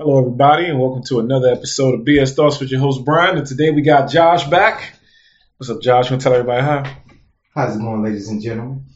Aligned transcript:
Hello, 0.00 0.20
everybody, 0.20 0.66
and 0.66 0.78
welcome 0.78 1.02
to 1.06 1.18
another 1.18 1.48
episode 1.48 1.94
of 1.98 2.06
BS 2.06 2.36
Thoughts 2.36 2.60
with 2.60 2.70
your 2.70 2.78
host 2.78 3.04
Brian. 3.04 3.36
And 3.36 3.44
today 3.44 3.72
we 3.72 3.82
got 3.82 4.08
Josh 4.08 4.46
back. 4.46 4.94
What's 5.56 5.70
up, 5.70 5.82
Josh? 5.82 6.08
Want 6.08 6.22
to 6.22 6.24
tell 6.24 6.34
everybody 6.34 6.62
hi? 6.62 7.02
How's 7.52 7.74
it 7.74 7.80
going, 7.80 8.04
ladies 8.04 8.28
and 8.28 8.40
gentlemen? 8.40 8.86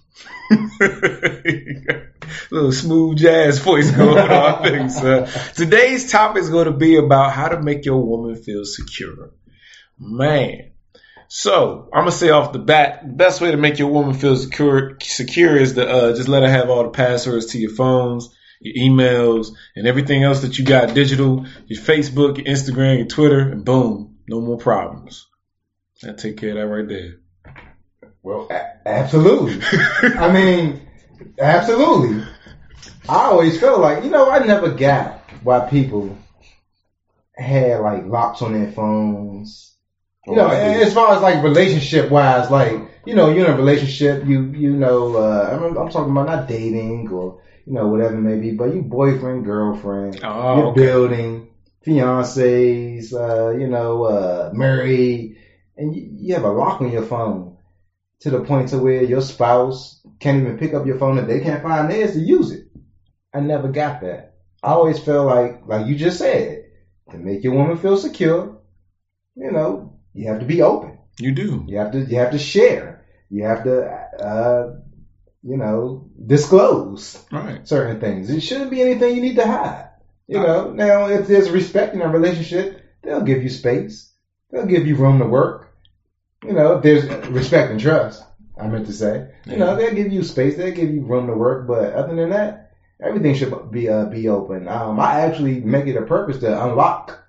little 2.53 2.71
smooth 2.71 3.19
jazz 3.19 3.59
voice 3.59 3.91
going 3.91 4.17
on. 4.17 4.62
Thanks. 4.62 5.03
Uh, 5.03 5.27
today's 5.57 6.09
topic 6.09 6.44
is 6.44 6.51
going 6.51 6.67
to 6.67 6.72
be 6.72 6.94
about 6.94 7.32
how 7.32 7.48
to 7.48 7.60
make 7.60 7.84
your 7.84 8.00
woman 8.00 8.37
feel 8.37 8.64
secure. 8.64 9.32
Man. 9.98 10.71
So 11.26 11.88
I'm 11.92 12.03
gonna 12.03 12.12
say 12.12 12.30
off 12.30 12.53
the 12.53 12.60
bat, 12.60 13.00
the 13.03 13.12
best 13.12 13.40
way 13.40 13.50
to 13.50 13.56
make 13.56 13.80
your 13.80 13.88
woman 13.88 14.14
feel 14.14 14.37
secure 14.37 14.98
secure 15.00 15.56
is 15.56 15.72
to 15.72 15.88
uh, 15.88 16.14
just 16.14 16.28
let 16.28 16.42
her 16.45 16.48
have 16.48 16.70
all 16.70 16.84
the 16.84 16.91
passwords 16.91 17.46
to 17.46 17.59
your 17.59 17.70
phones, 17.70 18.28
your 18.62 18.74
emails, 18.91 19.48
and 19.77 19.87
everything 19.87 20.23
else 20.24 20.42
that 20.42 20.59
you 20.59 20.65
got 20.65 20.95
digital, 20.95 21.47
your 21.66 21.80
Facebook, 21.80 22.39
your 22.39 22.47
Instagram, 22.47 22.98
your 22.98 23.07
Twitter, 23.07 23.41
and 23.41 23.65
boom, 23.65 24.19
no 24.29 24.41
more 24.41 24.59
problems. 24.59 25.27
That 26.02 26.19
take 26.19 26.37
care 26.38 26.51
of 26.51 26.57
that 26.57 26.66
right 26.66 26.88
there. 26.88 27.19
Well, 28.23 28.48
a- 28.51 28.88
absolutely. 28.88 29.61
I 30.16 30.33
mean, 30.33 30.88
absolutely. 31.41 32.25
I 33.09 33.25
always 33.25 33.59
felt 33.59 33.80
like, 33.80 34.05
you 34.05 34.11
know, 34.11 34.30
I 34.30 34.45
never 34.45 34.71
got 34.71 35.21
why 35.43 35.69
people 35.69 36.16
had 37.37 37.80
like 37.80 38.05
locks 38.07 38.43
on 38.43 38.52
their 38.52 38.71
phones. 38.73 39.74
You 40.27 40.37
know, 40.37 40.47
Oh, 40.47 40.51
as 40.51 40.95
far 40.95 41.16
as 41.16 41.23
like 41.23 41.43
relationship 41.43 42.10
wise, 42.10 42.49
like, 42.49 42.77
you 43.05 43.15
know, 43.15 43.30
you're 43.30 43.47
in 43.47 43.52
a 43.52 43.57
relationship, 43.57 44.24
you, 44.24 44.45
you 44.52 44.71
know, 44.71 45.16
uh, 45.16 45.51
I'm, 45.52 45.77
I'm 45.77 45.91
talking 45.91 46.13
about 46.13 46.27
not 46.27 46.47
dating 46.47 47.09
or, 47.10 47.41
you 47.66 47.73
know, 47.75 47.89
whatever 47.89 48.16
it 48.16 48.21
may 48.21 48.39
be, 48.39 48.52
but 48.52 48.75
you 48.75 48.83
boyfriend, 48.83 49.45
girlfriend, 49.45 50.21
Oh, 50.23 50.57
you're 50.57 50.66
okay. 50.69 50.80
building, 50.80 51.51
fiancés, 51.87 53.12
uh, 53.12 53.57
you 53.57 53.69
know, 53.69 54.05
uh, 54.05 54.51
married, 54.52 55.38
and 55.77 55.95
you, 55.95 56.09
you 56.13 56.35
have 56.35 56.45
a 56.45 56.51
lock 56.51 56.80
on 56.80 56.90
your 56.90 57.02
phone 57.02 57.57
to 58.21 58.30
the 58.30 58.40
point 58.40 58.68
to 58.68 58.79
where 58.79 59.02
your 59.02 59.21
spouse 59.21 60.01
can't 60.21 60.40
even 60.40 60.59
pick 60.59 60.74
up 60.74 60.87
your 60.87 60.99
phone 60.99 61.18
if 61.18 61.27
they 61.27 61.40
can't 61.40 61.63
find 61.63 61.90
theirs 61.90 62.13
to 62.13 62.21
use 62.21 62.52
it. 62.52 62.66
I 63.35 63.40
never 63.40 63.68
got 63.68 64.00
that. 64.02 64.34
I 64.62 64.72
always 64.72 64.98
felt 64.98 65.27
like, 65.27 65.66
like 65.66 65.86
you 65.86 65.96
just 65.96 66.18
said, 66.18 66.64
to 67.10 67.16
make 67.16 67.42
your 67.42 67.55
woman 67.55 67.77
feel 67.77 67.96
secure, 67.96 68.60
you 69.34 69.50
know, 69.50 69.98
you 70.12 70.28
have 70.28 70.40
to 70.40 70.46
be 70.46 70.62
open. 70.62 70.98
You 71.18 71.33
do. 71.33 71.64
You 71.66 71.78
have 71.78 71.92
to, 71.92 72.00
you 72.00 72.18
have 72.18 72.30
to 72.33 72.38
share. 72.38 73.05
You 73.28 73.44
have 73.44 73.64
to, 73.64 73.86
uh, 74.20 74.74
you 75.42 75.56
know, 75.56 76.04
disclose 76.24 77.22
Right. 77.32 77.66
certain 77.66 78.00
things. 78.00 78.30
It 78.30 78.40
shouldn't 78.40 78.70
be 78.70 78.80
anything 78.82 79.14
you 79.14 79.22
need 79.22 79.36
to 79.36 79.46
hide. 79.46 79.88
You 80.28 80.38
know, 80.40 80.70
now 80.70 81.06
if 81.06 81.26
there's 81.26 81.50
respect 81.50 81.94
in 81.94 82.00
a 82.00 82.08
relationship, 82.08 82.80
they'll 83.02 83.22
give 83.22 83.42
you 83.42 83.48
space. 83.48 84.10
They'll 84.50 84.66
give 84.66 84.86
you 84.86 84.96
room 84.96 85.18
to 85.18 85.26
work. 85.26 85.74
You 86.44 86.54
know, 86.54 86.76
if 86.76 86.82
there's 86.82 87.04
respect 87.28 87.70
and 87.70 87.80
trust, 87.80 88.22
I 88.58 88.66
meant 88.68 88.86
to 88.86 88.92
say. 88.92 89.28
You 89.46 89.56
know, 89.56 89.74
they'll 89.76 89.94
give 89.94 90.12
you 90.12 90.22
space. 90.22 90.56
They'll 90.56 90.74
give 90.74 90.92
you 90.92 91.02
room 91.02 91.26
to 91.26 91.34
work. 91.34 91.66
But 91.66 91.92
other 91.92 92.14
than 92.14 92.30
that, 92.30 92.70
everything 93.02 93.34
should 93.34 93.70
be 93.70 93.88
uh, 93.88 94.06
be 94.06 94.28
open. 94.28 94.68
Um, 94.68 94.98
I 95.00 95.20
actually 95.20 95.60
make 95.60 95.86
it 95.86 95.96
a 95.96 96.02
purpose 96.02 96.38
to 96.38 96.64
unlock 96.64 97.22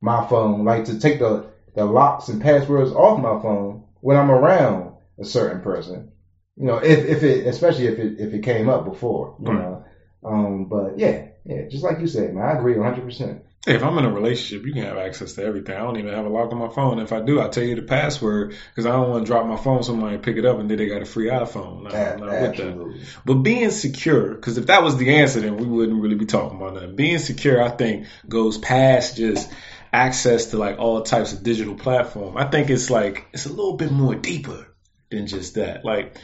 my 0.00 0.26
phone, 0.26 0.64
like 0.64 0.84
to 0.84 0.98
take 0.98 1.18
the 1.18 1.46
the 1.74 1.84
locks 1.84 2.28
and 2.28 2.40
passwords 2.40 2.92
off 2.92 3.20
my 3.20 3.40
phone 3.42 3.84
when 4.00 4.16
I'm 4.16 4.30
around 4.30 4.94
a 5.18 5.24
certain 5.24 5.60
person. 5.62 6.12
You 6.56 6.66
know, 6.66 6.78
if 6.78 7.04
if 7.04 7.22
it, 7.22 7.46
especially 7.46 7.86
if 7.86 7.98
it 7.98 8.18
if 8.18 8.32
it 8.32 8.42
came 8.42 8.68
up 8.68 8.84
before, 8.84 9.36
you 9.40 9.48
Right. 9.48 9.58
know. 9.58 9.84
Um, 10.24 10.64
but 10.64 10.98
yeah, 10.98 11.28
yeah, 11.44 11.68
just 11.68 11.84
like 11.84 12.00
you 12.00 12.06
said, 12.06 12.34
man, 12.34 12.44
I 12.44 12.58
agree 12.58 12.76
100. 12.76 13.04
percent 13.04 13.42
Hey, 13.66 13.74
if 13.74 13.82
I'm 13.82 13.98
in 13.98 14.04
a 14.04 14.12
relationship, 14.12 14.64
you 14.64 14.72
can 14.72 14.84
have 14.84 14.96
access 14.96 15.32
to 15.32 15.42
everything. 15.44 15.74
I 15.74 15.80
don't 15.80 15.96
even 15.96 16.14
have 16.14 16.24
a 16.24 16.28
lock 16.28 16.52
on 16.52 16.58
my 16.58 16.68
phone. 16.68 17.00
If 17.00 17.12
I 17.12 17.20
do, 17.20 17.40
I'll 17.40 17.48
tell 17.48 17.64
you 17.64 17.74
the 17.74 17.82
password 17.82 18.54
because 18.70 18.86
I 18.86 18.92
don't 18.92 19.10
want 19.10 19.26
to 19.26 19.32
drop 19.32 19.44
my 19.44 19.56
phone. 19.56 19.82
Somebody 19.82 20.18
pick 20.18 20.36
it 20.36 20.46
up 20.46 20.60
and 20.60 20.70
then 20.70 20.78
they 20.78 20.86
got 20.86 21.02
a 21.02 21.04
free 21.04 21.26
iPhone. 21.26 21.82
No, 21.82 21.90
not 22.24 22.40
with 22.42 22.56
that. 22.58 23.10
But 23.24 23.34
being 23.34 23.72
secure, 23.72 24.36
because 24.36 24.56
if 24.56 24.66
that 24.66 24.84
was 24.84 24.96
the 24.98 25.16
answer, 25.16 25.40
then 25.40 25.56
we 25.56 25.66
wouldn't 25.66 26.00
really 26.00 26.14
be 26.14 26.26
talking 26.26 26.60
about 26.60 26.74
that. 26.74 26.94
Being 26.94 27.18
secure, 27.18 27.60
I 27.60 27.70
think, 27.70 28.06
goes 28.28 28.56
past 28.56 29.16
just 29.16 29.50
access 29.92 30.46
to 30.46 30.58
like 30.58 30.78
all 30.78 31.02
types 31.02 31.32
of 31.32 31.42
digital 31.42 31.74
platform. 31.74 32.36
I 32.36 32.48
think 32.48 32.70
it's 32.70 32.88
like 32.88 33.26
it's 33.32 33.46
a 33.46 33.50
little 33.50 33.76
bit 33.76 33.90
more 33.90 34.14
deeper 34.14 34.68
than 35.10 35.26
just 35.26 35.54
that. 35.56 35.84
Like 35.84 36.16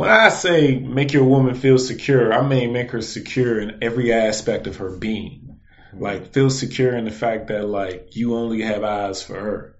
when 0.00 0.08
I 0.08 0.30
say 0.30 0.78
make 0.78 1.12
your 1.12 1.24
woman 1.24 1.54
feel 1.54 1.76
secure, 1.76 2.32
I 2.32 2.40
mean 2.40 2.72
make 2.72 2.90
her 2.92 3.02
secure 3.02 3.60
in 3.60 3.80
every 3.82 4.14
aspect 4.14 4.66
of 4.66 4.76
her 4.76 4.96
being. 4.96 5.60
Like 5.92 6.32
feel 6.32 6.48
secure 6.48 6.96
in 6.96 7.04
the 7.04 7.10
fact 7.10 7.48
that 7.48 7.68
like 7.68 8.16
you 8.16 8.34
only 8.34 8.62
have 8.62 8.82
eyes 8.82 9.22
for 9.22 9.34
her. 9.34 9.76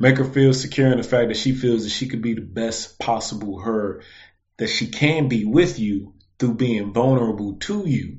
Make 0.00 0.18
her 0.18 0.24
feel 0.24 0.54
secure 0.54 0.90
in 0.90 0.98
the 0.98 1.04
fact 1.04 1.28
that 1.28 1.36
she 1.36 1.52
feels 1.52 1.84
that 1.84 1.90
she 1.90 2.08
could 2.08 2.20
be 2.20 2.34
the 2.34 2.40
best 2.40 2.98
possible 2.98 3.60
her 3.60 4.02
that 4.56 4.70
she 4.70 4.88
can 4.88 5.28
be 5.28 5.44
with 5.44 5.78
you 5.78 6.14
through 6.40 6.54
being 6.54 6.92
vulnerable 6.92 7.54
to 7.60 7.86
you. 7.86 8.18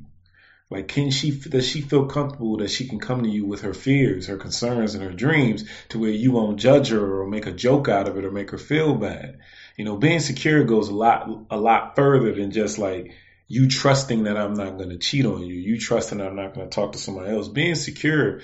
Like, 0.69 0.87
can 0.87 1.11
she, 1.11 1.31
does 1.31 1.67
she 1.67 1.81
feel 1.81 2.05
comfortable 2.05 2.55
that 2.57 2.69
she 2.69 2.87
can 2.87 3.01
come 3.01 3.23
to 3.23 3.29
you 3.29 3.45
with 3.45 3.61
her 3.61 3.73
fears, 3.73 4.27
her 4.27 4.37
concerns, 4.37 4.95
and 4.95 5.03
her 5.03 5.11
dreams 5.11 5.65
to 5.89 5.99
where 5.99 6.11
you 6.11 6.31
won't 6.31 6.61
judge 6.61 6.91
her 6.91 7.19
or 7.19 7.27
make 7.27 7.45
a 7.45 7.51
joke 7.51 7.89
out 7.89 8.07
of 8.07 8.17
it 8.17 8.23
or 8.23 8.31
make 8.31 8.51
her 8.51 8.57
feel 8.57 8.95
bad? 8.95 9.39
You 9.77 9.85
know, 9.85 9.97
being 9.97 10.19
secure 10.19 10.63
goes 10.63 10.89
a 10.89 10.95
lot, 10.95 11.29
a 11.49 11.57
lot 11.57 11.95
further 11.95 12.33
than 12.33 12.51
just 12.51 12.77
like 12.77 13.13
you 13.47 13.67
trusting 13.67 14.23
that 14.23 14.37
I'm 14.37 14.53
not 14.53 14.77
going 14.77 14.89
to 14.89 14.97
cheat 14.97 15.25
on 15.25 15.41
you, 15.41 15.55
you 15.55 15.79
trusting 15.79 16.19
that 16.19 16.27
I'm 16.27 16.35
not 16.35 16.53
going 16.53 16.69
to 16.69 16.73
talk 16.73 16.93
to 16.93 16.97
somebody 16.97 17.31
else. 17.31 17.47
Being 17.47 17.75
secure, 17.75 18.41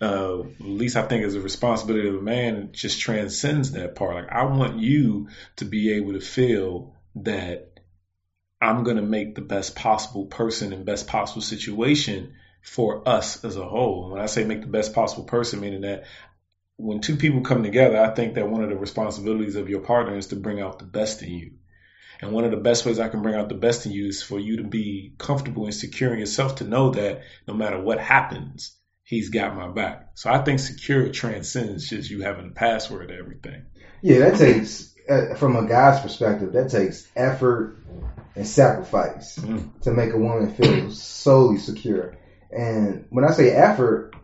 uh, 0.00 0.40
at 0.40 0.60
least 0.60 0.96
I 0.96 1.02
think 1.02 1.24
is 1.24 1.36
a 1.36 1.40
responsibility 1.40 2.08
of 2.08 2.16
a 2.16 2.22
man, 2.22 2.70
just 2.72 3.00
transcends 3.00 3.72
that 3.72 3.94
part. 3.94 4.14
Like, 4.14 4.32
I 4.32 4.44
want 4.44 4.78
you 4.78 5.28
to 5.56 5.64
be 5.64 5.92
able 5.92 6.14
to 6.14 6.20
feel 6.20 6.94
that 7.16 7.80
I'm 8.60 8.82
going 8.82 8.96
to 8.96 9.02
make 9.02 9.34
the 9.34 9.40
best 9.40 9.76
possible 9.76 10.26
person 10.26 10.72
and 10.72 10.84
best 10.84 11.06
possible 11.06 11.42
situation 11.42 12.34
for 12.62 13.08
us 13.08 13.44
as 13.44 13.56
a 13.56 13.64
whole. 13.64 14.10
When 14.10 14.20
I 14.20 14.26
say 14.26 14.44
make 14.44 14.60
the 14.60 14.66
best 14.66 14.94
possible 14.94 15.24
person, 15.24 15.60
meaning 15.60 15.82
that 15.82 16.04
when 16.80 17.00
two 17.00 17.16
people 17.16 17.42
come 17.42 17.62
together, 17.62 18.00
I 18.00 18.14
think 18.14 18.34
that 18.34 18.48
one 18.48 18.62
of 18.62 18.70
the 18.70 18.76
responsibilities 18.76 19.56
of 19.56 19.68
your 19.68 19.80
partner 19.80 20.16
is 20.16 20.28
to 20.28 20.36
bring 20.36 20.60
out 20.60 20.78
the 20.78 20.86
best 20.86 21.22
in 21.22 21.30
you. 21.30 21.52
And 22.22 22.32
one 22.32 22.44
of 22.44 22.50
the 22.50 22.56
best 22.56 22.84
ways 22.84 22.98
I 22.98 23.08
can 23.08 23.22
bring 23.22 23.34
out 23.34 23.48
the 23.48 23.54
best 23.54 23.86
in 23.86 23.92
you 23.92 24.06
is 24.06 24.22
for 24.22 24.38
you 24.38 24.58
to 24.58 24.64
be 24.64 25.14
comfortable 25.18 25.64
and 25.64 25.74
secure 25.74 26.12
in 26.12 26.18
yourself 26.18 26.56
to 26.56 26.64
know 26.64 26.90
that 26.90 27.22
no 27.46 27.54
matter 27.54 27.80
what 27.80 27.98
happens, 27.98 28.76
he's 29.04 29.30
got 29.30 29.56
my 29.56 29.68
back. 29.68 30.10
So 30.14 30.30
I 30.30 30.42
think 30.42 30.58
secure 30.58 31.08
transcends 31.10 31.88
just 31.88 32.10
you 32.10 32.22
having 32.22 32.48
a 32.48 32.50
password 32.50 33.08
to 33.08 33.14
everything. 33.14 33.62
Yeah, 34.02 34.18
that 34.20 34.38
takes, 34.38 34.94
uh, 35.08 35.34
from 35.34 35.56
a 35.56 35.66
guy's 35.66 36.00
perspective, 36.00 36.52
that 36.52 36.70
takes 36.70 37.06
effort 37.16 37.76
and 38.36 38.46
sacrifice 38.46 39.38
Mm. 39.38 39.80
to 39.82 39.92
make 39.92 40.12
a 40.12 40.18
woman 40.18 40.54
feel 40.54 40.90
solely 40.90 41.58
secure. 41.58 42.16
And 42.50 43.06
when 43.10 43.24
I 43.24 43.32
say 43.32 43.50
effort, 43.50 44.14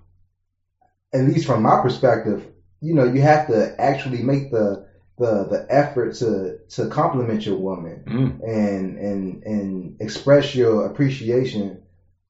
at 1.17 1.25
least 1.25 1.47
from 1.47 1.63
my 1.63 1.81
perspective, 1.81 2.49
you 2.81 2.95
know, 2.95 3.05
you 3.05 3.23
have 3.23 3.49
to 3.49 3.81
actually 3.81 4.23
make 4.23 4.51
the 4.51 4.85
the 5.19 5.47
the 5.47 5.67
effort 5.71 6.15
to 6.17 6.59
to 6.71 6.89
compliment 6.89 7.47
your 7.47 7.57
woman 7.57 8.05
Mm. 8.07 8.39
and 8.41 8.99
and 8.99 9.43
and 9.45 9.97
express 10.01 10.55
your 10.55 10.87
appreciation 10.87 11.81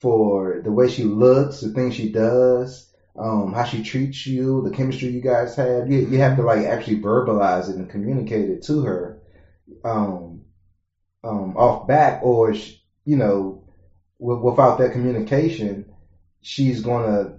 for 0.01 0.61
the 0.63 0.73
way 0.73 0.89
she 0.89 1.05
looks, 1.05 1.61
the 1.61 1.69
things 1.71 1.95
she 1.95 2.11
does, 2.11 2.87
um, 3.19 3.53
how 3.53 3.65
she 3.65 3.81
treats 3.81 4.27
you, 4.27 4.63
the 4.63 4.71
chemistry 4.71 5.11
you 5.11 5.21
guys 5.23 5.57
have. 5.57 5.89
You, 5.89 6.01
you 6.01 6.19
have 6.21 6.37
to 6.37 6.43
like 6.43 6.65
actually 6.65 7.01
verbalize 7.01 7.69
it 7.69 7.77
and 7.77 7.89
communicate 7.89 8.49
it 8.51 8.63
to 8.65 8.83
her, 8.83 9.17
um, 9.85 10.43
um, 11.25 11.57
off 11.57 11.87
back, 11.87 12.19
or 12.23 12.53
you 13.05 13.17
know, 13.17 13.59
w- 14.21 14.41
without 14.43 14.79
that 14.79 14.93
communication, 14.93 15.87
she's 16.43 16.81
gonna. 16.81 17.33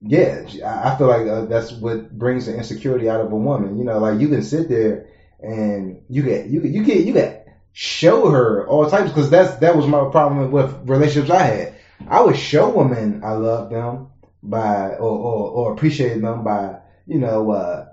Yeah, 0.00 0.42
I 0.64 0.90
I 0.90 0.96
feel 0.96 1.06
like 1.06 1.26
uh, 1.26 1.42
that's 1.42 1.72
what 1.72 2.10
brings 2.10 2.46
the 2.46 2.54
insecurity 2.54 3.08
out 3.08 3.20
of 3.20 3.32
a 3.32 3.36
woman. 3.36 3.76
You 3.76 3.84
know, 3.84 3.98
like 3.98 4.20
you 4.20 4.28
can 4.28 4.42
sit 4.42 4.68
there 4.68 5.06
and 5.40 5.98
you 6.08 6.22
get 6.22 6.46
you 6.46 6.60
get 6.60 6.70
you 6.70 6.82
get 6.82 7.04
you 7.04 7.12
get 7.12 7.46
show 7.72 8.28
her 8.28 8.66
all 8.66 8.86
types 8.86 9.10
because 9.10 9.30
that's 9.30 9.56
that 9.56 9.74
was 9.74 9.86
my 9.86 10.08
problem 10.10 10.50
with 10.50 10.74
relationships 10.82 11.30
I 11.30 11.42
had. 11.42 11.72
I 12.06 12.20
would 12.20 12.36
show 12.36 12.68
women 12.68 13.20
I 13.22 13.32
love 13.32 13.70
them 13.70 14.08
by 14.42 14.90
or 14.94 15.18
or, 15.18 15.48
or 15.50 15.72
appreciate 15.72 16.20
them 16.20 16.44
by 16.44 16.76
you 17.06 17.18
know 17.18 17.50
uh, 17.50 17.84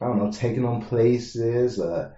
I 0.00 0.06
don't 0.06 0.18
know 0.18 0.30
taking 0.30 0.62
them 0.62 0.80
places, 0.80 1.78
uh, 1.78 2.08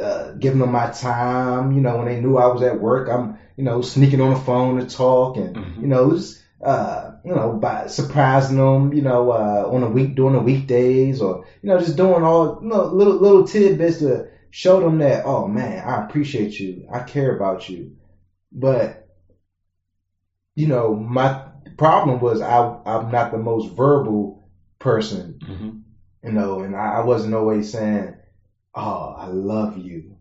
uh, 0.00 0.30
giving 0.38 0.58
them 0.60 0.70
my 0.70 0.88
time. 0.88 1.72
You 1.72 1.80
know 1.80 1.96
when 1.96 2.06
they 2.06 2.20
knew 2.20 2.36
I 2.36 2.46
was 2.46 2.62
at 2.62 2.78
work, 2.80 3.08
I'm 3.08 3.34
you 3.56 3.64
know 3.64 3.82
sneaking 3.82 4.20
on 4.20 4.30
the 4.30 4.36
phone 4.40 4.78
to 4.78 4.86
talk 4.86 5.36
and 5.36 5.54
Mhm. 5.54 5.80
you 5.82 5.86
know 5.86 6.12
just 6.12 6.36
uh, 6.64 7.10
you 7.24 7.34
know 7.34 7.52
by 7.52 7.86
surprising 7.86 8.56
them. 8.56 8.92
You 8.92 9.02
know 9.02 9.30
uh, 9.30 9.68
on 9.70 9.82
a 9.82 9.88
week 9.88 10.14
during 10.14 10.34
the 10.34 10.40
weekdays 10.40 11.20
or 11.20 11.44
you 11.62 11.68
know 11.68 11.78
just 11.78 11.96
doing 11.96 12.22
all 12.22 12.58
you 12.62 12.68
know, 12.68 12.82
little 12.84 13.16
little 13.16 13.42
tidbits 13.44 13.98
to 13.98 14.24
show 14.50 14.80
them 14.80 14.98
that 14.98 15.22
oh 15.24 15.46
man 15.46 15.82
I 15.84 15.96
appreciate 15.98 16.58
you, 16.58 16.84
I 16.92 17.00
care 17.00 17.30
about 17.30 17.68
you, 17.68 17.92
but 18.52 18.96
you 20.54 20.66
know, 20.66 20.94
my 20.94 21.36
problem 21.76 22.20
was 22.20 22.40
I 22.40 22.70
I'm 22.84 23.10
not 23.10 23.30
the 23.30 23.38
most 23.38 23.66
verbal 23.68 24.38
person, 24.78 25.40
hmm 25.46 25.70
you 26.22 26.30
know, 26.32 26.60
and 26.60 26.76
I, 26.76 26.96
I 26.96 27.00
wasn't 27.00 27.34
always 27.34 27.70
saying, 27.70 28.14
"Oh, 28.74 29.12
I 29.16 29.26
love 29.26 29.76
you," 29.76 30.16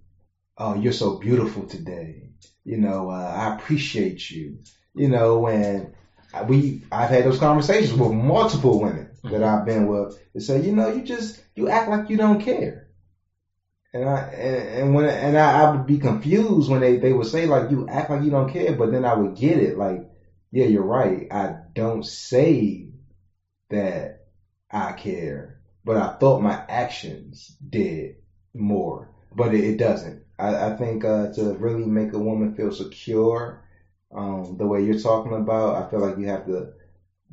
"Oh, 0.58 0.74
you're 0.74 0.92
so 0.94 1.12
beautiful 1.12 1.66
today," 1.66 2.30
you 2.66 2.78
know, 2.78 3.10
uh, 3.10 3.32
"I 3.36 3.48
appreciate 3.48 4.30
you," 4.30 4.58
you 4.96 5.08
know, 5.10 5.48
and 5.48 5.90
we 6.46 6.84
I've 6.92 7.10
had 7.10 7.26
those 7.26 7.40
conversations 7.40 7.94
with 7.94 8.12
multiple 8.12 8.80
women 8.80 9.10
that 9.24 9.44
I've 9.44 9.66
been 9.66 9.88
with 9.88 10.18
that 10.34 10.42
say, 10.42 10.62
you 10.62 10.72
know, 10.74 10.88
you 10.88 11.02
just 11.02 11.42
you 11.56 11.68
act 11.68 11.90
like 11.90 12.10
you 12.10 12.18
don't 12.18 12.40
care. 12.40 12.88
And 13.94 14.06
I 14.08 14.20
and, 14.20 14.68
and 14.86 14.94
when 14.94 15.06
and 15.06 15.38
I, 15.38 15.62
I 15.64 15.72
would 15.72 15.86
be 15.86 15.98
confused 15.98 16.70
when 16.70 16.82
they, 16.82 16.98
they 16.98 17.12
would 17.12 17.26
say 17.28 17.46
like 17.46 17.70
you 17.72 17.86
act 17.88 18.10
like 18.10 18.22
you 18.22 18.30
don't 18.30 18.50
care, 18.50 18.72
but 18.74 18.92
then 18.92 19.04
I 19.06 19.14
would 19.14 19.36
get 19.36 19.58
it 19.60 19.76
like, 19.76 20.04
yeah, 20.52 20.66
you're 20.66 20.84
right. 20.84 21.26
I 21.32 21.50
don't 21.74 22.06
say 22.06 22.86
that 23.70 24.22
I 24.72 24.92
care, 24.94 25.58
but 25.84 25.98
I 25.98 26.08
thought 26.20 26.42
my 26.42 26.60
actions 26.70 27.56
did 27.70 28.14
more, 28.54 29.10
but 29.36 29.54
it, 29.54 29.64
it 29.66 29.78
doesn't. 29.78 30.22
I, 30.40 30.68
I 30.68 30.70
think 30.72 31.04
uh, 31.06 31.28
to 31.34 31.54
really 31.54 31.88
make 31.88 32.14
a 32.14 32.20
woman 32.20 32.54
feel 32.56 32.72
secure, 32.72 33.60
um, 34.12 34.58
the 34.58 34.68
way 34.68 34.84
you're 34.84 34.96
talking 35.00 35.34
about, 35.34 35.76
I 35.76 35.90
feel 35.90 36.00
like 36.00 36.18
you 36.18 36.28
have 36.28 36.46
to 36.46 36.70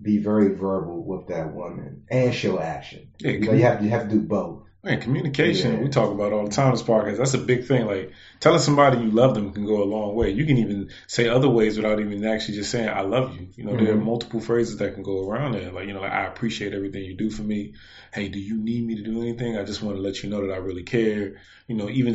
be 0.01 0.19
very 0.19 0.49
verbal 0.49 1.05
with 1.05 1.27
that 1.29 1.53
woman 1.55 2.03
and 2.11 2.35
show 2.35 2.59
action. 2.59 3.09
You 3.33 3.47
know, 3.47 3.53
you 3.53 3.63
have 3.65 3.79
to 3.79 3.85
you 3.85 3.91
have 3.91 4.03
to 4.05 4.09
do 4.09 4.21
both. 4.21 4.61
Man, 4.87 5.01
communication, 5.01 5.73
Yeah. 5.73 5.83
we 5.83 5.89
talk 5.89 6.13
about 6.13 6.33
all 6.33 6.45
the 6.45 6.53
time 6.53 6.67
in 6.69 6.75
this 6.75 6.83
podcast. 6.85 7.17
That's 7.17 7.35
a 7.35 7.39
big 7.39 7.65
thing. 7.65 7.87
Like 7.87 8.13
telling 8.39 8.61
somebody 8.61 8.99
you 8.99 9.11
love 9.11 9.35
them 9.35 9.53
can 9.53 9.67
go 9.67 9.83
a 9.83 9.85
long 9.85 10.15
way. 10.15 10.31
You 10.31 10.47
can 10.47 10.59
even 10.59 10.91
say 11.09 11.29
other 11.29 11.49
ways 11.49 11.77
without 11.77 11.99
even 11.99 12.25
actually 12.25 12.55
just 12.59 12.71
saying 12.71 12.89
I 12.89 13.01
love 13.01 13.35
you. 13.35 13.49
You 13.57 13.65
know, 13.65 13.77
there 13.77 13.93
are 13.95 13.97
Mhm. 13.99 14.05
multiple 14.05 14.39
phrases 14.39 14.77
that 14.77 14.95
can 14.95 15.03
go 15.03 15.29
around 15.29 15.53
there. 15.55 15.73
Like, 15.73 15.89
you 15.89 15.93
know, 15.93 16.03
like 16.03 16.13
I 16.13 16.27
appreciate 16.27 16.73
everything 16.73 17.03
you 17.03 17.17
do 17.17 17.31
for 17.31 17.43
me. 17.43 17.73
Hey, 18.15 18.29
do 18.29 18.39
you 18.39 18.57
need 18.57 18.87
me 18.87 18.95
to 18.95 19.03
do 19.03 19.21
anything? 19.23 19.59
I 19.59 19.65
just 19.65 19.83
want 19.83 19.97
to 19.97 20.03
let 20.03 20.23
you 20.23 20.31
know 20.31 20.47
that 20.47 20.53
I 20.53 20.59
really 20.59 20.85
care. 20.85 21.35
You 21.67 21.75
know, 21.75 21.91
even 21.91 22.15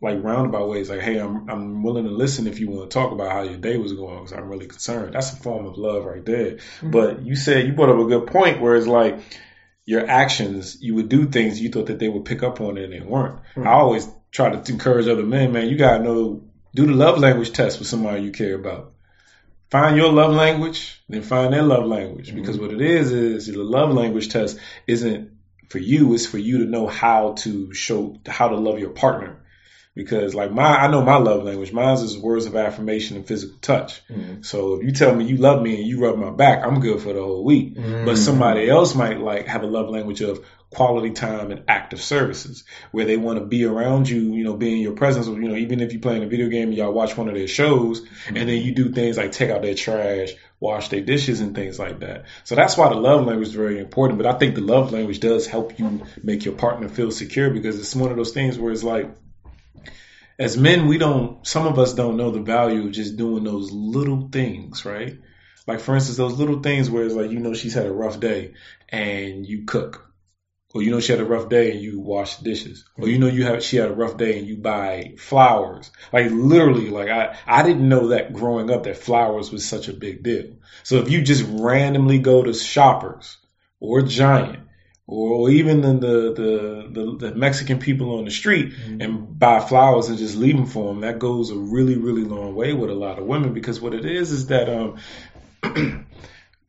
like 0.00 0.22
roundabout 0.22 0.68
ways 0.68 0.88
like, 0.90 1.00
hey, 1.00 1.18
I'm 1.18 1.50
I'm 1.50 1.82
willing 1.82 2.04
to 2.04 2.12
listen 2.12 2.46
if 2.46 2.60
you 2.60 2.70
want 2.70 2.88
to 2.88 2.94
talk 2.94 3.10
about 3.10 3.32
how 3.32 3.42
your 3.42 3.56
day 3.56 3.76
was 3.76 3.92
going 3.92 4.18
because 4.22 4.32
I'm 4.32 4.48
really 4.48 4.66
concerned. 4.68 5.14
That's 5.16 5.32
a 5.32 5.36
form 5.36 5.66
of 5.66 5.76
love 5.78 6.04
right 6.04 6.24
there. 6.24 6.58
But 6.80 7.22
you 7.26 7.34
said 7.34 7.66
you 7.66 7.72
brought 7.72 7.88
up 7.88 7.98
a 7.98 8.04
good 8.04 8.28
point 8.28 8.60
where 8.60 8.76
it's 8.76 8.86
like 8.86 9.18
your 9.84 10.08
actions, 10.08 10.80
you 10.80 10.94
would 10.94 11.08
do 11.08 11.26
things 11.26 11.60
you 11.60 11.68
thought 11.68 11.86
that 11.86 11.98
they 11.98 12.08
would 12.08 12.24
pick 12.24 12.42
up 12.42 12.60
on 12.60 12.78
it 12.78 12.84
and 12.84 12.92
they 12.92 13.00
weren't. 13.00 13.38
Hmm. 13.54 13.66
I 13.66 13.72
always 13.72 14.08
try 14.30 14.50
to 14.50 14.72
encourage 14.72 15.06
other 15.08 15.24
men, 15.24 15.52
man, 15.52 15.68
you 15.68 15.76
gotta 15.76 16.02
know, 16.02 16.42
do 16.74 16.86
the 16.86 16.92
love 16.92 17.18
language 17.18 17.52
test 17.52 17.78
with 17.78 17.88
somebody 17.88 18.22
you 18.22 18.32
care 18.32 18.54
about. 18.54 18.92
Find 19.70 19.96
your 19.96 20.12
love 20.12 20.32
language, 20.32 21.02
then 21.08 21.22
find 21.22 21.52
their 21.52 21.62
love 21.62 21.86
language. 21.86 22.34
Because 22.34 22.58
what 22.58 22.72
it 22.72 22.80
is, 22.80 23.12
is 23.12 23.46
the 23.46 23.62
love 23.62 23.92
language 23.92 24.28
test 24.28 24.58
isn't 24.86 25.32
for 25.68 25.78
you, 25.78 26.14
it's 26.14 26.26
for 26.26 26.38
you 26.38 26.58
to 26.58 26.64
know 26.64 26.86
how 26.86 27.32
to 27.32 27.72
show, 27.74 28.16
how 28.26 28.48
to 28.48 28.56
love 28.56 28.78
your 28.78 28.90
partner. 28.90 29.43
Because 29.94 30.34
like 30.34 30.50
my, 30.50 30.76
I 30.76 30.88
know 30.90 31.02
my 31.02 31.16
love 31.16 31.44
language. 31.44 31.72
Mine 31.72 31.94
is 31.94 32.18
words 32.18 32.46
of 32.46 32.56
affirmation 32.56 33.16
and 33.16 33.26
physical 33.26 33.56
touch. 33.60 34.02
Mhm. 34.10 34.44
So 34.44 34.74
if 34.74 34.82
you 34.84 34.90
tell 34.90 35.14
me 35.14 35.24
you 35.24 35.36
love 35.36 35.62
me 35.62 35.76
and 35.76 35.86
you 35.86 36.00
rub 36.00 36.16
my 36.18 36.30
back, 36.30 36.64
I'm 36.64 36.80
good 36.80 37.00
for 37.00 37.12
the 37.12 37.22
whole 37.22 37.44
week. 37.44 37.76
But 37.76 38.16
Mhm. 38.16 38.18
somebody 38.18 38.68
else 38.68 38.94
might 38.96 39.20
like 39.20 39.46
have 39.46 39.62
a 39.62 39.66
love 39.66 39.88
language 39.90 40.20
of 40.20 40.40
quality 40.70 41.10
time 41.10 41.52
and 41.52 41.62
active 41.68 42.02
services 42.02 42.64
where 42.90 43.04
they 43.04 43.16
want 43.16 43.38
to 43.38 43.44
be 43.44 43.64
around 43.64 44.08
you, 44.08 44.34
you 44.34 44.42
know, 44.42 44.54
be 44.54 44.72
in 44.72 44.78
your 44.78 44.94
presence. 44.94 45.28
You 45.28 45.38
know, 45.38 45.54
even 45.54 45.78
if 45.78 45.92
you're 45.92 46.02
playing 46.02 46.24
a 46.24 46.26
video 46.26 46.48
game 46.48 46.70
and 46.70 46.76
y'all 46.76 46.92
watch 46.92 47.16
one 47.16 47.28
of 47.28 47.34
their 47.34 47.46
shows 47.46 48.02
and 48.26 48.48
then 48.48 48.60
you 48.60 48.74
do 48.74 48.90
things 48.90 49.16
like 49.16 49.30
take 49.30 49.50
out 49.50 49.62
their 49.62 49.76
trash, 49.76 50.32
wash 50.58 50.88
their 50.88 51.02
dishes 51.02 51.40
and 51.40 51.54
things 51.54 51.78
like 51.78 52.00
that. 52.00 52.24
So 52.42 52.56
that's 52.56 52.76
why 52.76 52.88
the 52.88 52.96
love 52.96 53.24
language 53.24 53.48
is 53.48 53.54
very 53.54 53.78
important. 53.78 54.18
But 54.18 54.26
I 54.26 54.36
think 54.36 54.56
the 54.56 54.60
love 54.62 54.90
language 54.92 55.20
does 55.20 55.46
help 55.46 55.78
you 55.78 56.00
make 56.24 56.44
your 56.44 56.54
partner 56.54 56.88
feel 56.88 57.12
secure 57.12 57.50
because 57.50 57.78
it's 57.78 57.94
one 57.94 58.10
of 58.10 58.16
those 58.16 58.32
things 58.32 58.58
where 58.58 58.72
it's 58.72 58.82
like, 58.82 59.08
as 60.38 60.56
men, 60.56 60.86
we 60.86 60.98
don't, 60.98 61.46
some 61.46 61.66
of 61.66 61.78
us 61.78 61.94
don't 61.94 62.16
know 62.16 62.30
the 62.30 62.40
value 62.40 62.86
of 62.86 62.92
just 62.92 63.16
doing 63.16 63.44
those 63.44 63.70
little 63.70 64.28
things, 64.30 64.84
right? 64.84 65.18
Like, 65.66 65.80
for 65.80 65.94
instance, 65.94 66.16
those 66.16 66.38
little 66.38 66.60
things 66.60 66.90
where 66.90 67.04
it's 67.04 67.14
like, 67.14 67.30
you 67.30 67.38
know, 67.40 67.54
she's 67.54 67.74
had 67.74 67.86
a 67.86 67.92
rough 67.92 68.20
day 68.20 68.54
and 68.88 69.46
you 69.46 69.64
cook. 69.64 70.10
Or 70.74 70.82
you 70.82 70.90
know 70.90 70.98
she 70.98 71.12
had 71.12 71.20
a 71.20 71.24
rough 71.24 71.48
day 71.48 71.70
and 71.70 71.80
you 71.80 72.00
wash 72.00 72.38
dishes. 72.38 72.84
Or 72.96 73.08
you 73.08 73.18
know 73.20 73.28
you 73.28 73.44
have 73.44 73.62
she 73.62 73.76
had 73.76 73.90
a 73.90 73.94
rough 73.94 74.16
day 74.16 74.40
and 74.40 74.48
you 74.48 74.56
buy 74.56 75.14
flowers. 75.18 75.92
Like 76.12 76.32
literally, 76.32 76.90
like 76.90 77.08
I 77.08 77.38
I 77.46 77.62
didn't 77.62 77.88
know 77.88 78.08
that 78.08 78.32
growing 78.32 78.70
up 78.70 78.82
that 78.82 78.96
flowers 78.96 79.52
was 79.52 79.64
such 79.64 79.86
a 79.86 79.92
big 79.92 80.24
deal. 80.24 80.56
So 80.82 80.96
if 80.96 81.08
you 81.10 81.22
just 81.22 81.44
randomly 81.48 82.18
go 82.18 82.42
to 82.42 82.52
Shoppers 82.52 83.36
or 83.78 84.02
Giant 84.02 84.63
or 85.06 85.50
even 85.50 85.80
the 85.82 85.92
the 85.92 86.32
the, 86.32 86.88
the, 86.90 87.16
the 87.28 87.34
Mexican 87.34 87.78
people 87.78 88.18
on 88.18 88.24
the 88.24 88.30
street 88.30 88.72
and 89.00 89.38
buy 89.38 89.60
flowers 89.60 90.08
and 90.08 90.18
just 90.18 90.36
leave 90.36 90.56
them 90.56 90.66
for 90.66 90.88
them, 90.88 91.00
that 91.00 91.18
goes 91.18 91.50
a 91.50 91.56
really 91.56 91.96
really 91.96 92.24
long 92.24 92.54
way 92.54 92.72
with 92.72 92.90
a 92.90 92.94
lot 92.94 93.18
of 93.18 93.26
women 93.26 93.52
because 93.52 93.80
what 93.80 93.94
it 93.94 94.04
is 94.04 94.30
is 94.30 94.46
that 94.46 94.68
um 94.68 94.98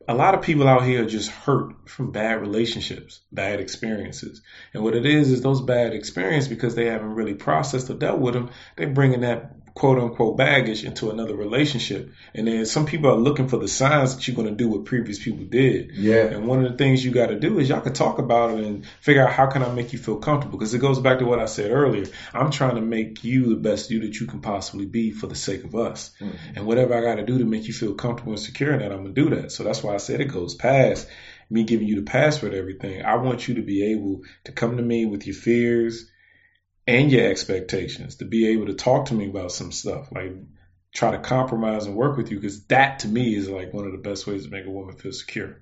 a 0.08 0.14
lot 0.14 0.34
of 0.34 0.42
people 0.42 0.68
out 0.68 0.84
here 0.84 1.02
are 1.02 1.08
just 1.08 1.30
hurt 1.30 1.88
from 1.88 2.12
bad 2.12 2.40
relationships, 2.40 3.20
bad 3.32 3.60
experiences. 3.60 4.40
And 4.72 4.82
what 4.82 4.94
it 4.94 5.04
is 5.04 5.30
is 5.30 5.42
those 5.42 5.60
bad 5.60 5.94
experiences 5.94 6.48
because 6.48 6.74
they 6.74 6.86
haven't 6.86 7.14
really 7.14 7.34
processed 7.34 7.90
or 7.90 7.94
dealt 7.94 8.20
with 8.20 8.34
them, 8.34 8.50
they're 8.76 8.88
bringing 8.88 9.22
that 9.22 9.56
quote 9.76 9.98
unquote 9.98 10.38
baggage 10.38 10.84
into 10.84 11.10
another 11.10 11.36
relationship. 11.36 12.10
And 12.34 12.48
then 12.48 12.64
some 12.64 12.86
people 12.86 13.10
are 13.10 13.16
looking 13.16 13.46
for 13.46 13.58
the 13.58 13.68
signs 13.68 14.16
that 14.16 14.26
you're 14.26 14.34
going 14.34 14.48
to 14.48 14.54
do 14.54 14.70
what 14.70 14.86
previous 14.86 15.22
people 15.22 15.44
did. 15.44 15.92
Yeah. 15.92 16.24
And 16.24 16.48
one 16.48 16.64
of 16.64 16.72
the 16.72 16.78
things 16.78 17.04
you 17.04 17.10
got 17.10 17.26
to 17.26 17.38
do 17.38 17.58
is 17.58 17.68
y'all 17.68 17.82
can 17.82 17.92
talk 17.92 18.18
about 18.18 18.58
it 18.58 18.64
and 18.64 18.86
figure 19.02 19.22
out 19.22 19.34
how 19.34 19.48
can 19.48 19.62
I 19.62 19.70
make 19.70 19.92
you 19.92 19.98
feel 19.98 20.16
comfortable 20.16 20.58
because 20.58 20.72
it 20.72 20.78
goes 20.78 20.98
back 20.98 21.18
to 21.18 21.26
what 21.26 21.40
I 21.40 21.44
said 21.44 21.70
earlier. 21.70 22.06
I'm 22.32 22.50
trying 22.50 22.76
to 22.76 22.80
make 22.80 23.22
you 23.22 23.50
the 23.50 23.60
best 23.60 23.90
you 23.90 24.00
that 24.00 24.18
you 24.18 24.26
can 24.26 24.40
possibly 24.40 24.86
be 24.86 25.10
for 25.10 25.26
the 25.26 25.34
sake 25.34 25.62
of 25.64 25.76
us. 25.76 26.10
Mhm. 26.22 26.32
And 26.56 26.66
whatever 26.66 26.94
I 26.94 27.02
got 27.02 27.16
to 27.16 27.26
do 27.26 27.36
to 27.36 27.44
make 27.44 27.68
you 27.68 27.74
feel 27.74 27.92
comfortable 27.92 28.32
and 28.32 28.40
secure 28.40 28.72
in 28.72 28.78
that, 28.78 28.92
I'm 28.92 29.02
gonna 29.02 29.12
do 29.12 29.28
that. 29.36 29.52
So 29.52 29.62
that's 29.62 29.82
why 29.82 29.92
I 29.92 29.98
said 29.98 30.22
it 30.22 30.28
goes 30.28 30.54
past 30.54 31.06
me 31.50 31.64
giving 31.64 31.86
you 31.86 31.96
the 31.96 32.10
password, 32.10 32.54
everything. 32.54 33.04
I 33.04 33.16
want 33.16 33.46
you 33.46 33.56
to 33.56 33.62
be 33.62 33.92
able 33.92 34.22
to 34.44 34.52
come 34.52 34.78
to 34.78 34.82
me 34.82 35.04
with 35.04 35.26
your 35.26 35.36
fears 35.36 36.10
and 36.86 37.10
your 37.10 37.26
expectations, 37.28 38.16
to 38.16 38.24
be 38.24 38.48
able 38.48 38.66
to 38.66 38.74
talk 38.74 39.06
to 39.06 39.14
me 39.14 39.28
about 39.28 39.52
some 39.52 39.72
stuff, 39.72 40.08
like 40.12 40.32
try 40.94 41.10
to 41.10 41.18
compromise 41.18 41.86
and 41.86 41.96
work 41.96 42.16
with 42.16 42.30
you, 42.30 42.38
because 42.38 42.64
that 42.66 43.00
to 43.00 43.08
me 43.08 43.34
is 43.34 43.48
like 43.48 43.72
one 43.72 43.86
of 43.86 43.92
the 43.92 43.98
best 43.98 44.26
ways 44.26 44.44
to 44.44 44.50
make 44.50 44.66
a 44.66 44.70
woman 44.70 44.96
feel 44.96 45.12
secure. 45.12 45.60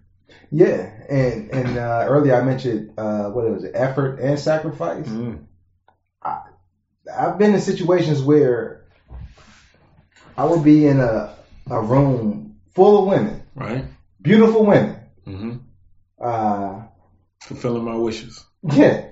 Yeah, 0.51 0.91
and 1.09 1.51
and 1.51 1.79
uh, 1.79 2.05
earlier 2.09 2.35
I 2.35 2.43
mentioned 2.43 2.93
uh, 2.99 3.31
what 3.31 3.45
it 3.47 3.51
was 3.51 3.67
effort 3.73 4.21
and 4.21 4.39
sacrifice. 4.39 5.07
Mm. 5.09 5.45
I've 6.23 7.39
been 7.39 7.55
in 7.55 7.61
situations 7.61 8.23
where 8.23 8.87
I 10.37 10.45
would 10.45 10.65
be 10.65 10.87
in 10.87 11.01
a 11.01 11.37
a 11.71 11.81
room 11.81 12.57
full 12.75 13.01
of 13.03 13.07
women, 13.09 13.43
Right? 13.55 13.85
beautiful 14.21 14.65
women. 14.65 15.01
hmm 15.25 15.57
Uh, 16.21 16.83
Fulfilling 17.41 17.85
my 17.85 17.97
wishes. 17.97 18.43
yeah, 18.63 19.09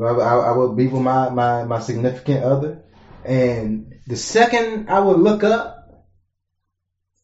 I, 0.00 0.08
I 0.08 0.36
I 0.50 0.56
would 0.56 0.76
be 0.76 0.86
with 0.86 1.02
my, 1.02 1.30
my 1.30 1.64
my 1.64 1.80
significant 1.80 2.44
other, 2.44 2.82
and 3.24 3.94
the 4.06 4.16
second 4.16 4.88
I 4.88 5.00
would 5.00 5.18
look 5.18 5.44
up, 5.44 6.04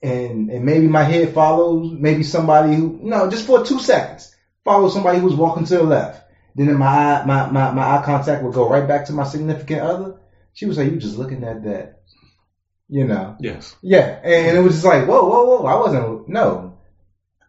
and 0.02 0.50
and 0.50 0.64
maybe 0.64 0.86
my 0.86 1.02
head 1.04 1.34
follows 1.34 1.90
maybe 1.92 2.22
somebody 2.22 2.74
who 2.74 2.98
no 3.02 3.30
just 3.30 3.46
for 3.46 3.64
two 3.64 3.78
seconds 3.78 4.34
follow 4.64 4.88
somebody 4.88 5.18
who 5.18 5.26
was 5.26 5.34
walking 5.34 5.64
to 5.64 5.76
the 5.76 5.82
left. 5.82 6.20
Then 6.54 6.76
my 6.76 6.86
eye, 6.86 7.24
my, 7.24 7.50
my 7.50 7.70
my 7.72 7.96
eye 7.96 8.02
contact 8.04 8.42
would 8.42 8.52
go 8.54 8.68
right 8.68 8.86
back 8.86 9.06
to 9.06 9.12
my 9.12 9.24
significant 9.24 9.80
other. 9.80 10.16
She 10.52 10.66
would 10.66 10.76
say, 10.76 10.88
"You 10.88 10.98
just 10.98 11.16
looking 11.16 11.44
at 11.44 11.64
that," 11.64 12.00
you 12.88 13.04
know. 13.04 13.36
Yes. 13.40 13.74
Yeah, 13.82 14.20
and, 14.22 14.48
and 14.48 14.58
it 14.58 14.60
was 14.60 14.74
just 14.74 14.84
like, 14.84 15.06
whoa, 15.06 15.24
whoa, 15.24 15.44
whoa. 15.44 15.66
I 15.66 15.76
wasn't, 15.76 16.28
no. 16.28 16.76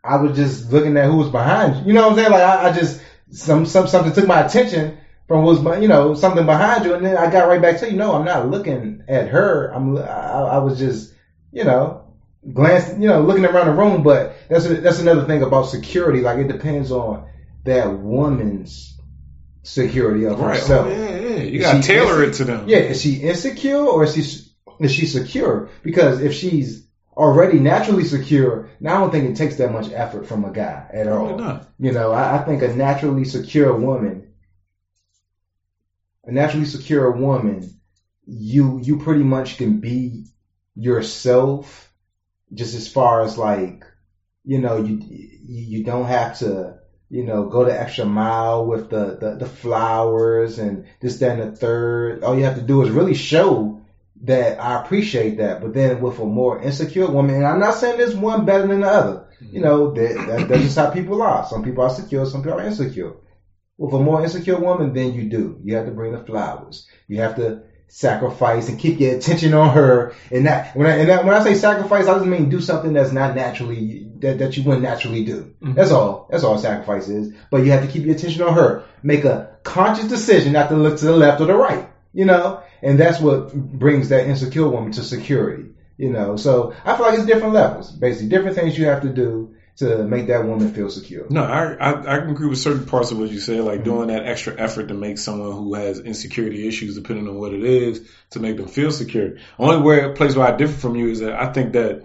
I 0.03 0.18
was 0.18 0.36
just 0.38 0.72
looking 0.72 0.96
at 0.96 1.06
who 1.06 1.18
was 1.18 1.30
behind 1.30 1.75
you. 1.75 1.88
You 1.88 1.94
know 1.94 2.03
what 2.03 2.12
I'm 2.12 2.15
saying? 2.18 2.32
Like, 2.32 2.42
I, 2.42 2.70
I 2.70 2.72
just, 2.72 3.01
some, 3.32 3.65
some, 3.65 3.88
something 3.88 4.13
took 4.13 4.25
my 4.25 4.46
attention 4.46 4.98
from 5.27 5.44
what 5.44 5.63
was, 5.63 5.82
you 5.82 5.88
know, 5.88 6.13
something 6.13 6.46
behind 6.46 6.86
you. 6.86 6.94
And 6.96 7.06
then 7.06 7.18
I 7.18 7.32
got 7.32 7.48
right 7.48 7.62
back 7.62 7.80
to 7.80 7.89
you. 7.89 7.98
No, 7.98 8.13
I'm 8.13 8.25
not 8.25 8.50
looking 8.50 9.03
at 9.08 9.30
her. 9.30 9.70
I'm, 9.74 9.98
I, 9.98 10.01
I 10.01 10.58
was 10.60 10.77
just, 10.80 11.13
you 11.51 11.63
know, 11.63 12.13
glancing, 12.51 13.01
you 13.01 13.08
know, 13.08 13.22
looking 13.22 13.46
around 13.46 13.68
the 13.68 13.74
room. 13.74 14.03
But 14.03 14.36
that's, 14.50 14.65
a, 14.65 14.75
that's 14.75 15.00
another 15.00 15.25
thing 15.25 15.42
about 15.44 15.63
security. 15.63 16.22
Like, 16.22 16.39
it 16.39 16.48
depends 16.48 16.92
on 16.92 17.27
that 17.63 17.98
woman's 18.00 18.98
security 19.63 20.25
of 20.25 20.39
Right. 20.39 20.58
herself. 20.60 20.88
Oh, 20.88 20.89
yeah, 20.92 21.15
yeah. 21.20 21.36
You 21.44 21.60
got 21.62 21.82
to 21.82 21.88
tailor 21.88 22.24
it 22.24 22.34
to 22.36 22.44
them. 22.44 22.68
Yeah, 22.68 22.80
is 22.80 23.01
she 23.01 23.15
insecure 23.15 23.77
or 23.77 24.03
is 24.03 24.13
she 24.13 24.39
is 24.80 24.94
she 24.94 25.06
secure? 25.06 25.70
Because 25.84 26.22
if 26.22 26.34
she's 26.34 26.86
already 27.15 27.60
naturally 27.60 28.03
secure, 28.03 28.70
now 28.82 28.98
I 28.98 29.00
don't 29.00 29.12
think 29.12 29.30
it 29.30 29.38
takes 29.38 29.56
that 29.58 29.72
much 29.72 29.89
effort 29.92 30.27
from 30.27 30.44
a 30.44 30.51
guy 30.51 30.86
at 30.92 31.06
Probably 31.06 31.34
all. 31.34 31.39
not. 31.39 31.70
You 31.80 31.94
know, 31.94 32.12
I, 32.12 32.38
I 32.39 32.44
think 32.44 32.62
a 32.63 32.75
naturally 32.75 33.24
secure 33.24 33.74
woman, 33.77 34.33
a 36.25 36.32
naturally 36.32 36.65
secure 36.65 37.12
woman, 37.12 37.70
you 38.25 38.80
you 38.82 39.00
pretty 39.00 39.24
much 39.24 39.58
can 39.58 39.80
be 39.80 40.25
yourself, 40.75 41.92
just 42.53 42.75
as 42.75 42.88
far 42.88 43.24
as 43.24 43.38
like 43.38 43.86
You 44.44 44.60
know, 44.60 44.77
you 44.77 45.00
you, 45.46 45.84
don't 45.84 46.08
have 46.08 46.39
to 46.39 46.80
you 47.13 47.24
know, 47.24 47.46
go 47.48 47.63
the 47.63 47.80
extra 47.80 48.06
mile 48.06 48.65
with 48.65 48.89
the, 48.89 49.18
the, 49.22 49.36
the 49.36 49.46
flowers 49.46 50.58
and 50.58 50.86
this, 51.00 51.20
that, 51.20 51.38
and 51.38 51.53
the 51.53 51.56
third. 51.56 52.24
All 52.24 52.36
you 52.36 52.44
have 52.46 52.56
to 52.56 52.62
do 52.62 52.82
is 52.82 52.89
really 52.89 53.13
show 53.13 53.82
that 54.24 54.60
I 54.60 54.82
appreciate 54.82 55.38
that. 55.38 55.62
But 55.62 55.75
then 55.75 56.01
with 56.01 56.18
a 56.18 56.25
more 56.25 56.60
insecure 56.60 57.06
woman, 57.08 57.36
and 57.36 57.46
I'm 57.46 57.60
not 57.60 57.75
saying 57.75 58.00
there's 58.00 58.15
one 58.15 58.46
better 58.46 58.65
than 58.68 58.82
the 58.82 58.88
other. 58.88 59.27
You 59.39 59.48
mm-hmm. 59.48 59.62
know, 59.62 59.94
that, 59.94 60.27
that, 60.27 60.48
that's 60.48 60.63
just 60.63 60.77
how 60.77 60.89
people 60.89 61.22
are. 61.22 61.46
Some 61.46 61.63
people 61.63 61.84
are 61.84 61.92
secure, 61.92 62.25
some 62.25 62.42
people 62.42 62.60
are 62.60 62.65
insecure. 62.65 63.13
With 63.77 63.94
a 63.94 64.00
more 64.00 64.24
insecure 64.24 64.60
woman, 64.60 64.94
then 64.94 65.13
you 65.13 65.24
do. 65.30 65.60
You 65.63 65.75
have 65.75 65.86
to 65.86 65.92
bring 65.92 66.12
the 66.12 66.24
flowers. 66.24 66.88
You 67.08 67.22
have 67.22 67.36
to 67.38 67.63
sacrifice 67.88 68.70
and 68.70 68.80
keep 68.80 69.00
your 69.00 69.15
attention 69.15 69.53
on 69.53 69.74
her. 69.75 70.15
And 70.32 70.48
that 70.48 70.75
when 70.75 70.88
I, 70.88 70.98
and 70.98 71.10
that, 71.10 71.25
when 71.25 71.36
I 71.36 71.44
say 71.44 71.53
sacrifice, 71.53 72.08
I 72.08 72.15
just 72.15 72.25
mean 72.25 72.50
do 72.50 72.60
something 72.62 72.94
that's 72.94 73.12
not 73.12 73.36
naturally 73.36 74.10
that, 74.20 74.39
that 74.39 74.58
you 74.58 74.63
wouldn't 74.63 74.84
naturally 74.84 75.24
do. 75.24 75.53
Mm-hmm. 75.62 75.74
That's 75.74 75.92
all. 75.92 76.27
That's 76.32 76.44
all 76.44 76.58
sacrifice 76.58 77.08
is. 77.08 77.34
But 77.51 77.63
you 77.63 77.72
have 77.72 77.86
to 77.86 77.92
keep 77.92 78.06
your 78.06 78.15
attention 78.15 78.42
on 78.42 78.56
her. 78.56 78.84
Make 79.03 79.25
a 79.25 79.58
conscious 79.63 80.08
decision 80.08 80.53
not 80.53 80.70
to 80.70 80.75
look 80.75 80.98
to 80.98 81.06
the 81.06 81.15
left 81.15 81.42
or 81.42 81.46
the 81.46 81.56
right. 81.56 81.88
You 82.13 82.25
know, 82.25 82.63
and 82.82 83.00
that's 83.00 83.20
what 83.20 83.53
brings 83.53 84.10
that 84.10 84.27
insecure 84.27 84.68
woman 84.68 84.92
to 84.94 85.03
security. 85.03 85.70
You 85.98 86.10
know, 86.10 86.36
so 86.36 86.74
I 86.86 86.96
feel 86.96 87.06
like 87.06 87.20
it's 87.20 87.27
different 87.27 87.53
levels, 87.53 87.92
basically 87.92 88.30
different 88.30 88.56
things 88.56 88.77
you 88.77 88.86
have 88.86 89.03
to 89.03 89.10
do 89.10 89.56
to 89.77 90.03
make 90.03 90.27
that 90.27 90.46
woman 90.46 90.72
feel 90.74 90.89
secure. 90.89 91.25
No, 91.30 91.44
I, 91.44 91.74
I, 91.74 92.18
I 92.18 92.20
can 92.20 92.30
agree 92.30 92.48
with 92.48 92.60
certain 92.60 92.86
parts 92.86 93.12
of 93.12 93.18
what 93.18 93.30
you 93.30 93.39
said, 93.39 93.62
like 93.62 93.80
mm-hmm. 93.80 93.84
doing 93.84 94.08
that 94.08 94.25
extra 94.25 94.56
effort 94.60 94.89
to 94.89 94.94
make 94.94 95.18
someone 95.18 95.51
who 95.51 95.74
has 95.74 96.00
insecurity 96.00 96.68
issues, 96.68 96.96
depending 96.96 97.27
on 97.27 97.36
what 97.36 97.53
it 97.53 97.63
is, 97.63 98.08
to 98.32 98.39
make 98.39 98.58
them 98.58 98.68
feel 98.68 98.92
secure. 98.92 99.38
Only 99.58 99.82
where 99.82 100.13
place 100.13 100.36
where 100.36 100.48
I 100.48 100.56
differ 100.56 100.77
from 100.77 100.96
you 100.96 101.10
is 101.10 101.22
that 101.22 101.34
I 101.34 101.51
think 101.51 101.74
that 101.74 102.03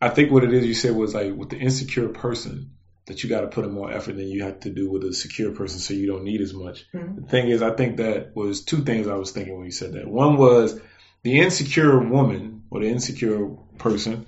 I 0.00 0.10
think 0.10 0.30
what 0.30 0.44
it 0.44 0.52
is 0.52 0.66
you 0.66 0.74
said 0.74 0.94
was 0.94 1.14
like 1.14 1.34
with 1.34 1.50
the 1.50 1.58
insecure 1.58 2.08
person 2.08 2.72
that 3.06 3.22
you 3.22 3.30
got 3.30 3.40
to 3.40 3.46
put 3.46 3.64
in 3.64 3.72
more 3.72 3.90
effort 3.90 4.16
than 4.16 4.28
you 4.28 4.42
have 4.42 4.60
to 4.60 4.70
do 4.70 4.90
with 4.90 5.02
a 5.02 5.14
secure 5.14 5.52
person, 5.52 5.78
so 5.78 5.94
you 5.94 6.06
don't 6.06 6.24
need 6.24 6.42
as 6.42 6.52
much. 6.52 6.86
Mm-hmm. 6.92 7.22
The 7.22 7.26
thing 7.26 7.48
is, 7.48 7.62
I 7.62 7.70
think 7.74 7.96
that 7.96 8.36
was 8.36 8.64
two 8.64 8.84
things 8.84 9.08
I 9.08 9.14
was 9.14 9.30
thinking 9.30 9.56
when 9.56 9.64
you 9.64 9.72
said 9.72 9.94
that. 9.94 10.06
One 10.06 10.36
was 10.36 10.78
the 11.22 11.40
insecure 11.40 11.98
woman 11.98 12.64
or 12.70 12.80
the 12.80 12.88
insecure 12.88 13.48
person. 13.78 14.26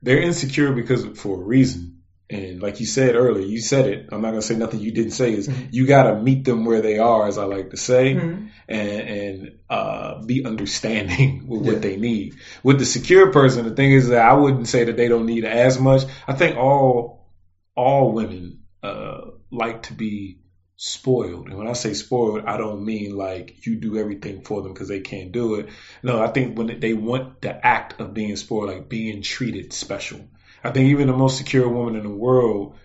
They're 0.00 0.22
insecure 0.22 0.72
because 0.72 1.04
for 1.18 1.40
a 1.40 1.44
reason 1.44 2.01
and 2.32 2.62
like 2.62 2.80
you 2.80 2.86
said 2.86 3.14
earlier, 3.14 3.44
you 3.44 3.60
said 3.60 3.86
it. 3.86 4.08
I'm 4.10 4.22
not 4.22 4.30
gonna 4.30 4.42
say 4.42 4.56
nothing 4.56 4.80
you 4.80 4.92
didn't 4.92 5.12
say. 5.12 5.34
Is 5.34 5.48
mm-hmm. 5.48 5.68
you 5.70 5.86
gotta 5.86 6.20
meet 6.20 6.44
them 6.44 6.64
where 6.64 6.80
they 6.80 6.98
are, 6.98 7.26
as 7.26 7.38
I 7.38 7.44
like 7.44 7.70
to 7.70 7.76
say, 7.76 8.14
mm-hmm. 8.14 8.46
and 8.68 9.00
and 9.00 9.58
uh, 9.68 10.22
be 10.24 10.44
understanding 10.44 11.46
with 11.48 11.64
yeah. 11.64 11.72
what 11.72 11.82
they 11.82 11.96
need. 11.96 12.36
With 12.62 12.78
the 12.78 12.86
secure 12.86 13.32
person, 13.32 13.64
the 13.64 13.74
thing 13.74 13.92
is 13.92 14.08
that 14.08 14.24
I 14.24 14.32
wouldn't 14.32 14.68
say 14.68 14.84
that 14.84 14.96
they 14.96 15.08
don't 15.08 15.26
need 15.26 15.44
as 15.44 15.78
much. 15.78 16.02
I 16.26 16.32
think 16.32 16.56
all 16.56 17.28
all 17.76 18.12
women 18.12 18.62
uh, 18.82 19.20
like 19.50 19.84
to 19.84 19.92
be 19.92 20.38
spoiled. 20.76 21.46
And 21.46 21.58
when 21.58 21.68
I 21.68 21.74
say 21.74 21.94
spoiled, 21.94 22.44
I 22.46 22.56
don't 22.56 22.84
mean 22.84 23.16
like 23.16 23.66
you 23.66 23.76
do 23.76 23.98
everything 23.98 24.42
for 24.42 24.62
them 24.62 24.72
because 24.72 24.88
they 24.88 25.00
can't 25.00 25.30
do 25.30 25.56
it. 25.56 25.68
No, 26.02 26.20
I 26.20 26.28
think 26.28 26.58
when 26.58 26.80
they 26.80 26.94
want 26.94 27.40
the 27.40 27.64
act 27.64 28.00
of 28.00 28.14
being 28.14 28.34
spoiled, 28.36 28.70
like 28.70 28.88
being 28.88 29.22
treated 29.22 29.72
special. 29.72 30.28
I 30.64 30.70
think 30.70 30.90
even 30.90 31.08
the 31.08 31.16
most 31.16 31.38
secure 31.38 31.68
woman 31.68 31.96
in 31.96 32.04
the 32.04 32.10
world 32.10 32.76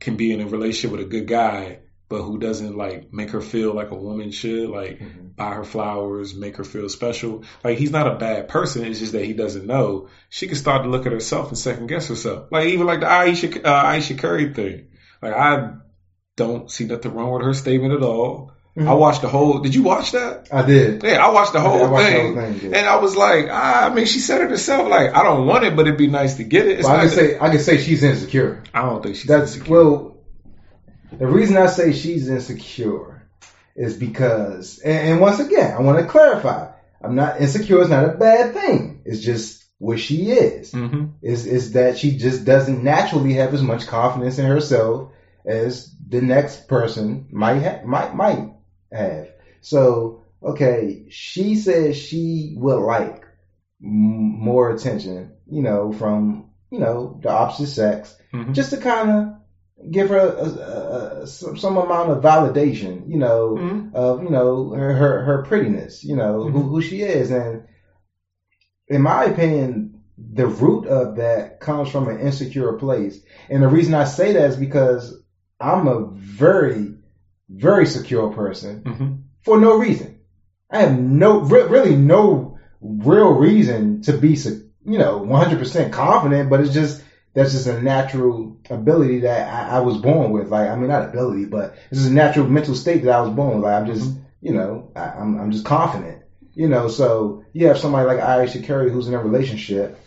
can 0.00 0.16
be 0.16 0.32
in 0.32 0.40
a 0.40 0.46
relationship 0.46 0.92
with 0.92 1.06
a 1.06 1.10
good 1.10 1.26
guy, 1.26 1.80
but 2.08 2.22
who 2.22 2.38
doesn't 2.38 2.76
like 2.76 3.12
make 3.12 3.30
her 3.30 3.40
feel 3.40 3.74
like 3.74 3.90
a 3.90 3.96
woman 3.96 4.30
should, 4.30 4.70
like 4.70 4.98
mm-hmm. 4.98 5.28
buy 5.36 5.54
her 5.54 5.64
flowers, 5.64 6.34
make 6.34 6.56
her 6.56 6.64
feel 6.64 6.88
special. 6.88 7.44
Like 7.62 7.78
he's 7.78 7.90
not 7.90 8.06
a 8.06 8.16
bad 8.16 8.48
person. 8.48 8.84
It's 8.84 9.00
just 9.00 9.12
that 9.12 9.24
he 9.24 9.32
doesn't 9.32 9.66
know. 9.66 10.08
She 10.28 10.46
can 10.46 10.56
start 10.56 10.84
to 10.84 10.90
look 10.90 11.06
at 11.06 11.12
herself 11.12 11.48
and 11.48 11.58
second 11.58 11.88
guess 11.88 12.08
herself. 12.08 12.48
Like 12.50 12.68
even 12.68 12.86
like 12.86 13.00
the 13.00 13.10
Ayesha 13.10 13.66
uh, 13.66 13.82
Ayesha 13.86 14.14
Curry 14.14 14.54
thing. 14.54 14.88
Like 15.20 15.34
I 15.34 15.74
don't 16.36 16.70
see 16.70 16.84
nothing 16.84 17.14
wrong 17.14 17.32
with 17.32 17.42
her 17.42 17.54
statement 17.54 17.94
at 17.94 18.02
all. 18.02 18.53
Mm-hmm. 18.76 18.88
I 18.88 18.94
watched 18.94 19.22
the 19.22 19.28
whole. 19.28 19.60
Did 19.60 19.72
you 19.72 19.84
watch 19.84 20.12
that? 20.12 20.48
I 20.52 20.62
did. 20.62 21.04
Yeah, 21.04 21.24
I 21.24 21.30
watched 21.30 21.52
the 21.52 21.60
whole, 21.60 21.88
watched 21.88 22.06
thing, 22.06 22.34
the 22.34 22.40
whole 22.42 22.52
thing, 22.54 22.74
and 22.74 22.86
I 22.88 22.96
was 22.96 23.14
like, 23.14 23.46
ah, 23.48 23.86
I 23.86 23.94
mean, 23.94 24.06
she 24.06 24.18
said 24.18 24.40
it 24.40 24.50
herself. 24.50 24.88
Like, 24.88 25.14
I 25.14 25.22
don't 25.22 25.46
want 25.46 25.62
it, 25.62 25.76
but 25.76 25.86
it'd 25.86 25.96
be 25.96 26.08
nice 26.08 26.38
to 26.38 26.44
get 26.44 26.66
it. 26.66 26.82
Well, 26.82 26.92
I 26.92 27.02
can 27.02 27.10
say, 27.10 27.38
I 27.38 27.50
can 27.50 27.60
say 27.60 27.78
she's 27.78 28.02
insecure. 28.02 28.64
I 28.74 28.82
don't 28.82 29.00
think 29.00 29.14
she's 29.14 29.26
That's, 29.26 29.54
insecure. 29.54 29.76
Well, 29.76 30.16
the 31.12 31.28
reason 31.28 31.56
I 31.56 31.66
say 31.66 31.92
she's 31.92 32.28
insecure 32.28 33.28
is 33.76 33.96
because, 33.96 34.80
and, 34.80 35.08
and 35.08 35.20
once 35.20 35.38
again, 35.38 35.76
I 35.76 35.80
want 35.80 36.00
to 36.00 36.06
clarify. 36.06 36.72
I'm 37.00 37.14
not 37.14 37.40
insecure. 37.40 37.80
Is 37.80 37.90
not 37.90 38.06
a 38.06 38.18
bad 38.18 38.54
thing. 38.54 39.02
It's 39.04 39.20
just 39.20 39.64
what 39.78 40.00
she 40.00 40.32
is. 40.32 40.72
Mm-hmm. 40.72 41.10
Is 41.22 41.46
is 41.46 41.72
that 41.74 41.96
she 41.96 42.16
just 42.16 42.44
doesn't 42.44 42.82
naturally 42.82 43.34
have 43.34 43.54
as 43.54 43.62
much 43.62 43.86
confidence 43.86 44.40
in 44.40 44.46
herself 44.46 45.12
as 45.46 45.94
the 46.08 46.22
next 46.22 46.66
person 46.66 47.28
might 47.30 47.60
ha- 47.60 47.82
might 47.84 48.16
might 48.16 48.50
have. 48.94 49.28
So, 49.60 50.24
okay, 50.42 51.06
she 51.10 51.56
says 51.56 51.96
she 51.96 52.54
would 52.56 52.80
like 52.80 53.24
m- 53.82 54.38
more 54.40 54.70
attention, 54.70 55.32
you 55.46 55.62
know, 55.62 55.92
from, 55.92 56.50
you 56.70 56.78
know, 56.78 57.18
the 57.22 57.30
opposite 57.30 57.68
sex, 57.68 58.16
mm-hmm. 58.32 58.52
just 58.52 58.70
to 58.70 58.76
kind 58.76 59.10
of 59.10 59.90
give 59.90 60.10
her 60.10 60.18
a, 60.18 60.44
a, 60.44 61.22
a, 61.22 61.26
some, 61.26 61.56
some, 61.56 61.76
amount 61.76 62.10
of 62.10 62.22
validation, 62.22 63.08
you 63.08 63.18
know, 63.18 63.56
mm-hmm. 63.58 63.94
of, 63.94 64.22
you 64.22 64.30
know, 64.30 64.70
her, 64.70 64.92
her, 64.92 65.22
her 65.24 65.42
prettiness, 65.42 66.04
you 66.04 66.16
know, 66.16 66.40
mm-hmm. 66.40 66.52
who, 66.52 66.62
who 66.68 66.82
she 66.82 67.02
is. 67.02 67.30
And 67.30 67.64
in 68.88 69.02
my 69.02 69.24
opinion, 69.24 70.02
the 70.16 70.46
root 70.46 70.86
of 70.86 71.16
that 71.16 71.60
comes 71.60 71.90
from 71.90 72.08
an 72.08 72.20
insecure 72.20 72.74
place. 72.74 73.20
And 73.48 73.62
the 73.62 73.68
reason 73.68 73.94
I 73.94 74.04
say 74.04 74.32
that 74.32 74.50
is 74.50 74.56
because 74.56 75.20
I'm 75.60 75.88
a 75.88 76.10
very 76.12 76.93
very 77.54 77.86
secure 77.86 78.32
person 78.32 78.82
mm-hmm. 78.82 79.14
for 79.42 79.58
no 79.58 79.78
reason. 79.78 80.18
I 80.70 80.80
have 80.80 80.98
no, 80.98 81.40
re- 81.40 81.62
really 81.62 81.96
no 81.96 82.58
real 82.80 83.32
reason 83.32 84.02
to 84.02 84.16
be, 84.16 84.34
you 84.84 84.98
know, 84.98 85.20
100% 85.20 85.92
confident, 85.92 86.50
but 86.50 86.60
it's 86.60 86.74
just, 86.74 87.02
that's 87.34 87.52
just 87.52 87.66
a 87.66 87.80
natural 87.80 88.58
ability 88.70 89.20
that 89.20 89.52
I, 89.52 89.76
I, 89.76 89.80
was 89.80 89.98
born 89.98 90.30
with. 90.30 90.48
Like, 90.48 90.68
I 90.68 90.76
mean, 90.76 90.88
not 90.88 91.08
ability, 91.08 91.46
but 91.46 91.76
it's 91.90 92.00
just 92.00 92.10
a 92.10 92.14
natural 92.14 92.46
mental 92.46 92.74
state 92.74 93.04
that 93.04 93.14
I 93.14 93.20
was 93.20 93.30
born 93.30 93.56
with. 93.56 93.64
Like, 93.64 93.80
I'm 93.80 93.86
just, 93.86 94.08
mm-hmm. 94.08 94.20
you 94.40 94.54
know, 94.54 94.90
I, 94.94 95.10
I'm, 95.10 95.40
I'm 95.40 95.50
just 95.50 95.64
confident. 95.64 96.22
You 96.54 96.68
know, 96.68 96.86
so 96.86 97.44
you 97.52 97.66
have 97.66 97.78
somebody 97.78 98.06
like 98.06 98.20
Ayesha 98.20 98.62
Curry 98.62 98.90
who's 98.90 99.08
in 99.08 99.14
a 99.14 99.18
relationship 99.18 99.98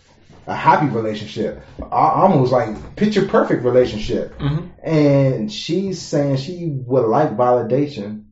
a 0.48 0.56
happy 0.56 0.88
relationship, 0.88 1.62
almost 1.92 2.51
like 2.54 2.96
picture 2.96 3.27
perfect 3.27 3.63
relationship. 3.63 4.39
Mm-hmm. 4.39 4.68
And 4.82 5.51
she's 5.51 6.01
saying 6.01 6.38
she 6.38 6.68
would 6.68 7.06
like 7.06 7.36
validation 7.36 8.24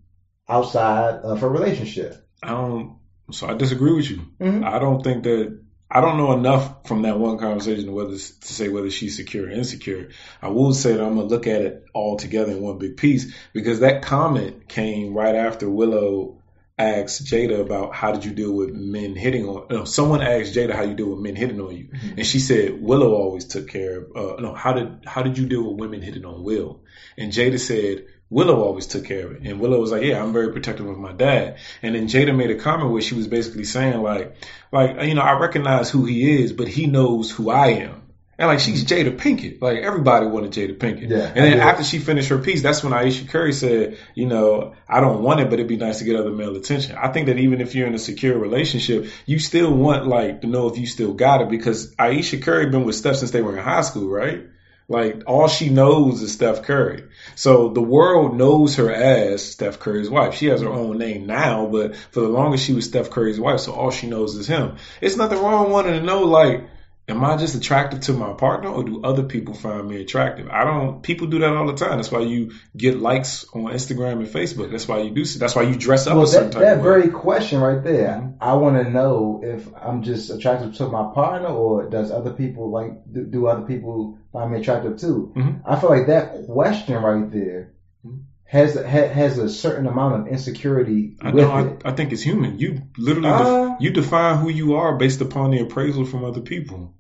outside 0.47 1.15
of 1.15 1.41
her 1.41 1.49
relationship. 1.49 2.25
I 2.41 2.49
don't. 2.49 2.97
So 3.31 3.47
I 3.47 3.53
disagree 3.55 3.93
with 3.93 4.09
you. 4.09 4.21
Mm-hmm. 4.39 4.63
I 4.63 4.79
don't 4.79 5.03
think 5.03 5.23
that. 5.23 5.59
I 5.87 6.01
don't 6.01 6.17
know 6.17 6.33
enough 6.33 6.87
from 6.87 7.03
that 7.03 7.19
one 7.19 7.37
conversation 7.37 7.93
whether 7.93 8.13
to 8.13 8.17
say 8.17 8.69
whether 8.69 8.89
she's 8.89 9.15
secure 9.15 9.45
or 9.45 9.51
insecure. 9.51 10.09
I 10.41 10.49
will 10.49 10.73
say 10.73 10.93
that 10.93 11.01
I'm 11.01 11.15
gonna 11.15 11.27
look 11.27 11.45
at 11.45 11.61
it 11.61 11.85
all 11.93 12.17
together 12.17 12.51
in 12.53 12.61
one 12.61 12.79
big 12.79 12.97
piece 12.97 13.33
because 13.53 13.81
that 13.81 14.01
comment 14.01 14.67
came 14.67 15.13
right 15.13 15.35
after 15.35 15.69
Willow 15.69 16.34
asked 16.77 17.25
Jada 17.25 17.61
about 17.61 17.95
how 17.95 18.11
did 18.11 18.25
you 18.25 18.33
deal 18.33 18.51
with 18.51 18.73
men 18.73 19.15
hitting 19.15 19.47
on. 19.47 19.67
No, 19.69 19.85
someone 19.85 20.21
asked 20.21 20.53
Jada 20.53 20.73
how 20.73 20.83
you 20.83 20.93
deal 20.93 21.09
with 21.09 21.19
men 21.19 21.35
hitting 21.35 21.59
on 21.61 21.75
you, 21.75 21.85
mm-hmm. 21.85 22.17
and 22.17 22.25
she 22.25 22.39
said 22.39 22.81
Willow 22.81 23.13
always 23.13 23.45
took 23.45 23.69
care 23.69 23.99
of. 23.99 24.15
Uh, 24.15 24.41
no, 24.41 24.53
how 24.53 24.73
did 24.73 25.05
how 25.05 25.21
did 25.21 25.37
you 25.37 25.45
deal 25.45 25.63
with 25.63 25.79
women 25.79 26.01
hitting 26.01 26.25
on 26.25 26.43
Will? 26.43 26.81
And 27.17 27.31
Jada 27.31 27.59
said 27.59 28.07
Willow 28.29 28.61
always 28.61 28.87
took 28.87 29.05
care 29.05 29.25
of 29.25 29.31
it, 29.33 29.41
and 29.43 29.59
Willow 29.59 29.79
was 29.79 29.91
like, 29.91 30.03
yeah, 30.03 30.21
I'm 30.21 30.33
very 30.33 30.51
protective 30.51 30.87
of 30.87 30.97
my 30.97 31.13
dad. 31.13 31.57
And 31.81 31.95
then 31.95 32.07
Jada 32.07 32.35
made 32.35 32.51
a 32.51 32.55
comment 32.55 32.91
where 32.91 33.01
she 33.01 33.15
was 33.15 33.27
basically 33.27 33.63
saying 33.63 34.01
like, 34.01 34.35
like 34.71 35.01
you 35.03 35.13
know, 35.13 35.21
I 35.21 35.39
recognize 35.39 35.89
who 35.89 36.05
he 36.05 36.41
is, 36.41 36.51
but 36.51 36.67
he 36.67 36.87
knows 36.87 37.31
who 37.31 37.49
I 37.49 37.67
am. 37.67 38.01
And 38.37 38.47
like 38.47 38.59
she's 38.59 38.83
Jada 38.83 39.17
Pinkett. 39.17 39.61
Like 39.61 39.77
everybody 39.77 40.25
wanted 40.27 40.51
Jada 40.51 40.77
Pinkett. 40.77 41.09
Yeah, 41.09 41.31
and 41.33 41.37
then 41.37 41.59
after 41.59 41.83
she 41.83 41.99
finished 41.99 42.29
her 42.29 42.37
piece, 42.37 42.61
that's 42.61 42.83
when 42.83 42.91
Ayesha 42.91 43.25
Curry 43.27 43.53
said, 43.53 43.97
you 44.13 44.25
know, 44.25 44.75
I 44.89 44.99
don't 44.99 45.23
want 45.23 45.39
it, 45.39 45.45
but 45.45 45.53
it'd 45.53 45.67
be 45.67 45.77
nice 45.77 45.99
to 45.99 46.03
get 46.03 46.17
other 46.17 46.31
male 46.31 46.55
attention. 46.55 46.97
I 46.97 47.09
think 47.09 47.27
that 47.27 47.37
even 47.37 47.61
if 47.61 47.75
you're 47.75 47.87
in 47.87 47.95
a 47.95 47.99
secure 47.99 48.37
relationship, 48.37 49.09
you 49.25 49.39
still 49.39 49.73
want 49.73 50.05
like 50.05 50.41
to 50.41 50.47
know 50.47 50.67
if 50.67 50.77
you 50.77 50.85
still 50.85 51.13
got 51.13 51.41
it 51.41 51.49
because 51.49 51.95
Ayesha 51.97 52.37
Curry 52.37 52.69
been 52.69 52.83
with 52.83 52.95
Steph 52.95 53.15
since 53.15 53.31
they 53.31 53.41
were 53.41 53.57
in 53.57 53.63
high 53.63 53.81
school, 53.81 54.09
right? 54.09 54.47
Like 54.87 55.23
all 55.25 55.47
she 55.47 55.69
knows 55.69 56.21
is 56.21 56.33
Steph 56.33 56.63
Curry. 56.63 57.05
So 57.35 57.69
the 57.69 57.81
world 57.81 58.37
knows 58.37 58.75
her 58.75 58.91
as 58.91 59.49
Steph 59.49 59.79
Curry's 59.79 60.09
wife. 60.09 60.35
She 60.35 60.47
has 60.47 60.61
her 60.61 60.69
own 60.69 60.97
name 60.99 61.25
now, 61.25 61.65
but 61.65 61.95
for 61.95 62.21
the 62.21 62.29
longest 62.29 62.65
she 62.65 62.73
was 62.73 62.85
Steph 62.85 63.09
Curry's 63.09 63.39
wife. 63.39 63.61
So 63.61 63.73
all 63.73 63.89
she 63.89 64.07
knows 64.07 64.35
is 64.35 64.45
him. 64.45 64.75
It's 65.01 65.17
nothing 65.17 65.39
wrong 65.39 65.71
wanting 65.71 65.93
to 65.93 66.03
know 66.03 66.23
like, 66.23 66.69
am 67.07 67.23
I 67.23 67.37
just 67.37 67.55
attractive 67.55 68.01
to 68.01 68.13
my 68.13 68.33
partner 68.33 68.69
or 68.69 68.83
do 68.83 69.03
other 69.03 69.23
people 69.23 69.53
find 69.53 69.87
me 69.87 70.01
attractive? 70.01 70.47
I 70.49 70.63
don't, 70.63 71.03
people 71.03 71.27
do 71.27 71.39
that 71.39 71.55
all 71.55 71.67
the 71.67 71.75
time. 71.75 71.97
That's 71.97 72.11
why 72.11 72.21
you 72.21 72.53
get 72.75 72.99
likes 72.99 73.45
on 73.53 73.65
Instagram 73.65 74.13
and 74.13 74.27
Facebook. 74.27 74.71
That's 74.71 74.87
why 74.87 75.01
you 75.01 75.11
do, 75.11 75.23
that's 75.23 75.55
why 75.55 75.63
you 75.63 75.75
dress 75.75 76.07
up 76.07 76.15
well, 76.15 76.23
a 76.23 76.27
certain 76.27 76.49
that, 76.51 76.77
that 76.77 76.81
very 76.81 77.09
question 77.09 77.61
right 77.61 77.83
there, 77.83 78.07
Mhm. 78.07 78.37
I 78.41 78.53
want 78.55 78.83
to 78.83 78.89
know 78.89 79.41
if 79.43 79.67
I'm 79.79 80.01
just 80.01 80.31
attractive 80.31 80.75
to 80.77 80.87
my 80.87 81.11
partner, 81.13 81.49
or 81.49 81.89
does 81.89 82.11
other 82.11 82.31
people 82.31 82.71
like 82.71 82.91
do, 83.11 83.23
do 83.25 83.47
other 83.47 83.65
people 83.65 84.17
find 84.33 84.51
me 84.51 84.59
attractive 84.59 84.97
too? 84.97 85.31
Mhm. 85.35 85.61
I 85.65 85.79
feel 85.79 85.89
like 85.89 86.07
that 86.07 86.47
question 86.47 86.95
right 87.01 87.31
there 87.31 87.73
Mhm. 88.05 88.21
Has 88.45 88.75
has 88.75 89.37
a 89.39 89.49
certain 89.49 89.87
amount 89.87 90.21
of 90.21 90.27
insecurity 90.27 91.17
I 91.21 91.31
with 91.31 91.43
know. 91.43 91.51
I, 91.85 91.89
I 91.89 91.91
think 91.93 92.13
it's 92.13 92.21
human. 92.21 92.59
You 92.59 92.83
literally, 92.97 93.29
Uh, 93.29 93.69
def- 93.69 93.81
you 93.81 93.89
define 93.91 94.37
who 94.37 94.49
you 94.49 94.75
are 94.75 94.97
based 94.97 95.21
upon 95.21 95.51
the 95.51 95.59
appraisal 95.61 96.05
from 96.05 96.23
other 96.23 96.41
people. 96.41 96.93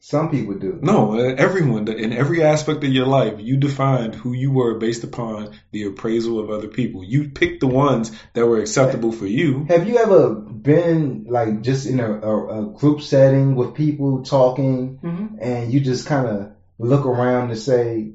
Some 0.00 0.30
people 0.30 0.54
do. 0.54 0.78
No, 0.80 1.14
uh, 1.18 1.34
everyone 1.36 1.88
in 1.88 2.12
every 2.12 2.42
aspect 2.42 2.84
of 2.84 2.90
your 2.90 3.06
life, 3.06 3.40
you 3.40 3.56
defined 3.56 4.14
who 4.14 4.32
you 4.32 4.50
were 4.52 4.78
based 4.78 5.04
upon 5.04 5.50
the 5.72 5.82
appraisal 5.84 6.38
of 6.38 6.50
other 6.50 6.68
people. 6.68 7.02
You 7.04 7.30
picked 7.30 7.60
the 7.60 7.66
ones 7.66 8.12
that 8.32 8.46
were 8.46 8.60
acceptable 8.60 9.12
for 9.12 9.26
you. 9.26 9.66
Have 9.68 9.88
you 9.88 9.98
ever 9.98 10.34
been 10.34 11.26
like 11.28 11.62
just 11.62 11.86
in 11.86 11.98
a, 12.00 12.10
a, 12.10 12.62
a 12.62 12.70
group 12.72 13.02
setting 13.02 13.54
with 13.56 13.74
people 13.74 14.22
talking, 14.22 14.98
Mm-hmm. 15.02 15.36
and 15.42 15.72
you 15.72 15.80
just 15.80 16.06
kind 16.06 16.26
of 16.28 16.52
look 16.78 17.04
around 17.04 17.50
and 17.50 17.58
say, 17.58 18.12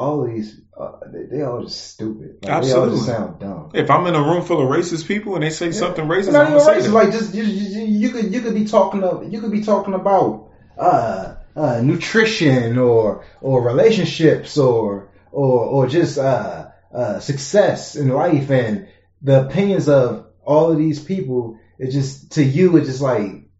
all 0.00 0.26
these, 0.26 0.58
uh, 0.74 0.92
they, 1.12 1.24
they 1.24 1.42
all 1.42 1.62
just 1.62 1.92
stupid. 1.92 2.38
Like, 2.42 2.42
they 2.42 2.50
all 2.50 2.58
Absolutely. 2.58 2.94
just 2.94 3.06
sound 3.06 3.38
dumb. 3.38 3.70
If 3.74 3.90
I'm 3.90 4.06
in 4.06 4.14
a 4.14 4.22
room 4.22 4.42
full 4.42 4.62
of 4.62 4.68
racist 4.68 5.06
people 5.06 5.34
and 5.34 5.44
they 5.44 5.50
say 5.50 5.72
something 5.72 6.06
racist, 6.06 6.32
Not 6.32 6.46
I'm 6.46 6.52
even 6.54 6.66
racist. 6.66 6.92
Like 6.92 7.12
just 7.12 7.34
you, 7.34 7.42
you, 7.42 7.84
you 7.84 8.08
could 8.08 8.32
you 8.32 8.40
could 8.40 8.54
be 8.54 8.64
talking 8.64 9.04
of 9.04 9.30
you 9.30 9.42
could 9.42 9.52
be 9.52 9.62
talking 9.62 9.92
about 9.92 10.48
uh, 10.78 11.34
uh, 11.54 11.82
nutrition 11.82 12.78
or 12.78 13.26
or 13.42 13.62
relationships 13.62 14.56
or 14.56 15.12
or 15.32 15.64
or 15.66 15.86
just 15.86 16.16
uh, 16.16 16.68
uh, 16.94 17.18
success 17.20 17.94
in 17.94 18.08
life 18.08 18.50
and 18.50 18.88
the 19.20 19.44
opinions 19.44 19.86
of 19.86 20.28
all 20.42 20.72
of 20.72 20.78
these 20.78 21.04
people. 21.04 21.58
It 21.78 21.90
just 21.90 22.32
to 22.32 22.42
you 22.42 22.78
it's 22.78 22.86
just 22.86 23.02
like 23.02 23.50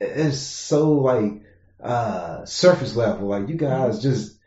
it's 0.00 0.38
so 0.38 0.92
like 0.92 1.42
uh, 1.82 2.44
surface 2.44 2.94
level. 2.94 3.28
Like 3.28 3.48
you 3.48 3.56
guys 3.56 4.00
just 4.00 4.37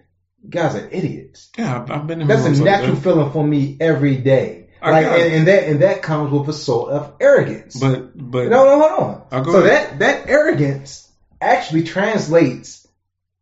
guys 0.50 0.76
are 0.76 0.88
idiots. 0.90 1.50
yeah, 1.58 1.86
I've, 1.90 2.08
been 2.08 2.28
That's 2.28 2.42
a 2.42 2.46
rooms 2.46 2.60
like 2.62 2.72
natural 2.72 2.96
that. 2.96 3.02
feeling 3.04 3.32
for 3.32 3.46
me 3.46 3.78
every 3.80 4.18
day. 4.18 4.70
I 4.82 4.92
Like 4.92 5.06
and, 5.06 5.34
and 5.34 5.48
that 5.48 5.64
and 5.66 5.82
that 5.84 6.02
comes 6.02 6.32
with 6.32 6.50
a 6.50 6.54
sort 6.54 6.92
of 6.92 7.14
arrogance. 7.20 7.80
But 7.80 8.18
but 8.18 8.48
No, 8.50 8.66
no, 8.66 8.80
hold 8.90 9.22
on. 9.32 9.46
So 9.46 9.60
ahead. 9.64 10.00
that 10.00 10.00
that 10.00 10.30
arrogance 10.30 11.08
actually 11.40 11.84
translates 11.84 12.88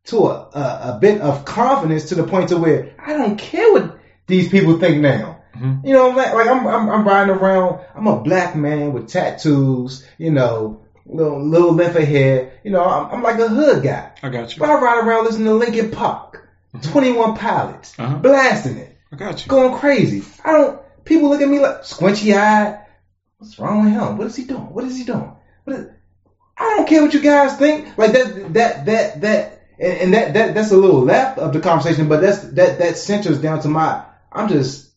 to 0.06 0.18
a, 0.28 0.50
a 0.54 0.82
a 0.96 0.98
bit 1.00 1.22
of 1.22 1.46
confidence 1.46 2.10
to 2.10 2.16
the 2.16 2.24
point 2.24 2.50
to 2.50 2.58
where 2.58 2.94
I 3.00 3.14
don't 3.14 3.38
care 3.38 3.72
what 3.72 4.00
these 4.28 4.50
people 4.50 4.80
think 4.80 5.02
now. 5.02 5.42
Mhm. 5.56 5.86
You 5.86 5.94
know, 5.94 6.10
like, 6.10 6.34
like 6.34 6.48
I'm, 6.48 6.68
I'm 6.68 6.90
I'm 6.90 7.08
riding 7.08 7.34
around. 7.36 7.80
I'm 7.96 8.08
a 8.08 8.20
black 8.22 8.56
man 8.56 8.92
with 8.94 9.08
tattoos. 9.10 10.06
You 10.18 10.32
know, 10.32 10.82
little 11.06 11.42
little 11.44 11.74
length 11.74 11.96
of 11.96 12.04
hair. 12.04 12.60
You 12.66 12.72
know, 12.72 12.84
I'm, 12.84 13.12
I'm 13.12 13.24
like 13.24 13.40
a 13.40 13.48
hood 13.48 13.82
guy. 13.84 14.12
I 14.22 14.28
got 14.30 14.54
you. 14.54 14.60
But 14.60 14.70
I 14.70 14.76
ride 14.80 15.06
around 15.08 15.24
listening 15.26 15.46
to 15.48 15.54
Linkin 15.54 15.92
Park, 15.92 16.49
Twenty 16.82 17.12
One 17.12 17.34
Pilots, 17.34 17.94
Uh-huh. 17.98 18.18
blasting 18.18 18.78
it 18.78 18.96
I 19.12 19.16
got 19.16 19.44
you. 19.44 19.50
going 19.50 19.72
crazy. 19.72 20.24
I 20.44 20.52
don't. 20.54 20.80
People 21.04 21.30
look 21.30 21.42
at 21.42 21.48
me 21.50 21.60
like 21.60 21.82
squinchy 21.82 22.34
eyed. 22.36 22.76
What's 23.38 23.58
wrong 23.58 23.82
with 23.84 23.92
him? 23.92 24.18
What 24.18 24.28
is 24.28 24.36
he 24.36 24.44
doing? 24.44 24.74
What 24.74 24.84
is 24.86 24.98
he 24.98 25.04
doing? 25.04 25.32
Is, 25.68 25.86
I 26.58 26.64
don't 26.76 26.88
care 26.88 27.02
what 27.02 27.14
you 27.14 27.20
guys 27.22 27.56
think. 27.56 27.98
Like 27.98 28.12
that, 28.12 28.54
that, 28.54 28.86
that, 28.86 29.22
that, 29.22 29.62
and, 29.80 29.98
and 29.98 30.14
that, 30.14 30.34
that, 30.34 30.54
that's 30.54 30.72
a 30.72 30.78
little 30.78 31.02
left 31.02 31.40
of 31.40 31.54
the 31.54 31.60
conversation, 31.60 32.08
but 32.08 32.20
that's 32.22 32.40
that, 32.40 32.80
that 32.80 32.98
centers 32.98 33.40
down 33.40 33.60
to 33.62 33.70
my. 33.70 34.04
I'm 34.32 34.48
just 34.50 34.90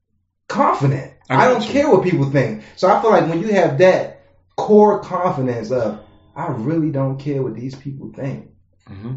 confident. 0.48 1.12
I 1.30 1.44
I, 1.44 1.44
don't 1.46 1.62
you. 1.66 1.72
care 1.72 1.88
what 1.88 2.02
people 2.02 2.26
think. 2.26 2.62
So 2.76 2.88
I 2.88 3.00
feel 3.00 3.10
like 3.10 3.26
when 3.28 3.40
you 3.40 3.52
have 3.52 3.78
that 3.78 4.22
core 4.56 5.00
confidence 5.00 5.70
of, 5.70 6.00
I 6.34 6.48
really 6.48 6.90
don't 6.90 7.18
care 7.18 7.42
what 7.42 7.54
these 7.54 7.74
people 7.74 8.10
think. 8.14 8.50
hmm 8.86 9.14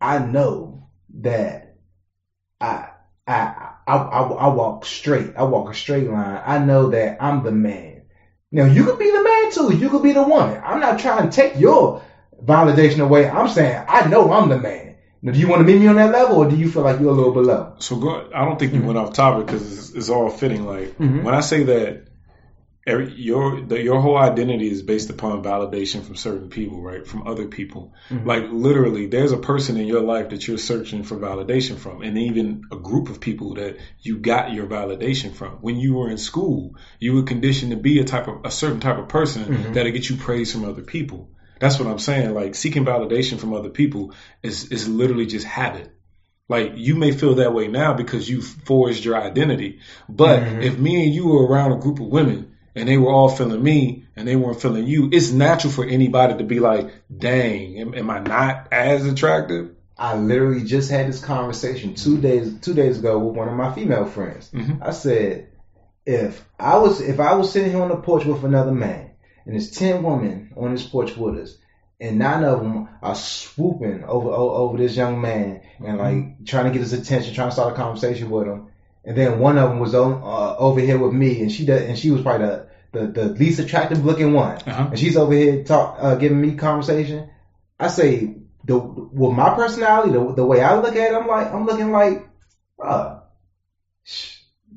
I 0.00 0.18
know 0.18 0.88
that 1.20 1.71
I 2.62 2.88
I 3.26 3.70
I 3.86 3.96
I, 3.96 4.48
walk 4.48 4.84
straight. 4.84 5.32
I 5.36 5.42
walk 5.44 5.70
a 5.70 5.74
straight 5.74 6.08
line. 6.08 6.40
I 6.44 6.58
know 6.58 6.90
that 6.90 7.18
I'm 7.20 7.42
the 7.42 7.50
man. 7.50 8.02
Now 8.52 8.64
you 8.64 8.84
could 8.84 8.98
be 8.98 9.10
the 9.10 9.22
man 9.22 9.50
too. 9.50 9.76
You 9.76 9.90
could 9.90 10.02
be 10.02 10.12
the 10.12 10.22
woman. 10.22 10.60
I'm 10.64 10.80
not 10.80 11.00
trying 11.00 11.28
to 11.28 11.34
take 11.34 11.58
your 11.58 12.02
validation 12.42 13.00
away. 13.00 13.28
I'm 13.28 13.48
saying 13.48 13.84
I 13.88 14.08
know 14.08 14.32
I'm 14.32 14.48
the 14.48 14.58
man. 14.58 14.96
Now, 15.24 15.32
do 15.32 15.38
you 15.38 15.46
want 15.48 15.60
to 15.60 15.72
meet 15.72 15.80
me 15.80 15.86
on 15.86 15.94
that 15.96 16.10
level, 16.10 16.38
or 16.38 16.50
do 16.50 16.56
you 16.56 16.68
feel 16.68 16.82
like 16.82 16.98
you're 16.98 17.10
a 17.10 17.14
little 17.14 17.32
below? 17.32 17.74
So 17.78 17.96
go. 17.96 18.28
I 18.34 18.44
don't 18.44 18.58
think 18.58 18.72
you 18.74 18.80
Mhm. 18.80 18.86
went 18.86 18.98
off 18.98 19.12
topic 19.12 19.46
because 19.46 19.78
it's, 19.78 19.90
it's 19.94 20.08
all 20.08 20.28
fitting. 20.30 20.66
Like 20.66 20.98
Mhm. 20.98 21.22
when 21.22 21.34
I 21.34 21.40
say 21.40 21.62
that, 21.64 22.04
your 22.86 23.60
the, 23.60 23.80
your 23.80 24.00
whole 24.00 24.16
identity 24.16 24.68
is 24.68 24.82
based 24.82 25.08
upon 25.10 25.42
validation 25.42 26.02
from 26.02 26.16
certain 26.16 26.48
people, 26.48 26.82
right? 26.82 27.06
From 27.06 27.26
other 27.26 27.46
people. 27.46 27.94
Mhm. 28.10 28.26
Like 28.26 28.44
literally, 28.50 29.06
there's 29.06 29.32
a 29.32 29.36
person 29.36 29.76
in 29.76 29.86
your 29.86 30.00
life 30.02 30.30
that 30.30 30.46
you're 30.48 30.58
searching 30.58 31.04
for 31.04 31.16
validation 31.16 31.76
from, 31.78 32.02
and 32.02 32.18
even 32.18 32.64
a 32.72 32.76
group 32.76 33.08
of 33.08 33.20
people 33.20 33.54
that 33.54 33.76
you 34.00 34.18
got 34.18 34.52
your 34.52 34.66
validation 34.66 35.32
from. 35.32 35.58
When 35.60 35.76
you 35.76 35.94
were 35.94 36.10
in 36.10 36.18
school, 36.18 36.76
you 36.98 37.14
were 37.14 37.22
conditioned 37.22 37.70
to 37.70 37.76
be 37.76 38.00
a 38.00 38.04
type 38.04 38.26
of 38.26 38.44
a 38.44 38.50
certain 38.50 38.80
type 38.80 38.98
of 38.98 39.08
person 39.08 39.44
Mhm. 39.44 39.74
that'll 39.74 39.92
get 39.92 40.08
you 40.10 40.16
praise 40.16 40.52
from 40.52 40.64
other 40.64 40.82
people. 40.82 41.30
That's 41.60 41.78
what 41.78 41.88
I'm 41.88 42.00
saying. 42.00 42.34
Like 42.34 42.56
seeking 42.56 42.84
validation 42.84 43.38
from 43.38 43.52
other 43.54 43.70
people 43.70 44.12
is 44.42 44.72
is 44.72 44.88
literally 44.88 45.26
just 45.26 45.46
habit. 45.46 45.92
Like 46.48 46.72
you 46.74 46.96
may 46.96 47.12
feel 47.12 47.36
that 47.36 47.54
way 47.54 47.68
now 47.68 47.94
because 47.94 48.28
you 48.28 48.42
forged 48.42 49.04
your 49.04 49.16
identity. 49.16 49.78
But 50.08 50.42
Mhm. 50.42 50.62
if 50.64 50.78
me 50.78 51.04
and 51.04 51.14
you 51.14 51.28
were 51.28 51.46
around 51.46 51.72
a 51.72 51.78
group 51.78 52.00
of 52.00 52.06
women 52.08 52.51
and 52.74 52.88
they 52.88 52.96
were 52.96 53.10
all 53.10 53.28
feeling 53.28 53.62
me 53.62 54.04
and 54.16 54.26
they 54.26 54.36
weren't 54.36 54.60
feeling 54.60 54.86
you, 54.86 55.08
it's 55.12 55.30
natural 55.32 55.72
for 55.72 55.84
anybody 55.84 56.38
to 56.38 56.44
be 56.44 56.60
like, 56.60 56.90
dang, 57.16 57.78
am, 57.78 57.94
am 57.94 58.10
I 58.10 58.18
not 58.20 58.68
as 58.72 59.06
attractive? 59.06 59.70
I 59.98 60.16
literally 60.16 60.64
just 60.64 60.90
had 60.90 61.06
this 61.08 61.22
conversation 61.24 61.94
two 61.94 62.18
days 62.20 62.58
two 62.60 62.74
days 62.74 62.98
ago 62.98 63.18
with 63.18 63.36
one 63.36 63.48
of 63.48 63.54
my 63.54 63.72
female 63.74 64.06
friends. 64.06 64.50
Mhm. 64.52 64.80
I 64.82 64.90
said, 64.90 65.48
if 66.06 66.44
I 66.58 66.78
was 66.78 67.00
if 67.00 67.20
I 67.20 67.34
was 67.34 67.52
sitting 67.52 67.70
here 67.70 67.82
on 67.82 67.88
the 67.90 67.96
porch 67.96 68.24
with 68.24 68.42
another 68.42 68.72
man, 68.72 69.10
and 69.44 69.54
there's 69.54 69.70
ten 69.70 70.02
women 70.02 70.52
on 70.56 70.72
this 70.72 70.86
porch 70.86 71.16
with 71.16 71.36
us, 71.38 71.56
and 72.00 72.18
nine 72.18 72.42
of 72.42 72.60
them 72.60 72.88
are 73.00 73.14
swooping 73.14 74.02
over 74.04 74.30
o- 74.30 74.50
over 74.54 74.78
this 74.78 74.96
young 74.96 75.20
man 75.20 75.60
and 75.84 75.98
like 75.98 76.46
trying 76.46 76.64
to 76.64 76.70
get 76.72 76.80
his 76.80 76.92
attention, 76.94 77.34
trying 77.34 77.48
to 77.50 77.54
start 77.54 77.74
a 77.74 77.76
conversation 77.76 78.30
with 78.30 78.46
him, 78.48 78.68
and 79.04 79.16
then 79.16 79.38
one 79.38 79.58
of 79.58 79.68
them 79.70 79.80
was 79.80 79.94
on, 79.94 80.12
uh, 80.22 80.56
over 80.56 80.80
here 80.80 80.98
with 80.98 81.12
me, 81.12 81.40
and 81.42 81.50
she 81.50 81.64
does, 81.66 81.82
and 81.82 81.98
she 81.98 82.10
was 82.10 82.22
probably 82.22 82.46
the 82.46 82.66
the, 82.92 83.06
the 83.06 83.24
least 83.28 83.58
attractive 83.58 84.04
looking 84.04 84.32
one, 84.34 84.58
Uh-huh. 84.66 84.88
and 84.90 84.98
she's 84.98 85.16
over 85.16 85.32
here 85.32 85.64
talk 85.64 85.96
uh, 85.98 86.14
giving 86.16 86.40
me 86.40 86.54
conversation. 86.54 87.30
I 87.80 87.88
say 87.88 88.34
the 88.64 88.76
with 88.78 89.32
my 89.32 89.54
personality, 89.54 90.12
the, 90.12 90.34
the 90.34 90.44
way 90.44 90.60
I 90.62 90.78
look 90.78 90.94
at 90.94 91.12
it, 91.12 91.14
I'm 91.16 91.26
like 91.26 91.52
I'm 91.52 91.64
looking 91.66 91.90
like, 91.90 92.28
bruh, 92.78 93.22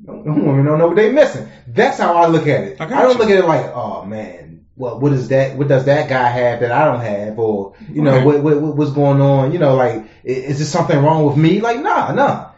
no 0.04 0.14
women 0.32 0.64
don't 0.64 0.78
know 0.78 0.86
what 0.88 0.96
they 0.96 1.10
missing. 1.12 1.48
That's 1.68 1.98
how 1.98 2.14
I 2.14 2.26
look 2.26 2.46
at 2.46 2.64
it. 2.64 2.80
I 2.80 2.84
I, 2.84 2.88
don't 3.02 3.12
you. 3.12 3.18
look 3.18 3.30
at 3.30 3.38
it 3.38 3.44
like, 3.44 3.66
oh 3.74 4.04
man, 4.04 4.64
what 4.74 5.00
what 5.00 5.12
is 5.12 5.28
that? 5.28 5.56
What 5.56 5.68
does 5.68 5.84
that 5.86 6.08
guy 6.08 6.28
have 6.28 6.60
that 6.60 6.72
I 6.72 6.84
don't 6.86 7.00
have? 7.00 7.38
Or 7.38 7.74
you 7.88 8.02
know, 8.02 8.14
Okay. 8.14 8.24
what, 8.24 8.40
what 8.42 8.60
what- 8.60 8.76
what's 8.76 8.92
going 8.92 9.20
on? 9.20 9.52
You 9.52 9.58
know, 9.58 9.74
like 9.76 10.06
is 10.24 10.58
there 10.58 10.66
something 10.66 10.98
wrong 10.98 11.26
with 11.26 11.36
me? 11.36 11.60
Like, 11.60 11.80
nah, 11.80 12.12
nah, 12.12 12.50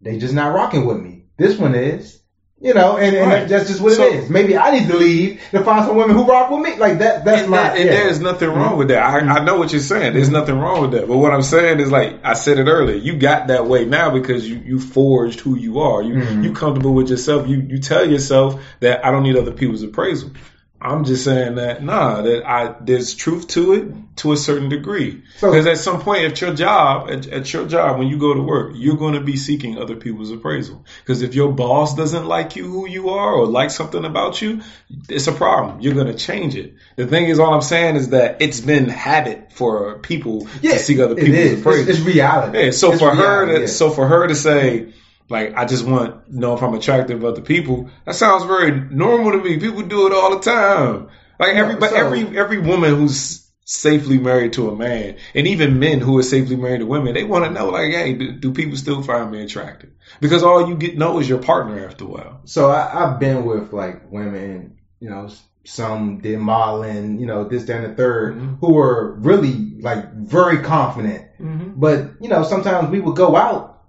they 0.00 0.18
just 0.18 0.34
not 0.34 0.54
rocking 0.54 0.86
with 0.86 0.98
me. 0.98 1.24
This 1.36 1.58
one 1.58 1.74
is. 1.74 2.16
You 2.60 2.74
know, 2.74 2.96
and, 2.96 3.14
and 3.14 3.30
Right. 3.30 3.48
that's 3.48 3.68
just 3.68 3.80
what 3.80 3.92
So- 3.92 4.02
it 4.04 4.14
is. 4.16 4.30
Maybe 4.30 4.56
I 4.56 4.72
need 4.76 4.88
to 4.88 4.96
leave 4.96 5.40
to 5.52 5.62
find 5.62 5.86
some 5.86 5.94
women 5.94 6.16
who 6.16 6.24
rock 6.24 6.50
with 6.50 6.58
me. 6.60 6.74
Like 6.76 6.98
that. 6.98 7.24
That's 7.24 7.42
and, 7.42 7.50
my. 7.52 7.56
there- 7.68 7.70
and 7.76 7.84
yeah. 7.84 7.90
there's 7.92 8.18
nothing 8.20 8.48
wrong 8.48 8.76
with 8.76 8.88
that. 8.88 9.00
I, 9.00 9.18
I 9.20 9.44
know 9.44 9.56
what 9.58 9.70
you're 9.70 9.80
saying. 9.80 10.14
There's 10.14 10.28
nothing 10.28 10.58
wrong 10.58 10.80
with 10.80 10.90
that. 10.90 11.06
But 11.06 11.18
what 11.18 11.32
I'm 11.32 11.42
saying 11.42 11.78
is 11.78 11.92
like 11.92 12.18
I 12.24 12.32
said 12.34 12.58
it 12.58 12.66
earlier. 12.66 12.96
You 12.96 13.16
got 13.16 13.46
that 13.46 13.66
way 13.66 13.84
now 13.84 14.10
because 14.10 14.48
you 14.48 14.56
you 14.56 14.80
forged 14.80 15.38
who 15.38 15.56
you 15.56 15.78
are. 15.78 16.02
You 16.02 16.14
Mhm. 16.14 16.42
you 16.42 16.52
comfortable 16.52 16.94
with 16.94 17.10
yourself. 17.10 17.46
You 17.46 17.60
you 17.64 17.78
tell 17.78 18.04
yourself 18.10 18.60
that 18.80 19.04
I 19.06 19.12
don't 19.12 19.22
need 19.22 19.36
other 19.36 19.52
people's 19.52 19.84
appraisal. 19.84 20.32
I'm 20.80 21.04
just 21.04 21.24
saying 21.24 21.56
that 21.56 21.82
nah, 21.82 22.22
that 22.22 22.46
I 22.46 22.74
there's 22.80 23.14
truth 23.14 23.48
to 23.48 23.72
it 23.72 24.16
to 24.18 24.32
a 24.32 24.36
certain 24.36 24.68
degree. 24.68 25.22
So- 25.38 25.50
Because 25.50 25.66
at 25.66 25.78
some 25.78 26.00
point, 26.00 26.22
at 26.24 26.40
your 26.40 26.54
job, 26.54 27.10
at, 27.10 27.26
at 27.26 27.52
your 27.52 27.66
job, 27.66 27.98
when 27.98 28.06
you 28.08 28.18
go 28.18 28.32
to 28.34 28.40
work, 28.42 28.72
you're 28.76 28.96
going 28.96 29.14
to 29.14 29.20
be 29.20 29.36
seeking 29.36 29.76
other 29.78 29.96
people's 29.96 30.30
appraisal. 30.30 30.84
Because 31.00 31.22
if 31.22 31.34
your 31.34 31.52
boss 31.52 31.96
doesn't 31.96 32.26
like 32.26 32.54
you 32.56 32.64
who 32.70 32.88
you 32.88 33.10
are 33.10 33.32
or 33.32 33.46
like 33.46 33.70
something 33.70 34.04
about 34.04 34.40
you, 34.40 34.60
it's 35.08 35.26
a 35.26 35.32
problem. 35.32 35.80
You're 35.80 35.94
going 35.94 36.06
to 36.08 36.14
change 36.18 36.54
it. 36.54 36.74
The 36.96 37.06
thing 37.06 37.24
is, 37.26 37.38
all 37.40 37.54
I'm 37.54 37.60
saying 37.62 37.96
is 37.96 38.10
that 38.10 38.40
it's 38.40 38.60
been 38.60 38.88
habit 38.88 39.52
for 39.52 39.98
people 39.98 40.46
yeah, 40.62 40.72
to 40.74 40.78
seek 40.78 40.98
other 41.00 41.14
people's 41.16 41.36
is. 41.38 41.60
appraisal. 41.60 41.88
It's, 41.90 41.98
it's 41.98 42.06
reality. 42.06 42.64
Yeah, 42.66 42.70
so 42.70 42.92
It's 42.92 43.00
for 43.00 43.14
her 43.14 43.46
to 43.46 43.60
yeah. 43.62 43.66
so 43.66 43.90
for 43.90 44.06
her 44.06 44.28
to 44.28 44.34
say 44.34 44.92
like 45.30 45.54
I 45.56 45.64
just 45.66 45.84
want 45.84 46.26
to 46.26 46.38
know 46.38 46.54
if 46.56 46.62
I'm 46.62 46.74
attractive 46.74 47.20
to 47.20 47.28
other 47.28 47.42
people, 47.42 47.90
that 48.04 48.14
sounds 48.14 48.44
very 48.44 48.70
normal 48.72 49.32
to 49.32 49.38
me. 49.38 49.58
People 49.58 49.82
do 49.82 50.06
it 50.06 50.12
all 50.12 50.36
the 50.38 50.42
time. 50.42 51.08
Like 51.38 51.54
Yeah, 51.54 51.78
so- 51.78 51.94
every 51.96 52.38
every 52.38 52.58
woman 52.58 52.94
who's 52.96 53.44
safely 53.70 54.16
married 54.18 54.54
to 54.54 54.70
a 54.70 54.74
man, 54.76 55.16
and 55.34 55.46
even 55.46 55.78
men 55.78 56.00
who 56.00 56.16
are 56.18 56.22
safely 56.22 56.56
married 56.56 56.78
to 56.80 56.86
women, 56.86 57.12
they 57.12 57.22
want 57.24 57.44
to 57.44 57.50
know 57.50 57.68
like, 57.68 57.92
hey, 57.92 58.14
do, 58.14 58.32
do 58.32 58.52
people 58.54 58.78
still 58.78 59.02
find 59.02 59.30
me 59.30 59.42
attractive? 59.42 59.90
Because 60.20 60.42
all 60.42 60.66
you 60.68 60.74
get 60.74 60.96
know 60.96 61.18
is 61.20 61.28
your 61.28 61.36
partner 61.42 61.86
after 61.86 62.04
a 62.04 62.08
while. 62.08 62.40
So 62.46 62.70
I, 62.70 63.04
I've 63.04 63.20
been 63.20 63.44
with 63.44 63.74
like 63.74 64.10
women, 64.10 64.78
you 65.00 65.10
know, 65.10 65.28
some 65.64 66.20
did 66.20 66.38
modeling, 66.38 67.20
you 67.20 67.26
know, 67.26 67.44
this, 67.46 67.64
that, 67.64 67.84
and 67.84 67.94
the 67.94 68.02
3rd 68.02 68.36
Mhm. 68.40 68.58
who 68.60 68.72
were 68.72 69.12
really 69.16 69.76
like 69.82 70.14
very 70.14 70.62
confident. 70.62 71.26
Mm-hmm. 71.38 71.78
But 71.78 72.12
you 72.22 72.30
know, 72.30 72.44
sometimes 72.44 72.88
we 72.88 73.00
would 73.00 73.16
go 73.16 73.36
out, 73.36 73.82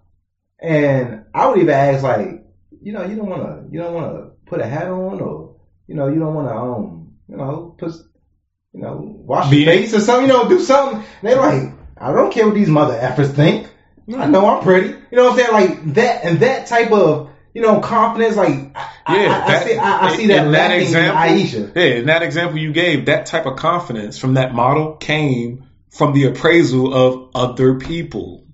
and 0.61 1.18
I 1.33 1.47
would 1.47 1.59
even 1.59 1.73
ask 1.73 2.03
like, 2.03 2.43
you 2.81 2.93
know, 2.93 3.05
you 3.05 3.15
don't 3.15 3.29
want 3.29 3.41
to, 3.43 3.71
you 3.71 3.79
don't 3.79 3.93
want 3.93 4.15
to 4.15 4.31
put 4.45 4.61
a 4.61 4.65
hat 4.65 4.87
on, 4.87 5.19
or 5.21 5.55
you 5.87 5.95
know, 5.95 6.07
you 6.07 6.19
don't 6.19 6.33
want 6.33 6.47
to, 6.47 6.53
um, 6.55 7.13
you 7.27 7.37
know, 7.37 7.75
put, 7.77 7.91
you 8.73 8.81
know, 8.81 8.99
wash 9.01 9.49
Be- 9.49 9.57
your 9.57 9.65
face 9.73 9.93
or 9.93 9.99
something, 9.99 10.27
you 10.27 10.33
know, 10.33 10.47
do 10.49 10.59
something. 10.59 10.97
And 10.99 11.05
they're 11.21 11.37
like, 11.37 11.73
I 11.97 12.11
don't 12.13 12.31
care 12.31 12.45
what 12.45 12.55
these 12.55 12.69
mother 12.69 12.97
effers 12.97 13.33
think. 13.33 13.69
I 14.15 14.25
know 14.25 14.47
I'm 14.47 14.63
pretty. 14.63 14.89
You 14.89 15.17
know 15.17 15.25
what 15.29 15.33
I'm 15.33 15.37
saying? 15.37 15.51
Like 15.51 15.93
that 15.95 16.25
and 16.25 16.39
that 16.39 16.65
type 16.67 16.91
of, 16.91 17.29
you 17.53 17.61
know, 17.61 17.79
confidence. 17.79 18.35
Like, 18.35 18.71
I, 18.75 18.89
I, 19.05 19.15
I, 19.15 19.27
that- 19.47 19.67
see, 19.67 19.77
I, 19.77 20.05
I 20.07 20.15
see 20.15 20.27
that 20.27 20.45
in 20.45 20.51
lacking 20.51 20.87
in 20.87 20.95
Ayesha. 20.95 21.71
Yeah, 21.75 21.83
in 21.99 22.05
that 22.07 22.23
example 22.23 22.57
you 22.57 22.71
gave, 22.71 23.05
that 23.05 23.27
type 23.27 23.45
of 23.45 23.57
confidence 23.57 24.17
from 24.17 24.35
that 24.35 24.53
model 24.53 24.95
came 24.95 25.65
from 25.91 26.13
the 26.13 26.25
appraisal 26.25 26.93
of 26.93 27.29
other 27.35 27.75
people. 27.79 28.45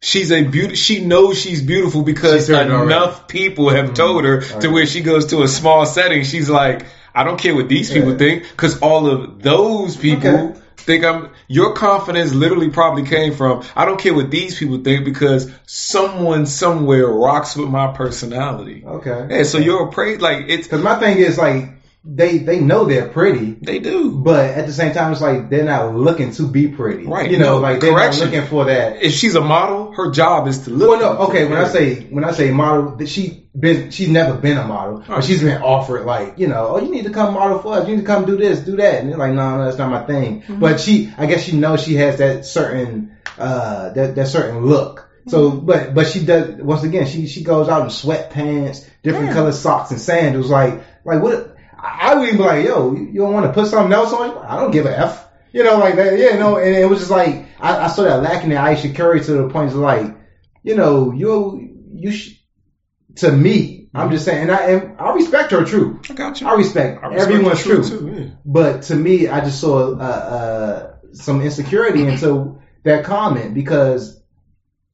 She's 0.00 0.30
a 0.30 0.42
beauty. 0.44 0.76
She 0.76 1.04
knows 1.04 1.40
she's 1.40 1.60
beautiful 1.62 2.02
because 2.02 2.46
She's 2.46 2.56
enough 2.56 3.26
people 3.26 3.70
have 3.70 3.86
mm-hmm. 3.86 3.94
told 3.94 4.24
her 4.24 4.36
oh, 4.36 4.40
to 4.40 4.56
Okay. 4.58 4.68
where 4.68 4.86
she 4.86 5.00
goes 5.00 5.26
to 5.26 5.42
a 5.42 5.48
small 5.48 5.86
setting. 5.86 6.22
She's 6.24 6.48
like, 6.48 6.86
I 7.14 7.24
don't 7.24 7.38
care 7.38 7.54
what 7.54 7.68
these 7.68 7.90
people 7.92 8.12
Yeah. 8.12 8.18
think 8.18 8.42
because 8.50 8.78
all 8.80 9.08
of 9.08 9.42
those 9.42 9.96
people 9.96 10.28
Okay. 10.30 10.60
think 10.76 11.04
I'm. 11.04 11.30
Your 11.48 11.72
confidence 11.74 12.32
literally 12.32 12.68
probably 12.70 13.04
came 13.04 13.34
from 13.34 13.64
I 13.74 13.86
don't 13.86 13.98
care 13.98 14.14
what 14.14 14.30
these 14.30 14.56
people 14.56 14.78
think 14.84 15.04
because 15.04 15.50
someone 15.66 16.46
somewhere 16.46 17.06
rocks 17.08 17.56
with 17.56 17.68
my 17.68 17.88
personality. 17.92 18.84
Okay. 18.86 19.26
Yeah, 19.30 19.42
so 19.42 19.58
you're 19.58 19.88
appraised 19.88 20.20
like 20.20 20.44
it's 20.48 20.68
Because 20.68 20.82
my 20.82 20.94
thing 21.00 21.18
is 21.18 21.38
like, 21.38 21.70
they 22.10 22.38
they 22.38 22.58
know 22.60 22.84
they're 22.86 23.08
pretty. 23.08 23.52
they 23.60 23.78
do. 23.80 24.12
But 24.12 24.46
at 24.52 24.66
the 24.66 24.72
same 24.72 24.94
time, 24.94 25.12
it's 25.12 25.20
like 25.20 25.50
they're 25.50 25.64
not 25.64 25.94
looking 25.94 26.32
to 26.32 26.46
be 26.48 26.68
pretty, 26.68 27.04
Right. 27.06 27.30
You 27.30 27.38
know, 27.38 27.56
No, 27.56 27.58
like 27.58 27.80
they're 27.80 27.92
correction. 27.92 28.26
not 28.26 28.32
looking 28.34 28.48
for 28.48 28.64
that. 28.64 29.02
If 29.02 29.12
she's 29.12 29.34
a 29.34 29.40
model, 29.42 29.92
her 29.92 30.10
job 30.10 30.48
is 30.48 30.60
to 30.60 30.70
look. 30.70 30.88
Well, 30.88 31.00
no, 31.14 31.22
okay. 31.28 31.44
When 31.44 31.58
I 31.58 31.68
say 31.68 32.04
when 32.04 32.24
I 32.24 32.32
say 32.32 32.50
model, 32.50 32.96
that 32.96 33.08
she 33.08 33.44
been 33.58 33.90
she's 33.90 34.08
never 34.08 34.38
been 34.38 34.56
a 34.56 34.66
model, 34.66 35.04
but 35.06 35.22
she's 35.22 35.42
been 35.42 35.60
offered 35.62 36.06
like 36.06 36.38
you 36.38 36.46
know, 36.48 36.68
oh, 36.70 36.80
you 36.82 36.90
need 36.90 37.04
to 37.04 37.10
come 37.10 37.34
model 37.34 37.58
for 37.58 37.74
us. 37.74 37.86
You 37.88 37.94
need 37.96 38.00
to 38.02 38.06
come 38.06 38.24
do 38.24 38.36
this, 38.36 38.60
do 38.60 38.76
that, 38.76 39.00
and 39.00 39.10
they're 39.10 39.18
like, 39.18 39.32
no, 39.32 39.58
no, 39.58 39.64
that's 39.64 39.76
not 39.78 39.90
my 39.90 40.04
thing. 40.06 40.42
Mm-hmm. 40.42 40.60
But 40.60 40.80
she, 40.80 41.12
I 41.18 41.26
guess 41.26 41.42
she 41.44 41.56
knows 41.56 41.82
she 41.82 41.96
has 41.96 42.18
that 42.18 42.46
certain 42.46 43.16
uh 43.38 43.90
that 43.92 44.14
that 44.16 44.28
certain 44.28 44.64
look. 44.64 45.04
So, 45.28 45.50
Mm-hmm. 45.50 45.66
but 45.66 45.94
but 45.94 46.06
she 46.06 46.24
does 46.24 46.54
once 46.62 46.84
again. 46.84 47.06
She 47.06 47.26
she 47.26 47.42
goes 47.44 47.68
out 47.68 47.82
in 47.82 47.88
sweatpants, 47.88 48.86
different 49.02 49.26
Yeah. 49.26 49.34
color 49.34 49.52
socks 49.52 49.90
and 49.90 50.00
sandals. 50.00 50.48
Like 50.48 50.80
like 51.04 51.22
what? 51.22 51.56
I 51.78 52.10
I 52.10 52.14
would 52.14 52.24
even 52.26 52.38
be 52.38 52.44
like, 52.44 52.64
yo, 52.66 52.92
you 52.94 53.06
you 53.06 53.20
don't 53.20 53.32
want 53.32 53.46
to 53.46 53.52
put 53.52 53.68
something 53.68 53.92
else 53.92 54.12
on? 54.12 54.30
you? 54.30 54.38
I 54.38 54.56
don't 54.56 54.70
give 54.70 54.86
a 54.86 54.98
f. 54.98 55.28
You 55.52 55.64
know, 55.64 55.78
like 55.78 55.96
that. 55.96 56.18
Yeah, 56.18 56.36
no. 56.38 56.56
And 56.58 56.74
it 56.76 56.88
was 56.88 56.98
just 56.98 57.10
like 57.10 57.46
I, 57.60 57.84
I 57.84 57.88
saw 57.88 58.02
that 58.04 58.22
lacking 58.22 58.50
in 58.52 58.56
Ayesha 58.58 58.92
Curry 58.92 59.20
to 59.20 59.32
the 59.32 59.48
point 59.48 59.70
of 59.70 59.76
like, 59.76 60.14
you 60.62 60.76
know, 60.76 61.12
you 61.12 61.74
you 61.94 62.10
sh- 62.12 62.34
to 63.16 63.32
me, 63.32 63.88
I'm 63.94 64.10
just 64.10 64.24
saying, 64.24 64.42
and 64.42 64.50
I 64.52 64.70
and 64.70 64.98
I 65.00 65.12
respect 65.14 65.50
her 65.52 65.64
true. 65.64 66.00
I 66.10 66.14
got 66.14 66.40
you. 66.40 66.46
I 66.46 66.54
respect, 66.54 67.02
I 67.02 67.08
respect 67.08 67.32
everyone's 67.32 67.62
true. 67.62 67.82
too, 67.82 68.14
yeah. 68.14 68.30
But 68.44 68.82
to 68.84 68.94
me, 68.94 69.28
I 69.28 69.40
just 69.40 69.60
saw 69.60 69.94
uh, 69.96 70.02
uh, 70.02 70.96
some 71.14 71.40
insecurity 71.42 72.06
into 72.06 72.60
that 72.84 73.04
comment 73.04 73.54
because, 73.54 74.20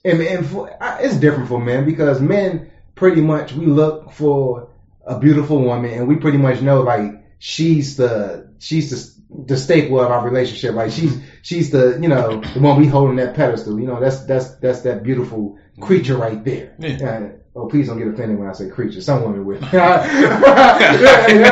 and, 0.05 0.21
and 0.23 0.47
for, 0.47 0.71
I- 0.83 1.01
it's 1.03 1.17
different 1.17 1.49
for 1.49 1.61
men 1.61 1.85
because 1.85 2.21
men 2.21 2.71
pretty 2.95 3.21
much 3.21 3.53
we 3.53 3.67
look 3.67 4.13
for 4.13 4.71
a 5.07 5.19
beautiful 5.19 5.61
woman 5.61 5.91
and 5.93 6.09
we 6.09 6.17
pretty 6.17 6.39
much 6.39 6.61
know 6.61 6.83
like 6.83 7.25
she's 7.39 7.97
the 7.97 8.51
she's 8.59 8.91
the 8.91 9.15
the 9.47 9.57
staple 9.57 10.01
of 10.01 10.11
our 10.11 10.25
relationship. 10.25 10.75
Like 10.75 10.93
she's 10.93 11.19
she's 11.43 11.71
the 11.71 11.99
you 12.01 12.09
know 12.09 12.41
the 12.41 12.61
one 12.61 12.81
we 12.81 12.87
hold 12.87 13.11
on 13.11 13.17
that 13.17 13.35
pedestal. 13.35 13.79
You 13.79 13.87
know 13.87 14.01
that's 14.01 14.25
that's 14.25 14.55
that's 14.57 14.81
that 14.83 15.03
beautiful 15.03 15.59
creature 15.81 16.17
right 16.17 16.43
there. 16.45 16.75
Yeah. 16.79 16.97
Uh, 16.97 17.29
oh, 17.57 17.67
please 17.67 17.89
don't 17.89 17.99
get 17.99 18.09
offended 18.09 18.39
when 18.39 18.49
I 18.49 18.53
say 18.53 18.69
creature. 18.69 19.01
Some 19.01 19.23
women 19.23 19.45
will. 19.45 19.61
yeah, 19.73 19.99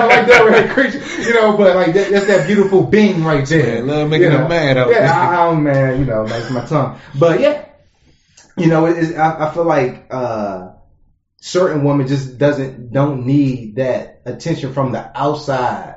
like 0.07 0.27
that 0.27 0.71
creature. 0.73 1.03
You 1.23 1.35
know, 1.35 1.57
but 1.57 1.77
like 1.77 1.95
that, 1.95 2.11
that's 2.11 2.27
that 2.27 2.47
beautiful 2.47 2.85
being 2.85 3.25
right 3.25 3.47
there. 3.47 3.77
Yeah, 3.77 3.83
love 3.83 4.09
making 4.09 4.33
You 4.33 4.39
know? 4.39 4.49
mad 4.49 4.77
out 4.77 4.91
Yeah. 4.91 5.13
I, 5.13 5.49
I'm 5.49 5.63
mad. 5.65 5.99
You 5.99 6.05
know, 6.05 6.25
like 6.25 6.51
my 6.51 6.65
tongue. 6.65 6.99
But 7.19 7.41
yeah, 7.41 7.67
you 8.57 8.69
know, 8.69 8.87
it, 8.87 9.11
it, 9.11 9.17
I, 9.17 9.49
I 9.49 9.55
feel 9.55 9.65
like 9.65 10.07
uh 10.11 10.72
certain 11.43 11.83
women 11.83 12.07
just 12.07 12.39
doesn't 12.39 12.93
don't 12.93 13.27
need 13.27 13.75
that 13.77 14.23
attention 14.25 14.73
from 14.73 14.93
the 14.93 15.21
outside. 15.21 15.97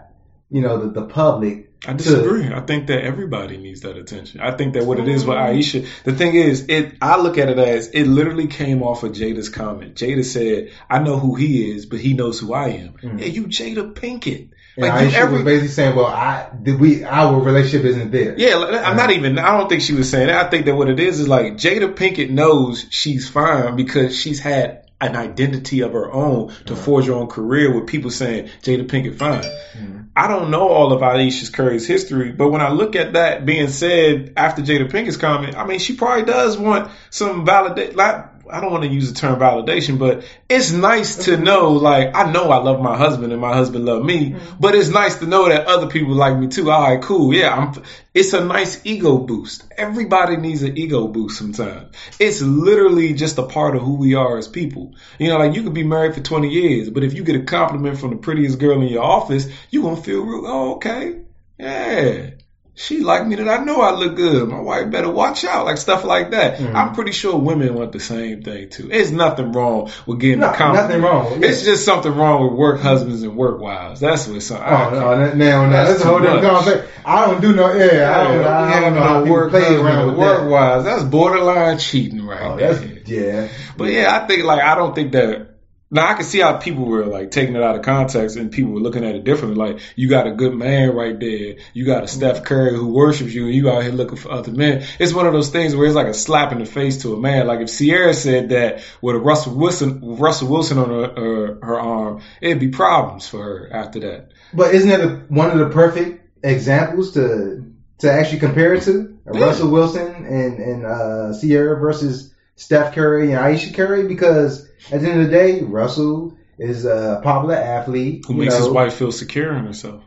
You 0.49 0.61
know, 0.61 0.85
the 0.85 1.01
the 1.01 1.07
public. 1.07 1.71
I 1.87 1.93
disagree. 1.93 2.51
I 2.51 2.61
think 2.61 2.87
that 2.87 3.03
everybody 3.03 3.57
needs 3.57 3.81
that 3.81 3.95
attention. 3.95 4.39
I 4.41 4.57
think 4.57 4.73
that 4.73 4.85
what 4.85 4.97
it 4.97 5.07
is 5.07 5.23
with 5.23 5.37
Ayesha, 5.37 5.83
the 6.03 6.13
thing 6.13 6.33
is, 6.33 6.65
it. 6.67 6.95
I 6.99 7.19
look 7.21 7.37
at 7.37 7.49
it 7.49 7.59
as 7.59 7.89
it 7.89 8.05
literally 8.05 8.47
came 8.47 8.81
off 8.81 9.03
of 9.03 9.11
Jada's 9.11 9.49
comment. 9.49 9.95
Jada 9.95 10.25
said, 10.25 10.71
"I 10.89 10.99
know 10.99 11.19
who 11.19 11.35
he 11.35 11.71
is, 11.71 11.85
but 11.85 11.99
he 11.99 12.13
knows 12.13 12.39
who 12.39 12.53
I 12.53 12.69
am." 12.69 12.93
Mhm. 13.03 13.19
Yeah, 13.19 13.25
you 13.27 13.43
Jada 13.43 13.93
Pinkett. 13.93 14.49
And 14.77 14.87
Like 14.87 14.93
Ayesha 14.93 15.17
every 15.17 15.35
was 15.35 15.43
basically 15.43 15.67
saying, 15.69 15.95
"Well, 15.95 16.07
I 16.07 16.47
we 16.63 17.03
our 17.03 17.39
relationship 17.39 17.85
isn't 17.85 18.11
there." 18.11 18.33
Yeah, 18.35 18.55
like, 18.55 18.83
I'm 18.83 18.97
not 18.97 19.11
even. 19.11 19.37
I 19.37 19.55
don't 19.57 19.69
think 19.69 19.81
she 19.81 19.93
was 19.93 20.09
saying 20.09 20.27
that. 20.27 20.43
I 20.43 20.49
think 20.49 20.65
that 20.65 20.75
what 20.75 20.89
it 20.89 20.99
is 20.99 21.19
is 21.19 21.27
like 21.27 21.57
Jada 21.57 21.93
Pinkett 21.93 22.31
knows 22.31 22.85
she's 22.89 23.29
fine 23.29 23.75
because 23.75 24.17
she's 24.19 24.39
had 24.39 24.84
an 25.01 25.15
identity 25.15 25.81
of 25.81 25.93
her 25.93 26.11
own 26.11 26.53
to 26.65 26.75
forge 26.75 27.05
her 27.05 27.13
own 27.13 27.27
career 27.27 27.73
with 27.73 27.87
people 27.87 28.11
saying 28.11 28.49
Jada 28.61 28.87
Pinkett 28.87 29.15
fine. 29.15 29.43
Mm-hmm. 29.43 30.01
I 30.15 30.29
don't 30.29 30.49
know 30.49 30.69
all 30.69 30.93
of 30.93 31.03
Ayesha 31.03 31.51
Curry's 31.51 31.85
history, 31.85 32.31
but 32.31 32.49
when 32.49 32.61
I 32.61 32.69
look 32.69 32.95
at 32.95 33.13
that 33.13 33.45
being 33.45 33.67
said 33.67 34.33
after 34.37 34.61
Jada 34.61 34.89
Pinkett's 34.89 35.17
comment, 35.17 35.57
I 35.57 35.65
mean, 35.65 35.79
she 35.79 35.95
probably 35.95 36.23
does 36.23 36.57
want 36.57 36.91
some 37.09 37.45
validate. 37.45 37.95
Like, 37.97 38.34
I 38.51 38.61
don't 38.61 38.71
want 38.71 38.83
to 38.83 38.89
use 38.89 39.11
the 39.11 39.19
term 39.19 39.39
validation, 39.39 39.97
but 39.97 40.23
it's 40.49 40.71
nice 40.71 41.25
to 41.25 41.37
know, 41.37 41.71
like, 41.71 42.15
I 42.15 42.31
know 42.31 42.51
I 42.51 42.57
love 42.57 42.81
my 42.81 42.97
husband 42.97 43.31
and 43.31 43.41
my 43.41 43.53
husband 43.53 43.85
love 43.85 44.03
me, 44.03 44.31
mm-hmm. 44.31 44.55
but 44.59 44.75
it's 44.75 44.89
nice 44.89 45.19
to 45.19 45.25
know 45.25 45.47
that 45.47 45.67
other 45.67 45.87
people 45.87 46.13
like 46.13 46.37
me 46.37 46.47
too. 46.47 46.69
All 46.71 46.81
right, 46.81 47.01
cool. 47.01 47.33
Yeah, 47.33 47.55
I'm, 47.55 47.83
it's 48.13 48.33
a 48.33 48.43
nice 48.43 48.85
ego 48.85 49.17
boost. 49.17 49.65
Everybody 49.77 50.37
needs 50.37 50.63
an 50.63 50.77
ego 50.77 51.07
boost 51.07 51.37
sometimes. 51.37 51.95
It's 52.19 52.41
literally 52.41 53.13
just 53.13 53.37
a 53.37 53.43
part 53.43 53.75
of 53.75 53.81
who 53.81 53.95
we 53.95 54.13
are 54.15 54.37
as 54.37 54.47
people. 54.47 54.95
You 55.19 55.29
know, 55.29 55.37
like 55.37 55.55
you 55.55 55.63
could 55.63 55.73
be 55.73 55.83
married 55.83 56.13
for 56.13 56.21
20 56.21 56.49
years, 56.49 56.89
but 56.89 57.03
if 57.03 57.13
you 57.13 57.23
get 57.23 57.35
a 57.35 57.43
compliment 57.43 57.99
from 57.99 58.11
the 58.11 58.17
prettiest 58.17 58.59
girl 58.59 58.81
in 58.81 58.87
your 58.87 59.03
office, 59.03 59.47
you're 59.69 59.83
gonna 59.83 60.01
feel 60.01 60.21
real, 60.21 60.45
oh, 60.45 60.75
okay. 60.75 61.21
Yeah. 61.57 62.31
She 62.77 62.99
like 62.99 63.25
me 63.25 63.37
that 63.37 63.47
I 63.47 63.63
know 63.63 63.79
I 63.79 63.91
look 63.95 64.17
good. 64.17 64.49
My 64.49 64.59
wife 64.59 64.91
better 64.91 65.09
watch 65.09 65.45
out, 65.45 65.65
like 65.65 65.77
stuff 65.77 66.03
like 66.03 66.31
that. 66.31 66.57
Mhm. 66.57 66.75
I'm 66.75 66.93
pretty 66.93 67.13
sure 67.13 67.37
women 67.37 67.73
want 67.73 67.93
the 67.93 68.01
same 68.01 68.41
thing 68.43 68.69
too. 68.69 68.89
There's 68.89 69.13
nothing 69.13 69.53
wrong 69.53 69.89
with 70.05 70.19
getting 70.19 70.41
No, 70.41 70.49
a 70.49 70.53
compliment. 70.53 70.89
nothing 70.89 71.01
wrong. 71.01 71.41
It's 71.43 71.63
just 71.63 71.85
something 71.85 72.13
wrong 72.13 72.43
with 72.43 72.59
work 72.59 72.81
husbands 72.81 73.23
and 73.23 73.37
work 73.37 73.61
wives. 73.61 74.01
That's 74.01 74.27
what's 74.27 74.47
something. 74.47 74.67
Oh 74.67 74.89
no, 74.89 75.17
that- 75.17 75.37
now, 75.37 75.63
now 75.65 75.69
That's 75.71 75.89
that's 75.91 76.03
a 76.03 76.07
whole 76.07 76.19
different 76.19 76.43
conversation. 76.43 76.85
I 77.05 77.25
don't 77.27 77.41
do 77.41 77.55
no, 77.55 77.73
yeah, 77.73 78.13
I 78.19 78.23
don't, 78.25 78.45
I 78.45 78.79
don't 78.81 78.93
know 78.95 79.01
how 79.01 79.19
people 79.21 79.31
work 79.35 79.49
play 79.51 79.75
around 79.75 80.07
with 80.07 80.17
work 80.17 80.41
that. 80.41 80.49
wives. 80.49 80.83
That's 80.83 81.03
borderline 81.03 81.77
cheating 81.77 82.25
right 82.25 82.41
Oh, 82.43 82.57
there. 82.57 82.73
that's 82.73 83.07
yeah. 83.09 83.47
But 83.77 83.85
yeah, 83.93 84.19
I 84.21 84.27
think 84.27 84.43
like 84.43 84.61
I 84.61 84.75
don't 84.75 84.93
think 84.93 85.13
that. 85.13 85.47
Now 85.91 86.07
I 86.07 86.15
can 86.15 86.25
see 86.25 86.39
how 86.39 86.57
people 86.57 86.85
were 86.85 87.05
like 87.05 87.29
taking 87.31 87.55
it 87.55 87.61
out 87.61 87.75
of 87.75 87.83
context 87.83 88.37
and 88.37 88.51
people 88.51 88.71
were 88.71 88.79
looking 88.79 89.05
at 89.05 89.15
it 89.15 89.23
differently. 89.23 89.57
Like 89.57 89.81
you 89.95 90.09
got 90.09 90.27
a 90.27 90.31
good 90.31 90.53
man 90.53 90.95
right 90.95 91.17
there, 91.19 91.57
you 91.73 91.85
got 91.85 92.03
a 92.03 92.07
Steph 92.07 92.43
Curry 92.43 92.75
who 92.75 92.87
worships 92.87 93.33
you, 93.33 93.45
and 93.45 93.53
you 93.53 93.69
out 93.69 93.83
here 93.83 93.91
looking 93.91 94.17
for 94.17 94.31
other 94.31 94.51
men. 94.51 94.85
It's 94.99 95.13
one 95.13 95.27
of 95.27 95.33
those 95.33 95.49
things 95.49 95.75
where 95.75 95.85
it's 95.85 95.95
like 95.95 96.07
a 96.07 96.13
slap 96.13 96.51
in 96.51 96.59
the 96.59 96.65
face 96.65 97.03
to 97.03 97.13
a 97.13 97.19
man. 97.19 97.47
Like 97.47 97.59
if 97.61 97.77
Ciara 97.77 98.13
said 98.13 98.49
that 98.49 98.83
with 99.01 99.15
a 99.15 99.19
Russell 99.19 99.55
Wilson, 99.55 100.17
Russell 100.17 100.49
Wilson 100.49 100.79
on 100.79 100.89
her, 100.89 101.13
her 101.15 101.59
her 101.61 101.79
arm, 101.79 102.21
it'd 102.41 102.59
be 102.59 102.69
problems 102.69 103.27
for 103.27 103.43
her 103.43 103.69
after 103.71 103.99
that. 104.01 104.29
But 104.53 104.73
isn't 104.73 104.89
it 104.89 105.01
a, 105.01 105.09
one 105.29 105.51
of 105.51 105.59
the 105.59 105.69
perfect 105.69 106.43
examples 106.43 107.13
to 107.13 107.71
to 107.99 108.11
actually 108.11 108.39
compare 108.39 108.73
it 108.73 108.83
to 108.83 109.17
Yeah. 109.25 109.39
Russell 109.39 109.69
Wilson 109.69 110.13
and 110.25 110.59
and 110.59 110.85
uh, 110.85 111.39
Ciara 111.39 111.79
versus 111.79 112.34
Steph 112.55 112.93
Curry 112.95 113.31
and 113.31 113.39
Ayesha 113.39 113.73
Curry? 113.73 114.07
Because 114.07 114.67
at 114.91 115.01
the 115.01 115.09
end 115.09 115.21
of 115.21 115.27
the 115.27 115.31
day, 115.31 115.61
Russell 115.61 116.37
is 116.57 116.85
a 116.85 117.19
popular 117.23 117.55
athlete 117.55 118.23
Who 118.27 118.33
you 118.33 118.39
makes 118.39 118.53
know. 118.53 118.59
his 118.59 118.69
wife 118.69 118.93
feel 118.93 119.11
secure 119.11 119.53
in 119.53 119.65
herself? 119.65 120.03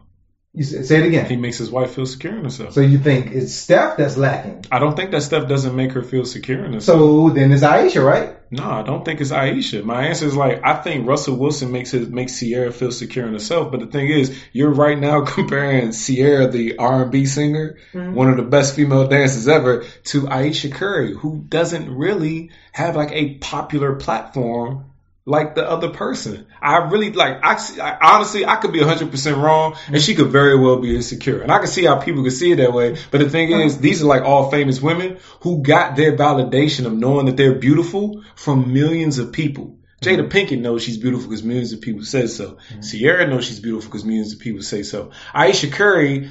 You 0.58 0.64
say 0.64 0.98
it 0.98 1.06
again. 1.06 1.26
He 1.26 1.36
makes 1.36 1.56
his 1.58 1.70
wife 1.70 1.92
feel 1.94 2.04
secure 2.04 2.36
in 2.36 2.42
herself. 2.42 2.72
So 2.74 2.80
you 2.80 2.98
think 2.98 3.30
it's 3.30 3.54
Steph 3.54 3.96
that's 3.96 4.16
lacking? 4.16 4.64
I 4.72 4.80
don't 4.80 4.96
think 4.96 5.12
that 5.12 5.22
Steph 5.22 5.46
doesn't 5.48 5.76
make 5.76 5.92
her 5.92 6.02
feel 6.02 6.24
secure 6.24 6.64
in 6.64 6.72
herself. 6.72 6.98
So 6.98 7.30
then 7.30 7.52
it's 7.52 7.62
Ayesha, 7.62 8.02
right? 8.02 8.34
No, 8.50 8.64
I 8.68 8.82
don't 8.82 9.04
think 9.04 9.20
it's 9.20 9.30
Ayesha. 9.30 9.84
My 9.84 10.06
answer 10.06 10.26
is 10.26 10.34
like 10.34 10.60
I 10.64 10.74
think 10.82 11.06
Russell 11.06 11.36
Wilson 11.36 11.70
makes 11.70 11.92
his 11.92 12.08
makes 12.08 12.40
Ciara 12.40 12.72
feel 12.72 12.90
secure 12.90 13.24
in 13.28 13.34
herself. 13.34 13.70
But 13.70 13.78
the 13.80 13.86
thing 13.86 14.08
is, 14.08 14.36
you're 14.52 14.70
right 14.72 14.98
now 14.98 15.24
comparing 15.36 15.92
Ciara, 15.92 16.48
the 16.48 16.78
R 16.78 17.02
and 17.04 17.12
B 17.12 17.24
singer, 17.26 17.76
Mhm. 17.94 18.14
one 18.14 18.28
of 18.28 18.36
the 18.36 18.42
best 18.42 18.74
female 18.74 19.06
dancers 19.06 19.46
ever, 19.46 19.84
to 20.06 20.28
Ayesha 20.28 20.70
Curry, 20.70 21.14
who 21.14 21.44
doesn't 21.48 21.88
really 21.94 22.50
have 22.72 22.96
like 22.96 23.12
a 23.12 23.34
popular 23.34 23.94
platform 23.94 24.86
like 25.28 25.54
the 25.54 25.68
other 25.68 25.90
person. 25.90 26.46
I 26.60 26.88
really 26.88 27.12
like. 27.12 27.40
I, 27.42 27.58
I 27.80 28.14
honestly, 28.14 28.46
I 28.46 28.56
could 28.56 28.72
be 28.72 28.80
100 28.80 29.10
percent 29.10 29.36
wrong, 29.36 29.76
and 29.88 30.00
she 30.00 30.14
could 30.14 30.28
very 30.28 30.58
well 30.58 30.80
be 30.80 30.96
insecure, 30.96 31.42
and 31.42 31.52
I 31.52 31.58
can 31.58 31.66
see 31.66 31.84
how 31.84 32.00
people 32.00 32.22
could 32.22 32.32
see 32.32 32.52
it 32.52 32.56
that 32.56 32.72
way. 32.72 32.96
But 33.10 33.18
the 33.18 33.28
thing 33.28 33.52
is, 33.52 33.74
uh-huh. 33.74 33.82
these 33.82 34.02
are 34.02 34.06
like 34.06 34.22
all 34.22 34.50
famous 34.50 34.80
women 34.80 35.18
who 35.42 35.62
got 35.62 35.96
their 35.96 36.16
validation 36.16 36.86
of 36.86 36.94
knowing 36.94 37.26
that 37.26 37.36
they're 37.36 37.54
beautiful 37.54 38.24
from 38.36 38.72
millions 38.72 39.18
of 39.18 39.32
people. 39.32 39.78
Jada 40.02 40.26
mm-hmm. 40.26 40.28
Pinkett 40.28 40.60
knows 40.60 40.82
she's 40.82 40.96
beautiful 40.96 41.28
because 41.28 41.44
millions 41.44 41.72
of 41.72 41.82
people 41.82 42.04
say 42.04 42.26
so. 42.26 42.56
Mm-hmm. 42.70 42.80
Ciara 42.80 43.26
knows 43.26 43.44
she's 43.44 43.60
beautiful 43.60 43.90
because 43.90 44.04
millions 44.04 44.32
of 44.32 44.38
people 44.38 44.62
say 44.62 44.82
so. 44.82 45.10
Ayesha 45.34 45.68
Curry 45.68 46.30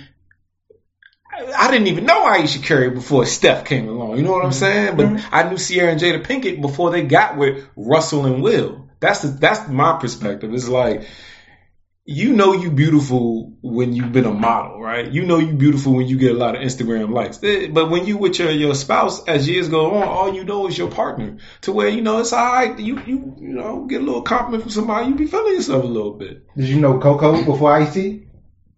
I- 1.38 1.68
I 1.68 1.72
didn't 1.72 1.88
even 1.88 2.06
know 2.06 2.26
Ayesha 2.26 2.60
Curry 2.60 2.90
before 2.90 3.26
Steph 3.26 3.66
came 3.66 3.88
along. 3.88 4.18
You 4.18 4.24
know 4.24 4.32
what 4.32 4.44
I'm 4.44 4.52
mm-hmm. 4.52 4.96
saying? 4.96 4.96
But 4.96 5.28
I 5.32 5.50
knew 5.50 5.58
Ciara 5.58 5.92
and 5.92 6.02
Jada 6.02 6.24
Pinkett 6.24 6.62
before 6.62 6.92
they 6.92 7.04
got 7.04 7.38
with 7.38 7.66
Russell 7.76 8.26
and 8.26 8.42
Will. 8.42 8.87
That's 9.00 9.22
the, 9.22 9.28
that's 9.30 9.70
my 9.70 10.00
perspective. 10.00 10.54
It's 10.54 10.68
like 10.68 11.08
you 12.10 12.32
know 12.32 12.54
you 12.54 12.72
beautiful 12.72 13.58
when 13.62 13.92
you've 13.92 14.14
been 14.14 14.26
a 14.26 14.32
model, 14.32 14.82
right? 14.82 15.12
You 15.12 15.26
know 15.26 15.40
you 15.40 15.54
beautiful 15.54 15.94
when 15.94 16.08
you 16.08 16.18
get 16.18 16.32
a 16.32 16.38
lot 16.38 16.56
of 16.56 16.62
Instagram 16.62 17.14
likes. 17.14 17.44
Eh, 17.44 17.68
But 17.68 17.90
when 17.90 18.06
you 18.06 18.18
with 18.18 18.40
your, 18.40 18.50
your 18.50 18.76
spouse 18.76 19.28
as 19.28 19.48
years 19.48 19.68
go 19.68 19.94
on, 19.96 20.08
all 20.08 20.34
you 20.34 20.46
know 20.46 20.68
is 20.68 20.78
your 20.78 20.90
partner. 20.90 21.38
To 21.62 21.74
where 21.74 21.90
you 21.90 22.02
know 22.02 22.20
it's 22.20 22.32
all 22.32 22.46
right. 22.46 22.80
You 22.80 23.00
you 23.06 23.36
you 23.38 23.50
know 23.50 23.86
get 23.86 24.02
a 24.02 24.06
little 24.06 24.22
compliment 24.22 24.64
from 24.64 24.72
somebody, 24.72 25.10
you 25.10 25.16
be 25.16 25.28
feeling 25.28 25.56
yourself 25.56 25.84
a 25.84 25.88
little 25.88 26.14
bit. 26.14 26.46
Did 26.56 26.70
you 26.70 26.80
know 26.80 26.98
Coco 26.98 27.44
before 27.44 27.74
Ice-T? 27.74 28.24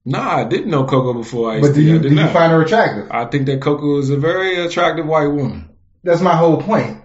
Nah, 0.05 0.37
I 0.37 0.43
didn't 0.45 0.71
know 0.71 0.85
Coco 0.85 1.13
before 1.13 1.51
I. 1.51 1.61
See. 1.61 1.67
But 1.67 1.75
do 1.75 1.81
you 1.83 1.99
did 1.99 2.09
do 2.09 2.15
you 2.15 2.27
find 2.29 2.51
her 2.51 2.63
attractive? 2.63 3.11
I 3.11 3.25
think 3.25 3.45
that 3.45 3.61
Coco 3.61 3.99
is 3.99 4.09
a 4.09 4.17
very 4.17 4.65
attractive 4.65 5.05
white 5.05 5.27
woman. 5.27 5.69
That's 6.03 6.21
my 6.21 6.35
whole 6.35 6.57
point. 6.59 6.99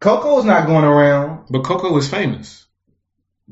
Coco's 0.00 0.44
not 0.44 0.66
going 0.66 0.84
around 0.84 1.39
But 1.50 1.64
Coco 1.64 1.96
is 1.96 2.08
famous 2.08 2.64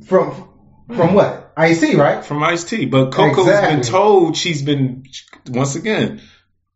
from 0.06 0.48
from 0.94 1.14
what 1.14 1.52
Ice-T, 1.56 1.96
right? 1.96 2.24
from 2.24 2.42
Ice 2.42 2.64
T. 2.64 2.87
But 2.87 3.11
Coco 3.12 3.44
has 3.44 3.61
been 3.74 3.82
told 3.82 4.37
she's 4.37 4.62
been 4.62 5.04
once 5.48 5.74
again. 5.74 6.22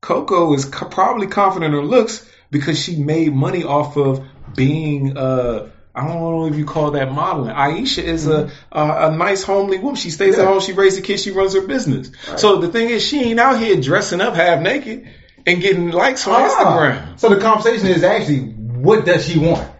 Coco 0.00 0.52
is 0.54 0.64
co- 0.64 0.87
probably 0.88 1.28
confident 1.28 1.72
in 1.74 1.80
her 1.80 1.87
looks 1.87 2.28
because 2.50 2.78
she 2.78 2.96
made 2.96 3.32
money 3.32 3.62
off 3.64 3.96
of 3.96 4.26
being. 4.56 5.16
Uh, 5.16 5.70
I 5.94 6.08
don't 6.08 6.18
know 6.20 6.46
if 6.46 6.56
you 6.56 6.64
call 6.64 6.92
that 6.92 7.12
modeling. 7.12 7.50
Ayesha 7.50 8.02
is 8.02 8.26
a, 8.26 8.50
a 8.72 9.08
a 9.12 9.16
nice 9.16 9.42
homely 9.44 9.78
woman. 9.78 9.94
She 9.94 10.11
stays 10.11 10.38
at 10.38 10.46
home. 10.46 10.61
She 10.61 10.72
raises 10.72 10.98
the 11.00 11.04
kids. 11.06 11.22
She 11.22 11.30
runs 11.30 11.54
her 11.54 11.61
business. 11.61 12.11
So 12.38 12.56
the 12.56 12.68
thing 12.68 12.88
is, 12.90 13.04
she 13.06 13.20
ain't 13.20 13.38
out 13.38 13.61
here 13.61 13.80
dressing 13.80 14.20
up 14.20 14.35
half 14.35 14.61
naked 14.61 15.08
and 15.46 15.61
getting 15.61 15.90
likes 15.90 16.26
on 16.26 16.35
Ah, 16.35 16.48
Instagram. 16.48 17.20
So 17.20 17.28
the 17.28 17.40
conversation 17.40 17.87
is 17.88 18.02
actually, 18.02 18.40
what 18.40 19.04
does 19.04 19.28
she 19.28 19.38
want? 19.38 19.70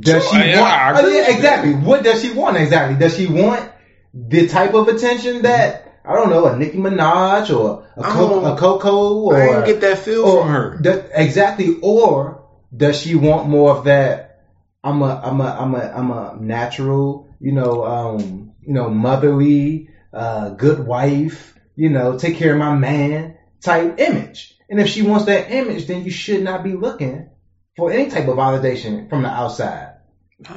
Does 0.00 0.22
Sure, 0.28 0.42
she 0.42 0.50
yeah, 0.50 0.60
want? 0.92 1.06
I 1.06 1.14
yeah, 1.14 1.30
exactly. 1.34 1.74
What 1.74 2.02
does 2.02 2.20
she 2.22 2.32
want 2.32 2.56
exactly? 2.56 2.98
Does 2.98 3.16
she 3.16 3.26
want 3.26 3.70
the 4.14 4.48
type 4.48 4.74
of 4.74 4.88
attention 4.88 5.42
that 5.42 6.00
I 6.04 6.14
don't 6.14 6.30
know, 6.30 6.46
a 6.46 6.56
Nicki 6.56 6.78
Minaj 6.78 7.56
or 7.56 7.86
a, 7.96 8.00
I 8.00 8.10
Co- 8.10 8.44
a 8.44 8.56
Coco 8.56 9.14
or 9.24 9.34
I 9.36 9.46
didn't 9.46 9.66
get 9.66 9.80
that 9.82 9.98
feel 9.98 10.24
or 10.24 10.42
from 10.42 10.48
her. 10.50 10.78
that- 10.82 11.10
exactly. 11.14 11.78
Or 11.82 12.44
does 12.76 13.00
she 13.00 13.14
want 13.14 13.48
more 13.48 13.70
of 13.76 13.84
that? 13.84 14.40
I'm 14.82 15.02
a 15.02 15.20
I'm 15.24 15.40
a 15.40 15.44
I'm 15.44 15.74
a 15.74 15.78
I'm 15.80 16.10
a 16.10 16.36
natural, 16.40 17.28
you 17.40 17.52
know, 17.52 17.84
um, 17.84 18.52
you 18.62 18.72
know, 18.72 18.88
motherly, 18.88 19.88
uh, 20.12 20.50
good 20.50 20.84
wife, 20.84 21.54
you 21.74 21.90
know, 21.90 22.18
take 22.18 22.36
care 22.36 22.52
of 22.52 22.58
my 22.58 22.74
man 22.74 23.36
type 23.60 23.98
image. 23.98 24.54
And 24.68 24.80
if 24.80 24.88
she 24.88 25.02
wants 25.02 25.26
that 25.26 25.50
image, 25.50 25.86
then 25.86 26.04
you 26.04 26.10
should 26.10 26.42
not 26.42 26.62
be 26.64 26.74
looking 26.74 27.28
for 27.76 27.90
any 27.92 28.10
type 28.10 28.28
of 28.28 28.36
validation 28.36 29.08
from 29.10 29.22
the 29.22 29.28
outside. 29.28 29.92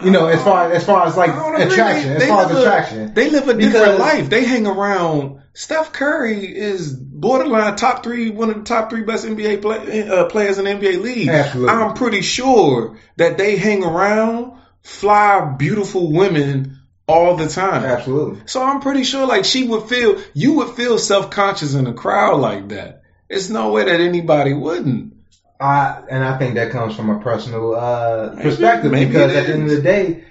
You 0.04 0.12
know, 0.12 0.28
as 0.28 0.44
far 0.44 0.72
as 0.74 0.86
far 0.86 1.06
as 1.08 1.16
like 1.16 1.30
attraction, 1.30 2.12
as 2.12 2.20
They 2.22 2.28
far 2.28 2.42
as 2.44 2.48
live 2.50 2.58
a- 2.58 2.62
attraction. 2.62 3.14
They 3.14 3.30
live 3.30 3.48
a 3.48 3.54
Because- 3.54 3.72
different 3.74 4.00
life. 4.00 4.30
They 4.30 4.44
hang 4.44 4.68
around. 4.68 5.38
Steph 5.54 5.94
Curry 5.94 6.46
is 6.46 6.94
borderline 6.94 7.76
top 7.78 8.04
three, 8.04 8.30
one 8.30 8.50
of 8.50 8.56
the 8.58 8.64
top 8.64 8.90
three 8.90 9.04
best 9.04 9.26
NBA 9.26 9.58
play, 9.62 10.08
uh, 10.08 10.26
players 10.26 10.58
in 10.58 10.66
the 10.66 10.72
NBA 10.72 10.98
league. 11.02 11.30
Absolutely. 11.30 11.74
I'm 11.74 11.94
pretty 11.94 12.22
sure 12.22 12.98
that 13.18 13.38
they 13.38 13.56
hang 13.56 13.84
around 13.86 14.54
fly, 14.82 15.56
beautiful 15.58 16.12
women 16.12 16.78
all 17.08 17.36
the 17.38 17.48
time. 17.48 17.84
Absolutely. 17.86 18.42
So 18.46 18.62
I'm 18.62 18.82
pretty 18.82 19.04
sure 19.04 19.26
like 19.26 19.46
she 19.46 19.64
would 19.68 19.84
feel, 19.84 20.18
you 20.34 20.56
would 20.56 20.70
feel 20.76 20.98
self 20.98 21.30
conscious 21.32 21.74
in 21.74 21.88
a 21.88 21.94
crowd 21.94 22.40
like 22.42 22.70
that. 22.70 23.02
It's 23.30 23.50
no 23.50 23.72
way 23.72 23.86
that 23.86 24.02
anybody 24.02 24.54
wouldn't. 24.54 25.14
I 25.60 26.02
and 26.10 26.24
I 26.24 26.38
think 26.38 26.56
that 26.56 26.72
comes 26.72 26.96
from 26.96 27.10
a 27.10 27.20
personal 27.20 27.76
uh, 27.76 28.36
perspective 28.42 28.92
maybe 28.92 29.12
because 29.12 29.36
at 29.36 29.48
the 29.48 29.54
end 29.54 29.64
of 29.64 29.70
the 29.70 29.82
day, 29.82 30.24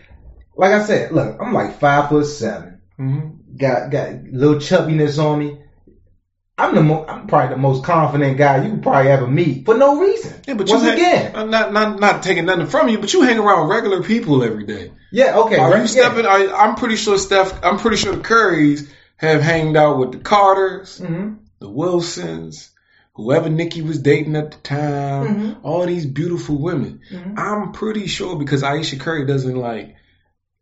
like 0.57 0.73
I 0.73 0.83
said, 0.85 1.13
look, 1.13 1.37
I'm 1.41 1.53
like 1.53 1.79
five 1.79 2.09
foot 2.09 2.27
7 2.27 2.81
Mm-hmm. 2.99 3.57
Got 3.57 3.91
got 3.91 4.11
little 4.33 4.57
chubbiness 4.57 5.23
on 5.23 5.39
me. 5.39 5.59
I'm 6.57 6.75
the 6.75 6.83
mo- 6.83 7.05
I'm 7.07 7.29
probably 7.29 7.55
the 7.55 7.61
most 7.61 7.85
confident 7.85 8.37
guy 8.37 8.65
you 8.65 8.71
could 8.73 8.83
probably 8.83 9.11
ever 9.13 9.29
meet 9.29 9.65
for 9.65 9.77
no 9.77 10.01
reason. 10.01 10.33
Yeah, 10.49 10.55
but 10.55 10.69
Once 10.69 10.83
again, 10.83 11.37
I'm 11.37 11.51
not 11.51 11.73
not 11.73 12.01
not 12.01 12.23
taking 12.25 12.47
nothing 12.47 12.67
from 12.67 12.89
you, 12.89 12.99
but 12.99 13.13
you 13.13 13.23
hang 13.23 13.39
around 13.39 13.69
regular 13.69 14.03
people 14.03 14.43
every 14.43 14.65
day. 14.65 14.91
yeah, 15.13 15.39
okay. 15.39 15.57
Are 15.59 15.71
right, 15.71 15.83
you 15.83 15.87
stepping? 15.87 16.27
I, 16.27 16.49
I'm 16.53 16.75
pretty 16.75 16.97
sure 16.97 17.17
Steph. 17.19 17.63
I'm 17.65 17.79
pretty 17.79 17.97
sure 17.99 18.13
the 18.17 18.23
Currys 18.23 18.91
have 19.19 19.41
hanged 19.41 19.77
out 19.77 19.99
with 19.99 20.11
the 20.13 20.19
Carters, 20.19 20.99
Yeah. 21.01 21.07
hmm 21.07 21.35
the 21.61 21.69
Wilsons, 21.71 22.71
whoever 23.19 23.51
Nikki 23.51 23.83
was 23.83 23.99
dating 23.99 24.37
at 24.37 24.53
the 24.53 24.57
time. 24.59 25.27
Mhm. 25.27 25.57
All 25.65 25.85
these 25.85 26.07
beautiful 26.07 26.57
women. 26.57 27.01
Mhm. 27.13 27.37
I'm 27.37 27.73
pretty 27.73 28.07
sure 28.07 28.37
because 28.37 28.63
Ayesha 28.63 28.97
Curry 28.97 29.27
doesn't 29.27 29.57
like 29.57 29.97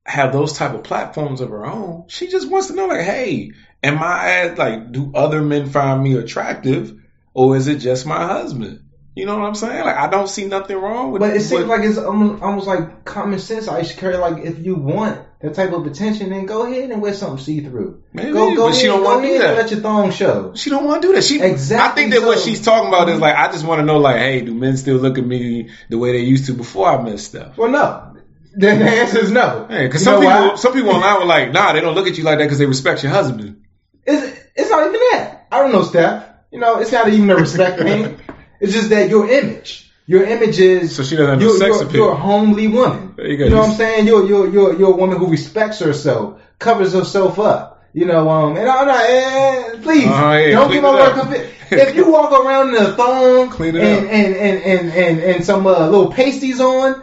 have 0.06 0.32
those 0.32 0.54
type 0.54 0.72
of 0.74 0.82
platforms 0.82 1.40
of 1.42 1.50
her 1.50 1.66
own. 1.66 2.04
She 2.08 2.28
just 2.28 2.48
wants 2.50 2.68
to 2.68 2.74
know, 2.74 2.86
like, 2.86 3.02
hey, 3.02 3.52
am 3.82 3.98
I 4.00 4.54
like, 4.54 4.90
do 4.90 5.12
other 5.14 5.42
men 5.42 5.68
find 5.68 6.02
me 6.02 6.16
attractive, 6.16 6.94
or 7.34 7.56
is 7.56 7.68
it 7.68 7.76
just 7.78 8.06
my 8.06 8.24
husband? 8.26 8.80
You 9.14 9.26
know 9.26 9.36
what 9.36 9.46
I'm 9.46 9.54
saying? 9.54 9.84
Like, 9.84 9.96
I 9.96 10.08
don't 10.08 10.28
see 10.28 10.46
nothing 10.46 10.76
wrong 10.78 11.10
with. 11.12 11.20
But 11.20 11.36
it 11.36 11.40
seems 11.40 11.60
with- 11.62 11.68
like 11.68 11.82
it's 11.82 11.98
almost, 11.98 12.42
almost 12.42 12.66
like 12.66 13.04
common 13.04 13.38
sense. 13.38 13.68
I 13.68 13.84
Curry, 13.84 14.16
like 14.16 14.44
if 14.44 14.58
you 14.64 14.76
want 14.76 15.18
that 15.40 15.54
type 15.54 15.72
of 15.72 15.86
attention, 15.86 16.30
then 16.30 16.46
go 16.46 16.64
ahead 16.66 16.90
and 16.90 17.02
wear 17.02 17.12
something 17.12 17.38
see 17.44 17.60
through. 17.60 18.02
Maybe, 18.12 18.32
Go 18.32 18.54
go 18.56 18.68
but 18.68 18.74
she 18.74 18.86
ahead, 18.86 18.96
don't 18.96 19.04
want 19.04 19.22
to 19.22 19.28
do 19.28 19.38
that. 19.38 19.56
let 19.56 19.70
your 19.70 19.80
thong 19.80 20.10
show. 20.10 20.54
She 20.54 20.70
don't 20.70 20.84
want 20.84 21.02
to 21.02 21.08
do 21.08 21.14
that. 21.14 21.22
She 21.24 21.40
Exactly 21.40 21.90
I 21.90 21.94
think 21.94 22.14
that 22.14 22.26
what 22.26 22.38
she's 22.38 22.64
talking 22.64 22.88
about 22.88 23.08
is 23.08 23.20
like 23.20 23.36
I 23.36 23.52
just 23.52 23.66
want 23.66 23.80
to 23.80 23.84
know 23.84 23.98
like, 23.98 24.16
hey, 24.18 24.40
do 24.40 24.54
men 24.54 24.76
still 24.76 24.96
look 24.96 25.18
at 25.18 25.26
me 25.26 25.70
the 25.90 25.98
way 25.98 26.12
they 26.12 26.24
used 26.24 26.46
to 26.46 26.54
before 26.54 26.88
I 26.88 27.02
met 27.02 27.20
Steph? 27.20 27.56
Well, 27.58 27.70
no. 27.70 28.14
Then 28.58 28.78
the 28.78 28.86
answer 28.86 29.18
is 29.18 29.30
no. 29.30 29.66
Because 29.68 30.02
some 30.02 30.14
people 30.20 30.30
why? 30.30 30.54
some 30.56 30.72
people 30.72 30.90
online 30.90 31.18
were 31.18 31.26
like, 31.26 31.52
nah, 31.52 31.74
they 31.74 31.80
don't 31.82 31.94
look 31.94 32.06
at 32.06 32.16
you 32.16 32.24
like 32.24 32.38
that 32.38 32.44
because 32.44 32.58
they 32.58 32.64
respect 32.66 33.02
your 33.02 33.12
husband. 33.12 33.62
It's, 34.04 34.40
it's 34.54 34.70
not 34.70 34.86
even 34.86 35.00
that. 35.12 35.46
I 35.52 35.58
don't 35.58 35.72
know, 35.72 35.82
Steph. 35.82 36.24
You 36.50 36.60
know, 36.60 36.78
it's 36.78 36.92
not 36.92 37.08
even 37.08 37.28
a 37.28 37.36
respect 37.36 37.78
thing. 37.78 38.18
It's 38.58 38.72
just 38.72 38.88
that 38.88 39.10
your 39.10 39.28
image, 39.28 39.85
your 40.06 40.24
image 40.24 40.58
is 40.58 40.94
So 40.94 41.02
she 41.02 41.16
doesn't 41.16 41.34
have 41.34 41.42
you're, 41.42 41.56
sex 41.56 41.76
you're, 41.76 41.84
appeal. 41.84 42.00
you're 42.00 42.12
a 42.12 42.16
homely 42.16 42.68
woman. 42.68 43.14
There 43.16 43.26
you 43.26 43.36
go. 43.36 43.44
You 43.44 43.50
know 43.50 43.58
what 43.58 43.70
I'm 43.70 43.76
saying? 43.76 44.06
You're 44.06 44.26
you're 44.26 44.48
you're 44.52 44.78
you're 44.78 44.92
a 44.92 44.96
woman 44.96 45.18
who 45.18 45.28
respects 45.28 45.80
herself, 45.80 46.40
covers 46.58 46.92
herself 46.92 47.38
up. 47.38 47.84
You 47.92 48.04
know, 48.04 48.28
um, 48.28 48.56
and 48.56 48.68
I'm 48.68 48.86
not. 48.86 49.04
Eh, 49.08 49.80
please 49.82 50.04
yeah, 50.04 50.50
don't 50.50 50.70
get 50.70 50.82
my 50.82 50.90
work 50.90 51.16
up. 51.16 51.34
If 51.68 51.96
you 51.96 52.12
walk 52.12 52.30
around 52.30 52.76
in 52.76 52.76
a 52.76 52.92
thong 52.92 53.52
and, 53.60 53.76
up. 53.76 53.82
and, 53.82 54.06
and 54.06 54.36
and 54.62 54.92
and 54.92 55.20
and 55.20 55.44
some 55.44 55.66
uh, 55.66 55.86
little 55.88 56.12
pasties 56.12 56.60
on, 56.60 57.02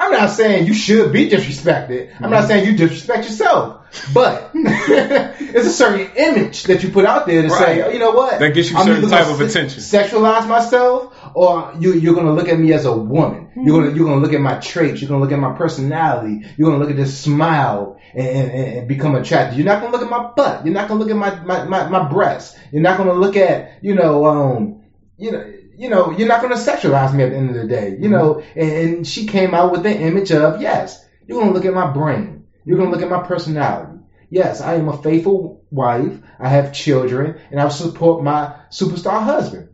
I'm 0.00 0.12
not 0.12 0.30
saying 0.30 0.66
you 0.66 0.74
should 0.74 1.12
be 1.12 1.28
disrespected. 1.28 2.10
I'm 2.14 2.22
Mm-hmm. 2.22 2.30
not 2.30 2.46
saying 2.46 2.66
you 2.66 2.76
disrespect 2.76 3.24
yourself, 3.24 3.84
but 4.14 4.50
it's 4.54 5.66
a 5.66 5.70
certain 5.72 6.08
image 6.16 6.64
that 6.64 6.84
you 6.84 6.90
put 6.90 7.04
out 7.04 7.26
there 7.26 7.42
to 7.42 7.50
say, 7.50 7.80
Right. 7.80 7.84
oh, 7.88 7.92
you 7.92 7.98
know 7.98 8.12
what? 8.12 8.38
That 8.38 8.54
gets 8.54 8.70
you 8.70 8.76
I'm 8.76 8.86
certain 8.86 9.08
type 9.10 9.26
of 9.26 9.38
se- 9.38 9.46
attention. 9.46 9.80
Sexualize 9.82 10.46
myself, 10.46 11.16
or 11.34 11.72
you 11.80 11.94
you're 11.94 12.14
gonna 12.14 12.32
look 12.32 12.48
at 12.48 12.58
me 12.60 12.72
as 12.72 12.84
a 12.84 12.96
woman. 12.96 13.50
You're 13.56 13.80
gonna 13.82 13.96
you're 13.96 14.06
gonna 14.06 14.20
look 14.20 14.34
at 14.34 14.40
my 14.40 14.54
traits. 14.60 15.00
You're 15.00 15.08
gonna 15.08 15.20
look 15.22 15.32
at 15.32 15.38
my 15.40 15.56
personality. 15.56 16.46
You're 16.56 16.70
gonna 16.70 16.80
look 16.80 16.90
at 16.90 16.96
this 16.96 17.18
smile 17.18 17.98
and, 18.14 18.28
and, 18.28 18.78
and 18.78 18.88
become 18.88 19.16
attracted. 19.16 19.56
You're 19.58 19.66
not 19.66 19.80
gonna 19.82 19.92
look 19.92 20.02
at 20.02 20.10
my 20.10 20.30
butt. 20.36 20.64
You're 20.64 20.74
not 20.74 20.86
gonna 20.86 21.00
look 21.00 21.10
at 21.10 21.16
my 21.16 21.34
my 21.44 21.64
my, 21.64 21.88
my 21.88 22.08
breasts. 22.08 22.56
You're 22.70 22.82
not 22.82 22.98
gonna 22.98 23.14
look 23.14 23.36
at 23.36 23.82
you 23.82 23.94
know 23.96 24.26
um 24.26 24.82
you 25.16 25.32
know. 25.32 25.54
You 25.78 25.88
know, 25.88 26.10
you're 26.10 26.28
not 26.28 26.42
going 26.42 26.52
to 26.52 26.60
sexualize 26.60 27.14
me 27.14 27.22
at 27.22 27.30
the 27.30 27.36
end 27.36 27.50
of 27.50 27.56
the 27.56 27.68
day. 27.68 27.96
You 27.98 28.08
know, 28.08 28.42
and, 28.56 28.72
and 28.72 29.06
she 29.06 29.26
came 29.26 29.54
out 29.54 29.70
with 29.72 29.84
the 29.84 29.96
image 29.96 30.32
of 30.32 30.60
yes, 30.60 31.06
you're 31.26 31.38
going 31.40 31.52
to 31.52 31.54
look 31.54 31.64
at 31.64 31.74
my 31.74 31.92
brain. 31.92 32.46
You're 32.64 32.76
going 32.76 32.90
to 32.90 32.94
look 32.96 33.04
at 33.04 33.10
my 33.10 33.26
personality. 33.26 34.00
Yes, 34.28 34.60
I 34.60 34.74
am 34.74 34.88
a 34.88 35.02
faithful 35.02 35.64
wife. 35.70 36.18
I 36.38 36.48
have 36.48 36.74
children, 36.74 37.40
and 37.50 37.60
I 37.60 37.68
support 37.68 38.22
my 38.22 38.56
superstar 38.70 39.22
husband. 39.22 39.70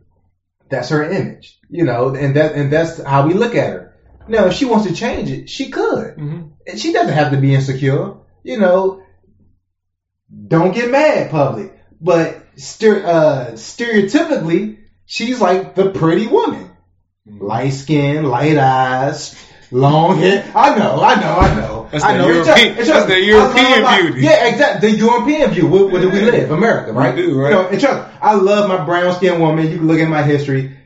That's 0.69 0.89
her 0.89 1.03
image, 1.03 1.59
you 1.69 1.83
know, 1.83 2.15
and 2.15 2.35
that 2.37 2.55
and 2.55 2.71
that's 2.71 3.01
how 3.03 3.27
we 3.27 3.33
look 3.33 3.55
at 3.55 3.71
her. 3.71 3.97
Now, 4.27 4.45
if 4.45 4.53
she 4.53 4.65
wants 4.65 4.87
to 4.87 4.93
change 4.95 5.29
it, 5.29 5.49
she 5.49 5.69
could. 5.69 6.15
Mm-hmm. 6.15 6.47
And 6.67 6.79
she 6.79 6.93
doesn't 6.93 7.13
have 7.13 7.31
to 7.31 7.37
be 7.37 7.53
insecure, 7.53 8.15
you 8.43 8.57
know. 8.57 9.03
Don't 10.47 10.73
get 10.73 10.89
mad, 10.89 11.29
public. 11.29 11.79
But 12.01 12.55
stere- 12.55 13.05
uh, 13.05 13.51
stereotypically, 13.51 14.84
she's 15.05 15.39
like 15.41 15.75
the 15.75 15.89
pretty 15.89 16.27
woman, 16.27 16.69
mm-hmm. 17.27 17.43
light 17.43 17.69
skin, 17.73 18.25
light 18.25 18.57
eyes, 18.57 19.35
long 19.71 20.17
hair. 20.17 20.49
I 20.55 20.77
know, 20.77 21.01
I 21.01 21.15
know, 21.19 21.35
I 21.35 21.55
know. 21.55 21.87
That's 21.91 22.03
I 22.03 22.17
know. 22.17 22.29
It's 22.29 22.47
just- 22.47 22.61
it's 22.61 22.75
that's 22.77 22.87
just- 22.87 23.07
the 23.07 23.21
European 23.21 23.83
my- 23.83 24.01
beauty. 24.01 24.21
Yeah, 24.21 24.47
exactly. 24.47 24.91
The 24.91 24.97
European 24.97 25.51
view. 25.51 25.67
Where, 25.67 25.85
where 25.85 26.01
do 26.01 26.09
we 26.09 26.21
live? 26.21 26.51
America, 26.51 26.91
right? 26.93 27.15
We 27.15 27.21
do, 27.23 27.39
right. 27.39 27.49
You 27.49 27.55
know, 27.55 27.67
and 27.67 27.79
trust, 27.79 28.09
I 28.21 28.33
love 28.35 28.67
my 28.69 28.83
brown 28.83 29.13
skinned 29.15 29.39
woman. 29.41 29.69
You 29.69 29.77
can 29.77 29.87
look 29.87 29.99
at 29.99 30.09
my 30.09 30.23
history. 30.23 30.77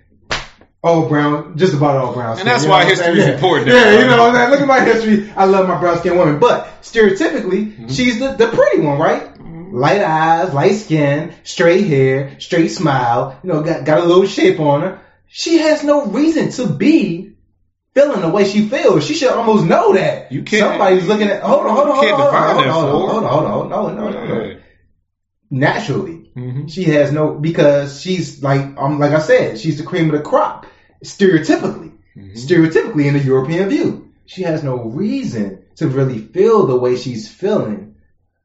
All 0.81 1.09
brown, 1.09 1.57
just 1.57 1.73
about 1.73 1.97
all 1.97 2.13
brown 2.13 2.37
skin. 2.37 2.47
And 2.47 2.53
that's 2.55 2.63
you 2.63 2.69
know 2.69 2.75
why 2.75 2.85
history 2.85 3.07
history's 3.07 3.27
Yeah. 3.27 3.33
important. 3.33 3.67
Yeah, 3.67 3.99
you 3.99 4.05
know 4.07 4.17
what 4.23 4.29
I'm 4.29 4.35
saying? 4.35 4.49
Look 4.51 4.61
at 4.61 4.67
my 4.67 4.79
history. 4.79 5.29
I 5.35 5.43
love 5.43 5.67
my 5.67 5.77
brown 5.77 5.97
skinned 5.99 6.17
woman. 6.17 6.39
But 6.39 6.69
stereotypically, 6.83 7.73
Mm-hmm. 7.75 7.87
she's 7.89 8.17
the, 8.19 8.31
the 8.31 8.47
pretty 8.47 8.79
one, 8.79 8.97
right? 8.97 9.28
Light 9.71 10.01
eyes, 10.01 10.53
light 10.53 10.75
skin, 10.75 11.33
straight 11.43 11.85
hair, 11.87 12.39
straight 12.39 12.69
smile, 12.69 13.39
you 13.43 13.51
know, 13.51 13.61
got, 13.61 13.85
got 13.85 13.99
a 13.99 14.05
little 14.05 14.25
shape 14.25 14.59
on 14.59 14.81
her. 14.81 15.01
She 15.27 15.57
has 15.59 15.83
no 15.83 16.05
reason 16.07 16.49
to 16.51 16.67
be 16.67 17.33
feeling 17.93 18.21
the 18.21 18.29
way 18.29 18.45
she 18.45 18.67
feels. 18.67 19.05
She 19.05 19.13
should 19.13 19.29
almost 19.31 19.65
know 19.65 19.93
that. 19.93 20.31
You 20.31 20.43
can't- 20.43 20.71
Somebody's 20.71 21.07
looking 21.07 21.27
at, 21.27 21.41
hold 21.43 21.65
on, 21.65 21.75
hold 21.75 21.89
on, 21.89 21.95
hold 21.95 22.11
on, 22.11 22.19
hold 22.19 22.67
on, 22.67 22.67
hold 22.67 22.67
on, 22.67 23.23
hold 23.23 23.23
on, 23.23 23.29
hold 23.29 23.71
on, 23.71 23.71
hold 23.71 23.71
on, 23.91 23.95
no, 23.95 24.09
no, 24.09 24.25
no, 24.25 24.35
no. 24.53 24.59
Naturally, 25.51 26.15
Mm-hmm. 26.35 26.67
she 26.67 26.83
has 26.85 27.11
no 27.11 27.33
because 27.33 27.99
she's 27.99 28.41
like 28.43 28.61
um 28.77 28.99
like 28.99 29.11
I 29.11 29.19
said, 29.19 29.59
she's 29.59 29.77
the 29.79 29.83
cream 29.83 30.05
of 30.11 30.17
the 30.17 30.21
crop. 30.23 30.67
Stereotypically, 31.03 31.93
Mm-hmm. 32.15 32.33
stereotypically 32.33 33.05
in 33.07 33.13
the 33.15 33.19
European 33.23 33.67
view, 33.69 34.09
she 34.25 34.43
has 34.43 34.63
no 34.63 34.75
reason 34.83 35.63
to 35.77 35.87
really 35.87 36.19
feel 36.19 36.65
the 36.67 36.77
way 36.77 36.95
she's 36.95 37.27
feeling, 37.27 37.95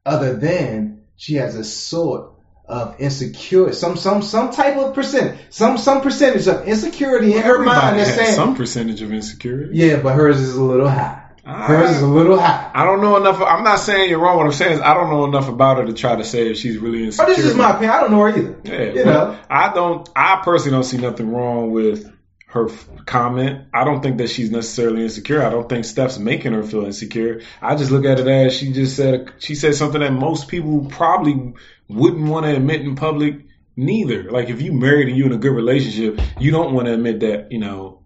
other 0.05 0.35
than 0.35 0.84
she 1.17 1.35
has 1.35 1.55
a 1.55 1.63
sort 1.63 2.31
of 2.67 2.99
insecure, 2.99 3.71
some 3.73 3.95
some 3.95 4.21
some 4.21 4.51
type 4.51 4.75
of 4.77 4.93
percent, 4.95 5.39
some 5.51 5.77
some 5.77 6.01
percentage 6.01 6.47
of 6.47 6.67
insecurity 6.67 7.33
in 7.35 7.41
her 7.43 7.59
mind 7.59 7.99
that's 7.99 8.09
has 8.09 8.15
saying, 8.17 8.35
some 8.35 8.55
percentage 8.55 9.01
of 9.01 9.11
insecurity. 9.11 9.71
yeah, 9.77 9.97
but 9.97 10.15
hers 10.15 10.39
is 10.39 10.55
a 10.55 10.63
little 10.63 10.89
high. 10.89 11.21
Ah. 11.47 11.67
Hers 11.67 11.91
is 11.97 12.01
a 12.01 12.07
little 12.07 12.39
high. 12.39 12.71
I 12.73 12.85
don't 12.85 13.01
know 13.01 13.17
enough. 13.17 13.39
I'm 13.39 13.63
not 13.63 13.75
saying 13.77 14.09
you're 14.09 14.17
wrong. 14.17 14.37
What 14.37 14.47
I'm 14.47 14.51
saying 14.51 14.73
is 14.73 14.79
I 14.81 14.95
don't 14.95 15.11
know 15.11 15.25
enough 15.25 15.47
about 15.47 15.77
her 15.77 15.85
to 15.85 15.93
try 15.93 16.15
to 16.15 16.23
say 16.23 16.49
if 16.49 16.57
she's 16.57 16.79
really 16.79 17.03
Oh, 17.03 17.05
insecure. 17.05 17.35
this 17.35 17.45
is 17.45 17.53
my 17.53 17.69
opinion. 17.69 17.91
I 17.91 17.99
don't 18.01 18.11
know 18.11 18.21
her 18.21 18.29
either. 18.29 18.59
Yeah, 18.63 18.81
you 18.93 19.03
but 19.03 19.05
know. 19.05 19.39
I 19.47 19.71
don't. 19.71 20.09
I 20.15 20.41
personally 20.43 20.71
don't 20.75 20.83
see 20.85 20.97
nothing 20.97 21.31
wrong 21.31 21.69
with 21.71 22.11
her 22.55 22.69
comment. 23.05 23.67
I 23.73 23.83
don't 23.83 24.01
think 24.01 24.17
that 24.19 24.29
she's 24.29 24.49
necessarily 24.49 25.03
insecure. 25.03 25.43
I 25.43 25.49
don't 25.49 25.67
think 25.67 25.83
Steph's 25.83 26.17
making 26.17 26.53
her 26.53 26.63
feel 26.63 26.85
insecure. 26.85 27.41
I 27.61 27.75
just 27.75 27.91
look 27.91 28.05
at 28.05 28.19
it 28.19 28.27
as 28.27 28.55
she 28.55 28.71
just 28.71 28.95
said. 28.95 29.33
She 29.39 29.55
said 29.55 29.75
something 29.75 29.99
that 29.99 30.13
most 30.13 30.47
people 30.47 30.85
probably 30.85 31.53
wouldn't 31.89 32.29
want 32.29 32.45
to 32.45 32.55
admit 32.55 32.81
in 32.81 32.95
public. 32.95 33.41
Neither. 33.75 34.31
Like 34.31 34.49
if 34.49 34.61
you 34.61 34.71
married 34.71 35.09
and 35.09 35.17
you're 35.17 35.27
in 35.27 35.33
a 35.33 35.37
good 35.37 35.51
relationship, 35.51 36.21
you 36.39 36.51
don't 36.51 36.73
want 36.73 36.87
to 36.87 36.93
admit 36.93 37.19
that 37.19 37.51
you 37.51 37.59
know. 37.59 38.01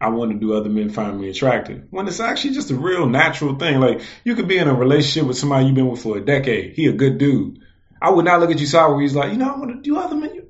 I 0.00 0.08
want 0.08 0.32
to 0.32 0.38
do 0.38 0.52
other 0.52 0.68
men 0.68 0.90
find 0.90 1.18
me 1.18 1.30
attractive. 1.30 1.84
When 1.90 2.06
it's 2.08 2.20
actually 2.20 2.54
just 2.54 2.72
a 2.72 2.74
real 2.74 3.06
natural 3.06 3.54
thing. 3.56 3.80
Like 3.80 4.02
you 4.24 4.34
could 4.34 4.48
be 4.48 4.58
in 4.58 4.68
a 4.68 4.74
relationship 4.74 5.26
with 5.26 5.38
somebody 5.38 5.66
you've 5.66 5.76
been 5.76 5.88
with 5.88 6.02
for 6.02 6.18
a 6.18 6.20
decade. 6.20 6.74
He 6.74 6.86
a 6.86 6.92
good 6.92 7.16
dude. 7.16 7.60
I 8.02 8.10
would 8.10 8.24
not 8.24 8.40
look 8.40 8.50
at 8.50 8.58
you 8.58 8.66
sideways 8.66 9.14
like, 9.14 9.30
you 9.30 9.38
know, 9.38 9.54
I 9.54 9.56
want 9.56 9.70
to 9.70 9.80
do 9.80 9.96
other 9.96 10.16
men. 10.16 10.42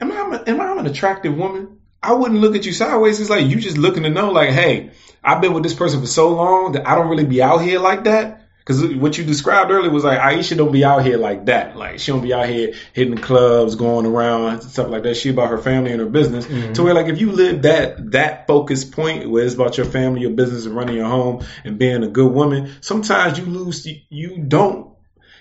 Am 0.00 0.10
I, 0.10 0.42
am 0.46 0.60
I 0.60 0.80
an 0.80 0.86
attractive 0.86 1.36
woman? 1.36 1.80
I 2.02 2.12
wouldn't 2.14 2.40
look 2.40 2.56
at 2.56 2.66
you 2.66 2.72
sideways. 2.72 3.20
It's 3.20 3.30
like 3.30 3.46
you 3.46 3.56
just 3.56 3.78
looking 3.78 4.02
to 4.02 4.10
know, 4.10 4.30
like, 4.30 4.50
hey, 4.50 4.90
I've 5.22 5.40
been 5.40 5.52
with 5.52 5.62
this 5.62 5.74
person 5.74 6.00
for 6.00 6.06
so 6.06 6.30
long 6.30 6.72
that 6.72 6.86
I 6.86 6.96
don't 6.96 7.08
really 7.08 7.24
be 7.24 7.42
out 7.42 7.58
here 7.58 7.78
like 7.78 8.04
that. 8.04 8.40
Because 8.64 8.94
what 8.94 9.18
you 9.18 9.24
described 9.24 9.72
earlier 9.72 9.90
was 9.90 10.04
like 10.04 10.20
Ayesha 10.20 10.54
don't 10.54 10.70
be 10.70 10.84
out 10.84 11.04
here 11.04 11.16
like 11.18 11.46
that. 11.46 11.76
Like 11.76 11.98
she 11.98 12.12
don't 12.12 12.22
be 12.22 12.32
out 12.32 12.48
here 12.48 12.74
hitting 12.92 13.18
clubs, 13.18 13.74
going 13.74 14.06
around, 14.06 14.60
stuff 14.62 14.88
like 14.88 15.02
that. 15.02 15.16
She 15.16 15.30
about 15.30 15.50
her 15.50 15.58
family 15.58 15.90
and 15.90 15.98
her 16.00 16.06
business. 16.08 16.46
To 16.74 16.84
where 16.84 16.94
like 16.94 17.06
if 17.06 17.20
you 17.20 17.32
live 17.32 17.62
that 17.62 18.12
that 18.12 18.46
focus 18.46 18.84
point 18.84 19.28
where 19.28 19.44
it's 19.44 19.54
about 19.54 19.76
your 19.78 19.86
family, 19.86 20.20
your 20.20 20.30
business, 20.30 20.64
and 20.64 20.76
running 20.76 20.94
your 20.94 21.08
home 21.08 21.44
and 21.64 21.76
being 21.76 22.04
a 22.04 22.08
good 22.08 22.32
woman, 22.32 22.70
sometimes 22.82 23.36
you 23.36 23.46
lose. 23.46 23.84
You, 23.84 23.96
you 24.10 24.38
don't. 24.38 24.92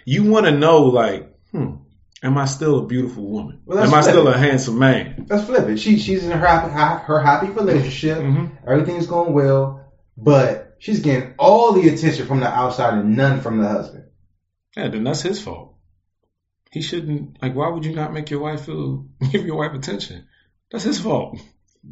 You 0.04 0.24
want 0.24 0.48
to 0.48 0.52
know 0.52 0.86
like, 0.86 1.32
hmm, 1.52 1.76
am 2.24 2.38
I 2.38 2.46
still 2.46 2.80
a 2.80 2.86
beautiful 2.88 3.26
woman? 3.30 3.62
Well, 3.66 3.78
that's 3.78 3.92
am 3.92 3.98
I 3.98 4.02
still 4.02 4.28
a 4.28 4.38
handsome 4.38 4.80
man? 4.80 5.26
Let's 5.30 5.46
flip 5.46 5.68
it. 5.70 5.78
She 5.78 5.98
she's 5.98 6.24
in 6.24 6.32
her 6.32 6.38
happy 6.46 6.72
her 7.06 7.20
happy 7.22 7.48
relationship. 7.50 8.18
Mhm. 8.20 8.52
Everything's 8.68 9.08
going 9.08 9.34
well, 9.34 9.92
but 10.18 10.76
she's 10.80 11.00
getting 11.02 11.34
all 11.40 11.74
the 11.74 11.90
attention 11.90 12.26
from 12.28 12.40
the 12.40 12.48
outside 12.48 12.94
and 12.96 13.16
none 13.16 13.42
from 13.42 13.60
the 13.60 13.68
husband. 13.68 14.06
Yeah, 14.78 14.88
then 14.90 15.04
that's 15.04 15.22
his 15.22 15.42
fault. 15.42 15.76
He 16.72 16.82
shouldn't. 16.82 17.42
Like, 17.42 17.54
why 17.56 17.68
would 17.70 17.86
you 17.86 17.94
not 17.94 18.14
make 18.14 18.30
your 18.30 18.40
wife 18.40 18.66
feel 18.66 19.06
give 19.32 19.46
your 19.46 19.58
wife 19.58 19.74
attention? 19.74 20.28
That's 20.72 20.86
his 20.86 21.00
fault. 21.00 21.38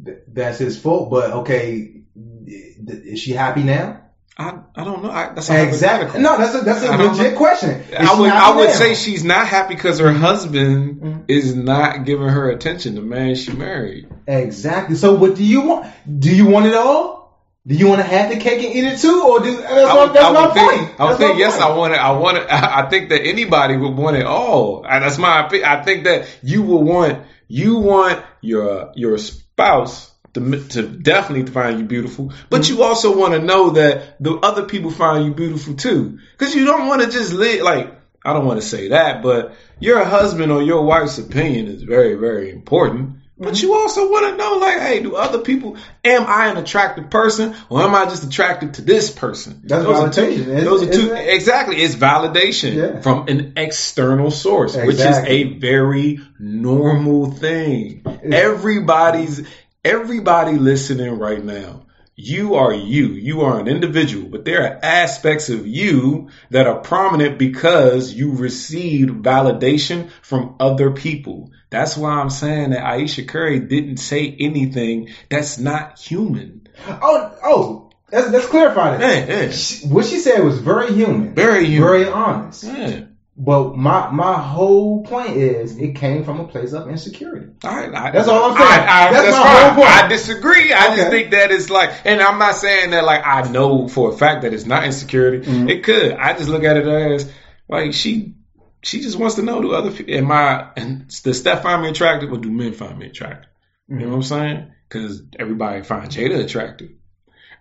Th- 0.04 0.18
That's 0.26 0.58
his 0.58 0.78
fault. 0.80 1.10
But 1.10 1.30
okay, 1.32 2.02
is 2.46 3.20
she 3.20 3.32
happy 3.32 3.62
now? 3.62 4.02
I 4.40 4.58
I 4.74 4.84
don't 4.84 5.02
know. 5.02 5.10
I, 5.10 5.34
that's 5.34 5.50
Exactly. 5.50 6.20
No, 6.20 6.38
that's 6.38 6.54
a 6.54 6.60
that's 6.62 6.82
a 6.82 6.88
I 6.88 6.96
legit 6.96 7.36
question. 7.36 7.70
Is 7.70 7.94
I 7.94 8.18
would 8.18 8.30
I 8.30 8.56
would 8.56 8.70
say 8.70 8.94
she's 8.94 9.22
not 9.22 9.46
happy 9.46 9.74
because 9.74 9.98
her 9.98 10.12
husband 10.12 11.02
Mhm. 11.02 11.24
is 11.28 11.54
not 11.54 12.04
giving 12.06 12.28
her 12.28 12.50
attention. 12.50 12.94
The 12.94 13.02
man 13.02 13.34
she 13.34 13.52
married. 13.52 14.08
exactly. 14.26 14.96
So 14.96 15.14
what 15.14 15.34
do 15.34 15.44
you 15.44 15.60
want? 15.62 15.86
Do 16.20 16.34
you 16.34 16.46
want 16.46 16.66
it 16.66 16.74
all? 16.74 17.20
Do 17.66 17.74
you 17.74 17.88
want 17.88 18.00
to 18.00 18.06
have 18.06 18.30
the 18.30 18.38
cake 18.38 18.64
and 18.64 18.74
eat 18.74 18.84
it 18.84 18.98
too, 19.00 19.22
or 19.28 19.40
do 19.40 19.54
that's, 19.58 19.70
I 19.70 20.06
my, 20.06 20.12
that's 20.12 20.32
my 20.34 20.46
would 20.46 20.56
point? 20.56 20.86
think, 20.88 21.00
I 21.00 21.04
would 21.04 21.10
That's 21.10 21.20
think 21.20 21.38
yes, 21.38 21.52
point. 21.58 21.64
I 21.70 21.76
want 21.76 21.92
it. 21.92 21.96
I 22.00 22.10
want 22.12 22.38
it. 22.38 22.46
I 22.50 22.88
think 22.88 23.10
that 23.10 23.20
anybody 23.26 23.76
would 23.76 23.94
want 23.94 24.16
it 24.16 24.24
all. 24.24 24.86
And 24.88 25.04
that's 25.04 25.18
my 25.18 25.44
opinion. 25.46 25.68
I 25.68 25.82
think 25.84 26.04
that 26.04 26.26
you 26.42 26.62
will 26.62 26.82
want 26.82 27.22
you 27.48 27.76
want 27.76 28.22
your 28.40 28.92
your 28.94 29.18
spouse 29.18 30.09
to, 30.34 30.68
to 30.68 30.82
definitely 30.82 31.50
find 31.52 31.78
you 31.78 31.84
beautiful, 31.84 32.32
but 32.48 32.68
you 32.68 32.82
also 32.82 33.16
want 33.16 33.34
to 33.34 33.40
know 33.40 33.70
that 33.70 34.22
the 34.22 34.34
other 34.36 34.64
people 34.66 34.90
find 34.90 35.24
you 35.24 35.34
beautiful 35.34 35.74
too. 35.74 36.18
Because 36.38 36.54
you 36.54 36.64
don't 36.64 36.86
want 36.88 37.02
to 37.02 37.10
just 37.10 37.32
live 37.32 37.62
like 37.62 37.94
I 38.24 38.34
don't 38.34 38.44
want 38.44 38.60
to 38.60 38.66
say 38.66 38.88
that, 38.88 39.22
but 39.22 39.54
your 39.78 40.04
husband 40.04 40.52
or 40.52 40.62
your 40.62 40.84
wife's 40.84 41.18
opinion 41.18 41.66
is 41.68 41.82
very 41.82 42.14
very 42.14 42.50
important. 42.50 43.16
But 43.42 43.62
you 43.62 43.72
also 43.74 44.10
want 44.10 44.26
to 44.26 44.36
know, 44.36 44.58
like, 44.58 44.80
hey, 44.80 45.02
do 45.02 45.16
other 45.16 45.38
people? 45.38 45.78
Am 46.04 46.26
I 46.26 46.48
an 46.48 46.58
attractive 46.58 47.08
person, 47.08 47.56
or 47.70 47.80
am 47.80 47.94
I 47.94 48.04
just 48.04 48.22
attracted 48.22 48.74
to 48.74 48.82
this 48.82 49.10
person? 49.10 49.62
That's 49.64 49.82
those 49.82 49.96
are 49.98 50.12
two. 50.12 50.44
validation, 50.44 50.64
Those 50.64 50.82
are 50.82 50.92
two. 50.92 51.14
It? 51.14 51.34
Exactly, 51.36 51.76
it's 51.76 51.94
validation 51.94 52.74
Yeah. 52.74 53.00
from 53.00 53.28
an 53.28 53.54
external 53.56 54.30
source, 54.30 54.76
which 54.76 54.96
is 54.96 55.16
a 55.26 55.58
very 55.58 56.20
normal 56.38 57.30
thing. 57.30 58.04
Everybody's 58.30 59.46
everybody 59.84 60.58
listening 60.58 61.18
right 61.18 61.42
now. 61.44 61.86
You 62.16 62.56
are 62.56 62.74
you. 62.74 63.08
You 63.08 63.42
are 63.42 63.58
an 63.58 63.66
individual, 63.66 64.28
but 64.28 64.44
there 64.44 64.62
are 64.62 64.78
aspects 64.82 65.48
of 65.48 65.66
you 65.66 66.28
that 66.50 66.66
are 66.66 66.80
prominent 66.80 67.38
because 67.38 68.12
you 68.12 68.32
received 68.34 69.22
validation 69.24 70.10
from 70.20 70.56
other 70.60 70.90
people. 70.90 71.50
That's 71.70 71.96
why 71.96 72.10
I'm 72.10 72.28
saying 72.28 72.70
that 72.70 72.84
Ayesha 72.84 73.24
Curry 73.24 73.60
didn't 73.60 73.96
say 73.98 74.36
anything 74.38 75.08
that's 75.30 75.58
not 75.58 75.98
human. 75.98 76.68
Oh, 76.86 77.38
oh, 77.42 77.90
let's, 78.12 78.28
let's 78.30 78.46
clarify 78.48 78.98
that. 78.98 79.28
Yeah, 79.28 79.34
yeah. 79.44 79.50
She- 79.52 79.86
What 79.86 80.04
she 80.04 80.18
said 80.18 80.44
was 80.44 80.58
very 80.58 80.92
human, 80.92 81.34
Very 81.34 81.64
human. 81.64 81.88
very 81.88 82.06
honest. 82.08 82.64
Yeah. 82.64 83.04
But 83.42 83.74
my 83.74 84.10
my 84.10 84.34
whole 84.34 85.02
point 85.02 85.30
is, 85.30 85.78
it 85.78 85.94
came 85.94 86.24
from 86.24 86.40
a 86.40 86.44
place 86.46 86.74
of 86.74 86.90
insecurity. 86.90 87.46
All 87.64 87.74
right, 87.74 87.94
I, 87.94 88.10
That's 88.10 88.28
all 88.28 88.50
I'm 88.50 88.56
saying. 88.58 88.68
I, 88.86 89.08
I, 89.08 89.12
That's 89.12 89.24
that's 89.24 89.36
my 89.38 89.42
fine. 89.42 89.62
whole 89.64 89.74
point. 89.82 89.94
I 89.96 90.08
disagree. 90.08 90.72
I 90.74 90.96
just 90.96 91.08
think 91.08 91.30
that 91.30 91.50
it's 91.50 91.70
like, 91.70 91.90
and 92.04 92.20
I'm 92.20 92.38
not 92.38 92.56
saying 92.56 92.90
that 92.90 93.02
like 93.04 93.22
I 93.26 93.50
know 93.50 93.88
for 93.88 94.12
a 94.12 94.16
fact 94.16 94.42
that 94.42 94.52
it's 94.52 94.66
not 94.66 94.84
insecurity. 94.84 95.46
Mhm. 95.50 95.70
It 95.70 95.84
could. 95.84 96.12
I 96.12 96.34
just 96.34 96.50
look 96.50 96.64
at 96.64 96.76
it 96.76 96.86
as 96.86 97.32
like 97.66 97.94
she, 97.94 98.34
she 98.82 99.00
just 99.00 99.16
wants 99.18 99.36
to 99.36 99.42
know 99.42 99.62
do 99.62 99.72
other 99.72 99.90
people, 99.90 100.12
am 100.14 100.30
I, 100.30 100.68
and 100.76 101.08
does 101.22 101.38
Steph 101.38 101.62
find 101.62 101.80
me 101.80 101.88
attractive 101.88 102.30
or 102.30 102.36
do 102.36 102.50
men 102.50 102.74
find 102.74 102.98
me 102.98 103.06
attractive? 103.06 103.48
You 103.88 104.00
know 104.00 104.08
what 104.10 104.16
I'm 104.16 104.22
saying? 104.22 104.72
Because 104.86 105.22
everybody 105.38 105.82
find 105.82 106.10
Jada 106.10 106.44
attractive. 106.44 106.90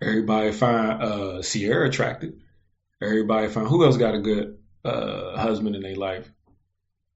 Everybody 0.01 0.51
find 0.51 1.01
uh, 1.01 1.41
Ciara 1.41 1.87
attractive. 1.87 2.33
Everybody 3.01 3.47
find 3.47 3.65
who 3.67 3.85
else 3.85 3.95
got 3.95 4.13
a 4.15 4.19
good 4.19 4.58
uh, 4.89 5.37
husband 5.37 5.75
in 5.75 5.81
their 5.81 5.95
life? 5.95 6.29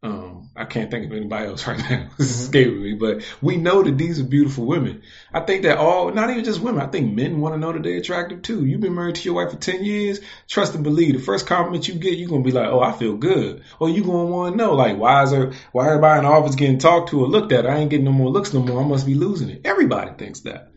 Um, 0.03 0.49
I 0.53 0.65
can't 0.65 0.91
think 0.91 1.05
of 1.05 1.13
anybody 1.13 1.47
else 1.47 1.65
right 1.67 1.79
now. 1.79 2.09
It's 2.19 2.29
escaping 2.29 2.83
me, 2.83 2.93
but 2.93 3.23
we 3.41 3.55
know 3.55 3.83
that 3.83 3.97
these 3.97 4.19
are 4.19 4.25
beautiful 4.25 4.65
women. 4.65 5.01
I 5.33 5.39
think 5.39 5.63
that 5.63 5.77
all, 5.77 6.11
not 6.11 6.29
even 6.29 6.43
just 6.43 6.59
women, 6.59 6.81
I 6.81 6.87
think 6.87 7.13
men 7.13 7.39
want 7.39 7.55
to 7.55 7.59
know 7.59 7.71
that 7.71 7.83
they're 7.83 7.97
attractive 7.97 8.41
too. 8.41 8.65
You've 8.65 8.81
been 8.81 8.95
married 8.95 9.15
to 9.15 9.23
your 9.23 9.35
wife 9.35 9.51
for 9.51 9.57
10 9.57 9.85
years. 9.85 10.19
Trust 10.49 10.75
and 10.75 10.83
believe. 10.83 11.13
The 11.13 11.21
first 11.23 11.47
compliment 11.47 11.87
you 11.87 11.93
get, 11.93 12.17
you're 12.17 12.27
going 12.27 12.43
to 12.43 12.47
be 12.47 12.53
like, 12.53 12.67
oh, 12.67 12.81
I 12.81 12.91
feel 12.91 13.15
good. 13.15 13.63
Or 13.79 13.89
you 13.89 14.03
going 14.03 14.27
to 14.27 14.33
want 14.33 14.53
to 14.53 14.57
know, 14.57 14.73
like, 14.73 14.97
why 14.97 15.23
is 15.23 15.31
there, 15.31 15.53
why 15.71 15.87
everybody 15.87 16.19
in 16.19 16.25
the 16.25 16.31
office 16.31 16.55
getting 16.55 16.79
talked 16.79 17.11
to 17.11 17.21
or 17.21 17.27
looked 17.27 17.53
at? 17.53 17.65
I 17.65 17.77
ain't 17.77 17.89
getting 17.89 18.05
no 18.05 18.11
more 18.11 18.29
looks 18.29 18.53
no 18.53 18.61
more. 18.61 18.83
I 18.83 18.85
must 18.85 19.05
be 19.05 19.15
losing 19.15 19.49
it. 19.49 19.61
Everybody 19.63 20.11
thinks 20.17 20.41
that. 20.41 20.73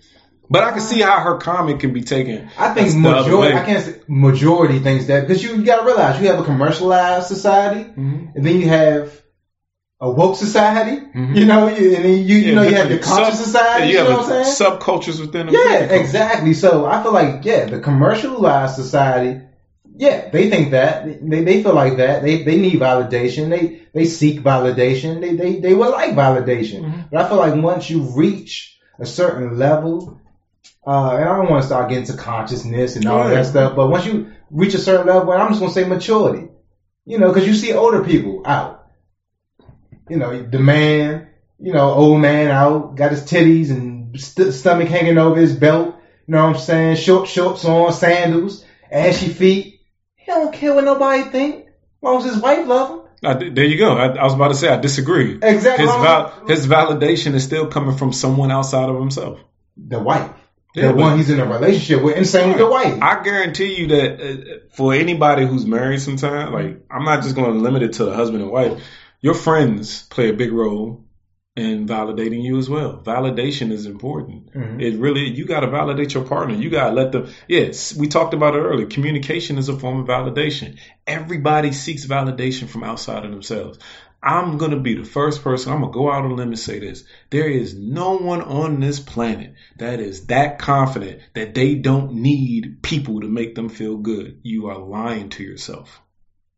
But 0.48 0.62
I 0.64 0.70
can 0.70 0.80
see 0.80 1.00
how 1.00 1.18
her 1.20 1.38
comment 1.38 1.80
can 1.80 1.92
be 1.92 2.02
taken. 2.02 2.48
I 2.58 2.72
think 2.74 2.90
the 2.92 2.98
majority. 2.98 3.54
I 3.56 3.64
can't 3.64 3.84
say 3.84 4.00
majority 4.08 4.78
thinks 4.78 5.06
that 5.06 5.26
because 5.26 5.42
you, 5.42 5.64
got 5.64 5.80
to 5.80 5.86
realize 5.86 6.20
you 6.20 6.28
have 6.28 6.40
a 6.40 6.44
commercialized 6.44 7.26
society, 7.26 7.84
Mhm. 7.84 8.34
and 8.36 8.46
then 8.46 8.60
you 8.60 8.68
have 8.68 9.20
a 10.00 10.10
woke 10.10 10.36
society. 10.36 11.00
Mhm. 11.14 11.34
You 11.36 11.46
know, 11.46 11.68
you, 11.68 11.96
and 11.96 12.04
then 12.04 12.18
you 12.26 12.36
you 12.36 12.54
know 12.54 12.62
you 12.62 12.74
have 12.76 12.90
your 12.90 13.00
conscious 13.00 13.38
sub- 13.38 13.46
society. 13.46 13.86
You 13.88 13.92
You, 13.94 13.98
have 14.00 14.08
know 14.10 14.16
what 14.18 14.32
I'm 14.32 14.44
saying? 14.44 14.78
subcultures 14.78 15.20
within 15.20 15.46
them. 15.46 15.54
Yeah, 15.58 15.78
exactly. 16.00 16.54
So 16.54 16.86
I 16.86 17.02
feel 17.02 17.12
like 17.12 17.44
yeah, 17.44 17.64
the 17.64 17.80
commercialized 17.80 18.74
society, 18.76 19.40
yeah, 19.96 20.28
they 20.30 20.50
think 20.50 20.70
that 20.72 21.06
they, 21.28 21.42
they 21.44 21.62
feel 21.62 21.74
like 21.74 21.96
that 21.96 22.22
they 22.22 22.42
they 22.44 22.56
need 22.58 22.78
validation. 22.78 23.48
They 23.48 23.80
they 23.94 24.04
seek 24.04 24.42
validation. 24.42 25.20
They 25.20 25.34
they 25.34 25.60
they 25.60 25.74
would 25.74 25.90
like 25.90 26.12
validation. 26.14 26.82
Mhm. 26.84 27.10
But 27.10 27.24
I 27.24 27.28
feel 27.28 27.38
like 27.38 27.54
once 27.60 27.88
you 27.90 28.02
reach 28.02 28.78
a 28.98 29.06
certain 29.06 29.58
level, 29.58 30.20
uh, 30.86 31.16
and 31.16 31.24
I 31.28 31.36
don't 31.36 31.50
want 31.50 31.62
to 31.62 31.66
start 31.66 31.88
getting 31.88 32.04
to 32.06 32.16
consciousness 32.16 32.96
and 32.96 33.06
all 33.06 33.28
Yeah. 33.28 33.34
that 33.36 33.46
stuff. 33.46 33.74
But 33.76 33.88
once 33.88 34.06
you 34.06 34.32
reach 34.50 34.74
a 34.74 34.78
certain 34.78 35.06
level, 35.06 35.32
I'm 35.32 35.48
just 35.48 35.60
gonna 35.60 35.72
say 35.72 35.84
maturity, 35.84 36.48
you 37.04 37.18
know, 37.18 37.28
because 37.32 37.46
you 37.48 37.54
see 37.54 37.72
older 37.72 38.04
people 38.04 38.42
out, 38.44 38.86
you 40.08 40.16
know, 40.16 40.42
the 40.42 40.58
man, 40.58 41.28
you 41.58 41.72
know, 41.72 41.90
old 41.92 42.20
man 42.20 42.48
out, 42.48 42.94
got 42.96 43.10
his 43.10 43.22
titties 43.22 43.70
and 43.70 44.18
st- 44.20 44.52
stomach 44.54 44.88
hanging 44.88 45.18
over 45.18 45.40
his 45.40 45.54
belt. 45.54 45.96
You 46.26 46.32
know 46.34 46.44
what 46.46 46.56
I'm 46.56 46.60
saying? 46.60 46.96
Short 46.96 47.28
shorts 47.28 47.64
on, 47.64 47.92
sandals, 47.92 48.64
ashy 48.90 49.28
feet. 49.28 49.80
He 50.16 50.26
don't 50.26 50.52
care 50.52 50.74
what 50.74 50.84
nobody 50.84 51.22
think. 51.24 51.66
As 51.66 52.02
long 52.02 52.18
as 52.18 52.24
his 52.34 52.42
wife 52.42 52.66
love 52.66 52.90
him. 52.90 53.00
I, 53.24 53.34
there 53.50 53.64
you 53.64 53.78
go. 53.78 53.96
I, 53.96 54.08
I 54.08 54.24
was 54.24 54.34
about 54.34 54.48
to 54.48 54.54
say 54.54 54.68
I 54.68 54.76
disagree. 54.78 55.38
Exactly. 55.42 55.86
His 55.86 55.94
val- 55.94 56.32
his 56.46 56.66
validation 56.66 57.34
is 57.34 57.44
still 57.44 57.66
coming 57.68 57.96
from 57.96 58.12
someone 58.12 58.50
outside 58.52 58.88
of 58.88 58.96
himself. 58.98 59.38
the 59.76 59.98
wife. 59.98 60.30
Yeah, 60.76 60.88
the 60.92 60.94
one 60.94 61.16
he's 61.16 61.30
in 61.30 61.40
a 61.40 61.46
relationship 61.46 62.02
with, 62.02 62.16
and 62.16 62.26
same 62.26 62.50
with 62.50 62.58
the 62.58 62.66
wife. 62.68 62.98
I 63.00 63.22
guarantee 63.22 63.74
you 63.80 63.86
that 63.88 64.20
uh, 64.20 64.58
for 64.74 64.92
anybody 64.92 65.46
who's 65.46 65.64
married 65.64 66.00
sometime, 66.02 66.52
like 66.52 66.84
I'm 66.90 67.04
not 67.04 67.22
just 67.22 67.34
going 67.34 67.50
to 67.52 67.58
limit 67.58 67.82
it 67.82 67.94
to 67.94 68.04
the 68.04 68.14
husband 68.14 68.42
and 68.42 68.50
wife. 68.52 68.82
Your 69.22 69.34
friends 69.34 70.02
play 70.02 70.28
a 70.28 70.34
big 70.34 70.52
role 70.52 71.06
in 71.56 71.86
validating 71.88 72.42
you 72.42 72.58
as 72.58 72.68
well. 72.68 73.00
Validation 73.02 73.72
is 73.72 73.86
important. 73.86 74.52
Mhm. 74.52 74.82
It 74.82 74.98
really 74.98 75.30
you 75.30 75.46
got 75.46 75.60
to 75.60 75.68
validate 75.70 76.12
your 76.12 76.24
partner. 76.24 76.54
You 76.54 76.68
got 76.68 76.90
to 76.90 76.94
let 76.94 77.12
them. 77.12 77.28
Yes, 77.48 77.96
we 77.96 78.08
talked 78.08 78.34
about 78.34 78.54
it 78.54 78.58
earlier. 78.58 78.86
Communication 78.86 79.56
is 79.56 79.70
a 79.70 79.78
form 79.78 80.00
of 80.00 80.06
validation. 80.06 80.76
Everybody 81.06 81.72
seeks 81.72 82.04
validation 82.04 82.68
from 82.68 82.84
outside 82.84 83.24
of 83.24 83.30
themselves. 83.30 83.78
I'm 84.22 84.58
going 84.58 84.72
to 84.72 84.80
be 84.80 84.94
the 84.94 85.04
first 85.04 85.42
person. 85.42 85.72
I'm 85.72 85.80
going 85.80 85.92
to 85.92 85.98
go 85.98 86.10
out 86.10 86.24
on 86.24 86.32
a 86.32 86.34
limb 86.34 86.48
and 86.48 86.58
say 86.58 86.78
this. 86.78 87.04
There 87.30 87.48
is 87.48 87.74
no 87.74 88.16
one 88.16 88.42
on 88.42 88.80
this 88.80 88.98
planet 88.98 89.54
that 89.78 90.00
is 90.00 90.26
that 90.26 90.58
confident 90.58 91.20
that 91.34 91.54
they 91.54 91.76
don't 91.76 92.14
need 92.14 92.82
people 92.82 93.20
to 93.20 93.28
make 93.28 93.54
them 93.54 93.68
feel 93.68 93.96
good. 93.96 94.40
You 94.42 94.66
are 94.66 94.78
lying 94.78 95.28
to 95.30 95.42
yourself. 95.44 96.00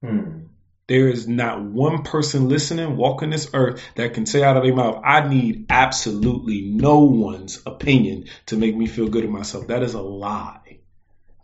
Hmm. 0.03 0.47
There 0.89 1.09
is 1.09 1.29
not 1.29 1.63
one 1.63 2.03
person 2.03 2.49
listening, 2.49 2.97
walking 2.97 3.29
this 3.29 3.51
earth 3.53 3.83
that 3.97 4.15
can 4.15 4.25
say 4.25 4.43
out 4.43 4.57
of 4.57 4.63
their 4.63 4.75
mouth, 4.75 5.03
I 5.05 5.29
need 5.29 5.67
absolutely 5.69 6.63
no 6.63 7.01
one's 7.01 7.61
opinion 7.67 8.25
to 8.47 8.57
make 8.57 8.75
me 8.75 8.87
feel 8.87 9.09
good 9.09 9.25
in 9.25 9.31
myself. 9.31 9.67
That 9.67 9.83
is 9.83 9.93
a 9.93 10.01
lie. 10.01 10.79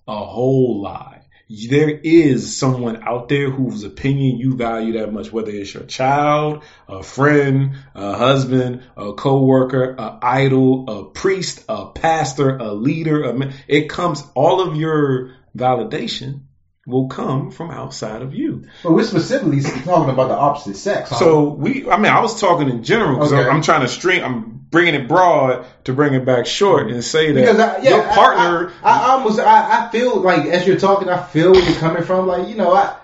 A 0.08 0.24
whole 0.24 0.80
lie. 0.80 1.13
There 1.48 1.90
is 1.90 2.56
someone 2.56 3.02
out 3.02 3.28
there 3.28 3.50
whose 3.50 3.84
opinion 3.84 4.38
you 4.38 4.56
value 4.56 4.94
that 4.94 5.12
much, 5.12 5.30
whether 5.30 5.50
it's 5.50 5.74
your 5.74 5.84
child, 5.84 6.64
a 6.88 7.02
friend, 7.02 7.76
a 7.94 8.16
husband, 8.16 8.82
a 8.96 9.12
coworker, 9.12 9.94
a 9.98 10.18
idol, 10.22 10.88
a 10.88 11.04
priest, 11.10 11.64
a 11.68 11.90
pastor, 11.90 12.56
a 12.56 12.72
leader. 12.72 13.24
A 13.24 13.34
man. 13.34 13.54
It 13.68 13.90
comes, 13.90 14.22
all 14.34 14.62
of 14.62 14.76
your 14.76 15.34
validation 15.56 16.40
will 16.86 17.08
come 17.08 17.50
from 17.50 17.70
outside 17.70 18.20
of 18.22 18.34
you. 18.34 18.66
But 18.82 18.92
we're 18.92 19.04
specifically 19.04 19.62
talking 19.62 20.12
about 20.12 20.28
the 20.28 20.36
opposite 20.36 20.76
sex. 20.76 21.10
huh? 21.10 21.16
So 21.16 21.48
we, 21.48 21.88
I 21.88 21.96
mean, 21.96 22.12
I 22.12 22.20
was 22.20 22.38
talking 22.40 22.68
in 22.68 22.82
general 22.82 23.16
because 23.16 23.32
Okay. 23.32 23.48
I'm 23.48 23.62
trying 23.62 23.80
to 23.80 23.88
string, 23.88 24.22
I'm 24.22 24.66
bringing 24.70 24.94
it 24.94 25.08
broad 25.08 25.64
to 25.84 25.92
bring 25.94 26.14
it 26.14 26.24
back 26.26 26.46
short 26.46 26.90
and 26.90 27.02
say 27.02 27.32
that 27.32 27.40
because 27.40 27.58
I, 27.58 27.78
yeah, 27.78 27.90
your 27.90 28.02
partner, 28.02 28.72
I, 28.82 28.90
I, 28.90 28.98
I 28.98 29.10
almost, 29.12 29.38
I, 29.40 29.86
I 29.86 29.90
feel 29.90 30.20
like 30.20 30.46
as 30.46 30.66
you're 30.66 30.78
talking, 30.78 31.08
I 31.08 31.22
feel 31.22 31.52
where 31.52 31.62
you're 31.62 31.78
coming 31.78 32.02
from. 32.02 32.26
Like 32.26 32.48
you 32.48 32.56
know, 32.56 32.74
I 32.74 32.96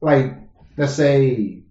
like 0.00 0.34
let's 0.76 0.94
say 0.94 1.62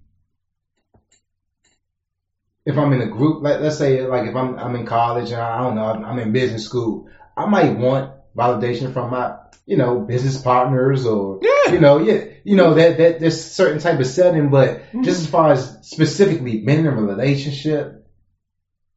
if 2.65 2.77
I'm 2.77 2.91
in 2.93 3.01
a 3.01 3.07
group, 3.07 3.41
like 3.43 3.61
let's 3.61 3.77
say 3.77 4.05
like 4.05 4.27
if 4.27 4.35
I'm 4.35 4.57
I'm 4.59 4.75
in 4.75 4.85
college 4.85 5.31
and 5.31 5.41
I, 5.41 5.59
I 5.59 5.61
don't 5.63 5.75
know, 5.75 5.85
I'm, 5.85 6.03
I'm 6.03 6.19
in 6.19 6.31
business 6.33 6.65
school, 6.65 7.07
I 7.35 7.45
might 7.45 7.77
want 7.77 8.11
validation 8.35 8.91
from 8.91 9.11
my 9.11 9.35
you 9.67 9.77
know 9.77 9.99
business 9.99 10.41
partners 10.41 11.05
or 11.05 11.39
Yeah. 11.43 11.73
you 11.73 11.79
know 11.79 11.99
yeah 11.99 12.23
you 12.43 12.55
know 12.55 12.73
that 12.73 12.97
that 12.97 13.19
there's 13.19 13.39
certain 13.39 13.79
type 13.79 13.99
of 13.99 14.07
setting, 14.07 14.49
but 14.49 14.81
Mhm. 14.93 15.03
just 15.03 15.19
as 15.19 15.27
far 15.27 15.51
as 15.51 15.77
specifically 15.81 16.63
being 16.65 16.79
in 16.79 16.87
a 16.87 16.91
relationship 16.95 18.05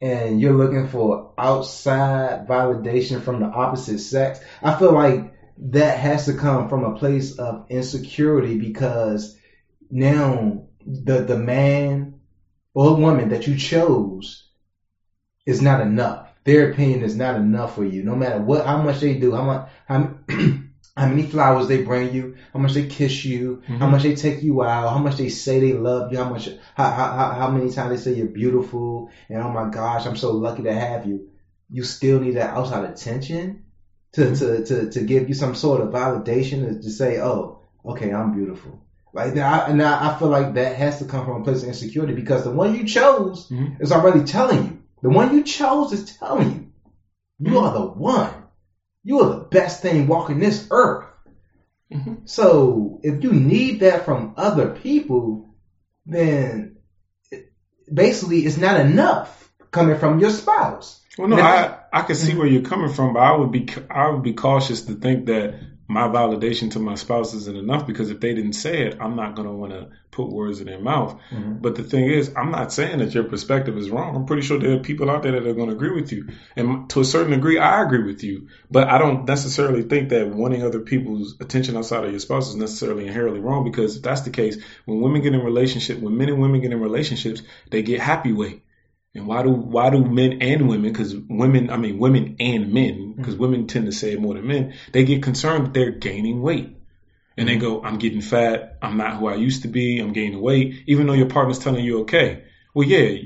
and 0.01 0.41
you're 0.41 0.57
looking 0.57 0.87
for 0.87 1.35
outside 1.37 2.47
validation 2.47 3.21
from 3.21 3.41
the 3.41 3.47
opposite 3.47 3.99
sex, 3.99 4.41
I 4.63 4.79
feel 4.79 4.93
like 4.93 5.35
that 5.59 5.99
has 5.99 6.25
to 6.27 6.35
come 6.35 6.69
from 6.69 6.85
a 6.85 6.95
place 6.97 7.33
of 7.39 7.67
insecurity 7.69 8.57
because 8.59 9.37
now 9.91 10.63
the 10.87 11.25
the 11.25 11.37
man 11.37 12.15
or 12.73 12.95
woman 12.95 13.31
that 13.31 13.49
you 13.49 13.57
chose 13.57 14.47
is 15.45 15.61
not 15.61 15.81
enough. 15.81 16.30
Their 16.45 16.71
opinion 16.71 17.03
is 17.03 17.15
not 17.17 17.37
enough 17.37 17.75
for 17.75 17.85
you, 17.85 18.03
no 18.03 18.15
matter 18.17 18.39
what, 18.41 18.65
how 18.65 18.79
much 18.83 19.01
they 19.01 19.19
do, 19.19 19.35
how 19.35 19.43
much, 19.43 19.69
how, 19.85 20.15
how 20.97 21.07
many 21.07 21.23
flowers 21.23 21.67
they 21.69 21.83
bring 21.83 22.13
you, 22.13 22.35
how 22.53 22.61
much 22.61 22.73
they 22.75 22.87
kiss 22.87 23.25
you, 23.25 23.61
how 23.67 23.87
Mhm. 23.87 23.91
much 23.91 24.03
they 24.05 24.15
take 24.15 24.43
you 24.43 24.63
out, 24.63 24.91
how 24.91 24.99
much 24.99 25.17
they 25.17 25.29
say 25.29 25.61
they 25.61 25.73
love 25.73 26.11
you, 26.11 26.19
how 26.19 26.25
much, 26.25 26.49
how, 26.75 26.91
how, 26.91 27.11
how- 27.11 27.33
how 27.33 27.49
many 27.49 27.69
times 27.71 27.91
they 27.91 27.97
say 27.97 28.17
you're 28.17 28.27
beautiful, 28.27 29.09
and 29.29 29.41
oh 29.43 29.51
my 29.51 29.67
gosh, 29.67 30.07
I'm 30.07 30.17
so 30.17 30.31
lucky 30.33 30.63
to 30.63 30.73
have 30.73 31.05
you. 31.05 31.27
You 31.69 31.83
still 31.85 32.19
need 32.19 32.35
that 32.37 32.51
outside 32.57 32.85
attention 32.85 33.61
to, 34.13 34.35
to, 34.35 34.65
to, 34.65 34.87
to 34.91 35.01
give 35.03 35.29
you 35.29 35.35
some 35.35 35.55
sort 35.55 35.81
of 35.81 35.91
validation 35.91 36.63
to, 36.75 36.81
to 36.81 36.91
say, 36.91 37.19
oh, 37.19 37.59
okay, 37.85 38.11
I'm 38.13 38.31
beautiful. 38.33 38.81
Like 39.13 39.35
now, 39.35 39.53
I, 39.61 39.69
and 39.69 39.83
I, 39.83 40.07
I 40.09 40.19
feel 40.19 40.29
like 40.29 40.55
that 40.55 40.75
has 40.77 40.99
to 40.99 41.05
come 41.05 41.25
from 41.25 41.41
a 41.41 41.45
place 41.45 41.63
of 41.63 41.69
insecurity 41.69 42.13
because 42.13 42.45
the 42.45 42.51
one 42.51 42.75
you 42.75 42.85
chose 42.85 43.47
Mhm. 43.49 43.77
is 43.81 43.93
already 43.93 44.23
telling 44.23 44.65
you. 44.65 44.80
The 45.03 45.11
one 45.11 45.35
you 45.35 45.43
chose 45.43 45.93
is 45.93 46.17
telling 46.17 46.51
you. 46.51 46.67
You 47.51 47.53
Mhm. 47.59 47.63
are 47.63 47.73
the 47.73 47.87
one. 47.87 48.35
You 49.03 49.21
are 49.21 49.29
the 49.31 49.45
best 49.45 49.81
thing 49.83 50.07
walking 50.07 50.39
this 50.39 50.67
earth. 50.71 51.07
Mhm. 51.93 52.29
So 52.29 53.01
if 53.03 53.23
you 53.25 53.33
need 53.33 53.81
that 53.81 54.05
from 54.05 54.35
other 54.37 54.69
people, 54.71 55.55
then 56.07 56.77
it, 57.31 57.51
basically 57.93 58.41
it's 58.41 58.59
not 58.59 58.81
enough 58.81 59.51
coming 59.71 59.99
from 59.99 60.19
your 60.21 60.31
spouse. 60.31 61.01
well, 61.19 61.29
no, 61.29 61.37
And 61.37 61.47
I, 61.47 61.79
I 61.93 62.03
can 62.03 62.15
see 62.15 62.37
where 62.37 62.47
you're 62.47 62.63
coming 62.63 62.93
from, 62.93 63.15
but 63.15 63.21
I 63.21 63.37
would 63.37 63.51
be, 63.51 63.69
I 63.91 64.09
would 64.11 64.23
be 64.23 64.33
cautious 64.35 64.83
to 64.83 64.95
think 64.95 65.27
that 65.27 65.55
my 65.91 66.07
validation 66.07 66.71
to 66.71 66.79
my 66.79 66.95
spouse 66.95 67.35
isn't 67.35 67.57
enough 67.57 67.85
because 67.85 68.11
if 68.11 68.21
they 68.21 68.33
didn't 68.33 68.53
say 68.53 68.87
it, 68.87 68.99
I'm 69.01 69.17
not 69.17 69.35
going 69.35 69.49
to 69.49 69.53
want 69.53 69.73
to 69.73 69.89
put 70.13 70.29
words 70.29 70.61
in 70.61 70.67
their 70.67 70.79
mouth. 70.79 71.19
Mm-hmm. 71.33 71.55
But 71.55 71.75
the 71.75 71.83
thing 71.83 72.09
is, 72.09 72.33
I'm 72.37 72.53
not 72.53 72.73
saying 72.73 72.99
that 72.99 73.13
your 73.13 73.25
perspective 73.25 73.77
is 73.77 73.91
wrong. 73.91 74.15
I'm 74.15 74.25
pretty 74.25 74.43
sure 74.43 74.57
there 74.57 74.77
are 74.77 74.79
people 74.79 75.11
out 75.11 75.25
there 75.25 75.33
that 75.33 75.45
are 75.45 75.53
going 75.53 75.69
to 75.69 75.75
agree 75.75 76.01
with 76.01 76.13
you. 76.13 76.29
And 76.55 76.89
to 76.91 77.01
a 77.01 77.05
certain 77.05 77.33
degree, 77.33 77.59
I 77.59 77.83
agree 77.83 78.05
with 78.05 78.23
you. 78.23 78.51
But 78.71 78.87
I 78.87 78.99
don't 78.99 79.25
necessarily 79.25 79.83
think 79.83 80.11
that 80.11 80.29
wanting 80.29 80.63
other 80.63 80.79
people's 80.79 81.35
attention 81.41 81.77
outside 81.77 82.05
of 82.05 82.13
your 82.13 82.21
spouse 82.21 82.49
is 82.51 82.55
necessarily 82.55 83.09
inherently 83.09 83.41
wrong 83.41 83.65
because 83.65 83.97
if 83.97 84.03
that's 84.03 84.21
the 84.21 84.31
case, 84.31 84.63
when 84.85 85.01
women 85.01 85.23
get 85.23 85.35
in 85.35 85.41
relationship, 85.41 85.99
when 85.99 86.17
men 86.17 86.29
and 86.29 86.41
women 86.41 86.61
get 86.61 86.71
in 86.71 86.81
relationships, 86.81 87.43
they 87.69 87.83
get 87.83 87.99
happy 87.99 88.33
weight. 88.33 88.63
And 89.15 89.27
why 89.27 89.43
do 89.43 89.51
why 89.51 89.91
do 89.91 90.05
men 90.05 90.41
and 90.41 90.69
women? 90.69 90.93
Because 90.93 91.17
women, 91.17 91.71
I 91.71 91.77
mean 91.77 91.99
women 91.99 92.37
and 92.39 92.73
men, 92.73 92.95
mm. 92.95 93.17
because 93.17 93.35
women 93.35 93.67
tend 93.67 93.87
to 93.87 93.93
say 93.93 94.13
it 94.13 94.21
more 94.21 94.35
than 94.35 94.47
men. 94.47 94.75
They 94.93 95.05
get 95.05 95.23
concerned 95.23 95.67
that 95.67 95.75
they're 95.75 95.91
gaining 95.91 96.41
weight, 96.43 96.77
and 97.37 97.49
they 97.49 97.57
mm. 97.57 97.61
go, 97.61 97.83
"I'm 97.83 97.99
getting 97.99 98.21
fat. 98.21 98.79
I'm 98.81 98.97
not 98.97 99.17
who 99.17 99.27
I 99.27 99.35
used 99.35 99.63
to 99.63 99.69
be. 99.69 99.99
I'm 99.99 100.13
gaining 100.13 100.41
weight." 100.41 100.85
Even 100.87 101.07
though 101.07 101.15
your 101.15 101.29
partner's 101.29 101.59
telling 101.59 101.85
you 101.85 102.03
okay. 102.03 102.45
Well, 102.73 102.87
yeah, 102.87 103.17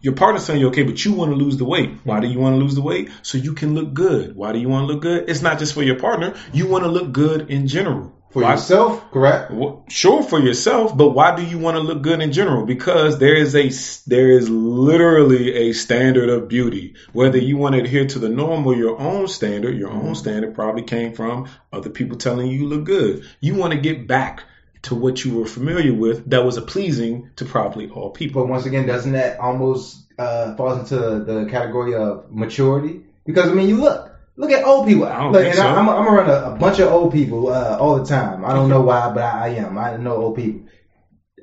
your 0.00 0.14
partner's 0.14 0.44
telling 0.44 0.60
you 0.60 0.68
okay, 0.68 0.82
but 0.82 1.04
you 1.04 1.12
want 1.12 1.30
to 1.30 1.36
lose 1.36 1.56
the 1.56 1.64
weight. 1.64 2.00
Why 2.02 2.18
do 2.18 2.26
mm. 2.26 2.32
you 2.32 2.40
want 2.40 2.54
to 2.54 2.58
lose 2.58 2.74
the 2.74 2.82
weight? 2.82 3.08
So 3.22 3.38
you 3.38 3.54
can 3.54 3.76
look 3.76 3.94
good. 3.94 4.34
Why 4.34 4.50
do 4.50 4.58
you 4.58 4.68
want 4.68 4.88
to 4.88 4.92
look 4.92 5.02
good? 5.02 5.30
It's 5.30 5.42
not 5.42 5.60
just 5.60 5.72
for 5.72 5.84
your 5.84 6.00
partner. 6.00 6.34
You 6.52 6.66
want 6.66 6.82
to 6.82 6.90
look 6.90 7.12
good 7.12 7.48
in 7.48 7.68
general. 7.68 8.12
For 8.32 8.42
Why- 8.42 8.52
yourself, 8.52 9.10
correct? 9.10 9.52
Sure 9.88 10.22
for 10.22 10.40
yourself, 10.40 10.96
but 10.96 11.10
why 11.10 11.36
do 11.36 11.44
you 11.44 11.58
want 11.58 11.76
to 11.76 11.82
look 11.82 12.00
good 12.00 12.22
in 12.22 12.32
general? 12.32 12.64
Because 12.64 13.18
there 13.18 13.34
is 13.34 13.54
a 13.54 13.68
there 14.08 14.30
is 14.30 14.48
literally 14.48 15.52
a 15.68 15.72
standard 15.74 16.30
of 16.30 16.48
beauty. 16.48 16.94
Whether 17.12 17.36
you 17.36 17.58
want 17.58 17.74
to 17.74 17.82
adhere 17.82 18.06
to 18.06 18.18
the 18.18 18.30
norm 18.30 18.66
or 18.66 18.74
your 18.74 18.98
own 18.98 19.28
standard, 19.28 19.76
your 19.76 19.90
own 19.90 20.14
standard 20.14 20.54
probably 20.54 20.82
came 20.82 21.12
from 21.12 21.48
other 21.72 21.90
people 21.90 22.16
telling 22.16 22.46
you 22.46 22.60
you 22.60 22.68
look 22.68 22.84
good. 22.84 23.26
You 23.40 23.54
want 23.54 23.74
to 23.74 23.78
get 23.80 24.06
back 24.06 24.44
to 24.82 24.94
what 24.94 25.24
you 25.24 25.36
were 25.36 25.46
familiar 25.46 25.92
with 25.92 26.30
that 26.30 26.44
was 26.44 26.58
pleasing 26.60 27.30
to 27.36 27.44
probably 27.44 27.90
all 27.90 28.10
people. 28.10 28.42
But 28.42 28.48
once 28.48 28.64
again, 28.66 28.86
doesn't 28.86 29.12
that 29.12 29.40
almost 29.40 30.06
uh, 30.18 30.56
falls 30.56 30.90
into 30.90 31.24
the 31.24 31.48
category 31.50 31.94
of 31.94 32.32
maturity? 32.32 33.02
Because 33.24 33.50
I 33.50 33.54
mean, 33.54 33.68
you 33.68 33.76
look, 33.76 34.11
look 34.36 34.50
at 34.50 34.64
old 34.64 34.86
people. 34.86 35.04
I 35.06 35.18
don't 35.18 35.32
look, 35.32 35.44
and 35.44 35.54
so. 35.54 35.62
I, 35.62 35.74
I'm, 35.74 35.88
I'm 35.88 36.06
around 36.08 36.30
a, 36.30 36.54
a 36.54 36.56
bunch 36.56 36.78
of 36.78 36.92
old 36.92 37.12
people 37.12 37.48
uh, 37.48 37.76
all 37.78 37.96
the 37.96 38.04
time. 38.04 38.44
I 38.44 38.52
don't 38.52 38.68
know 38.68 38.82
why, 38.82 39.10
but 39.12 39.22
I, 39.22 39.46
I 39.46 39.48
am. 39.56 39.78
I 39.78 39.96
know 39.96 40.16
old 40.16 40.36
people. 40.36 40.68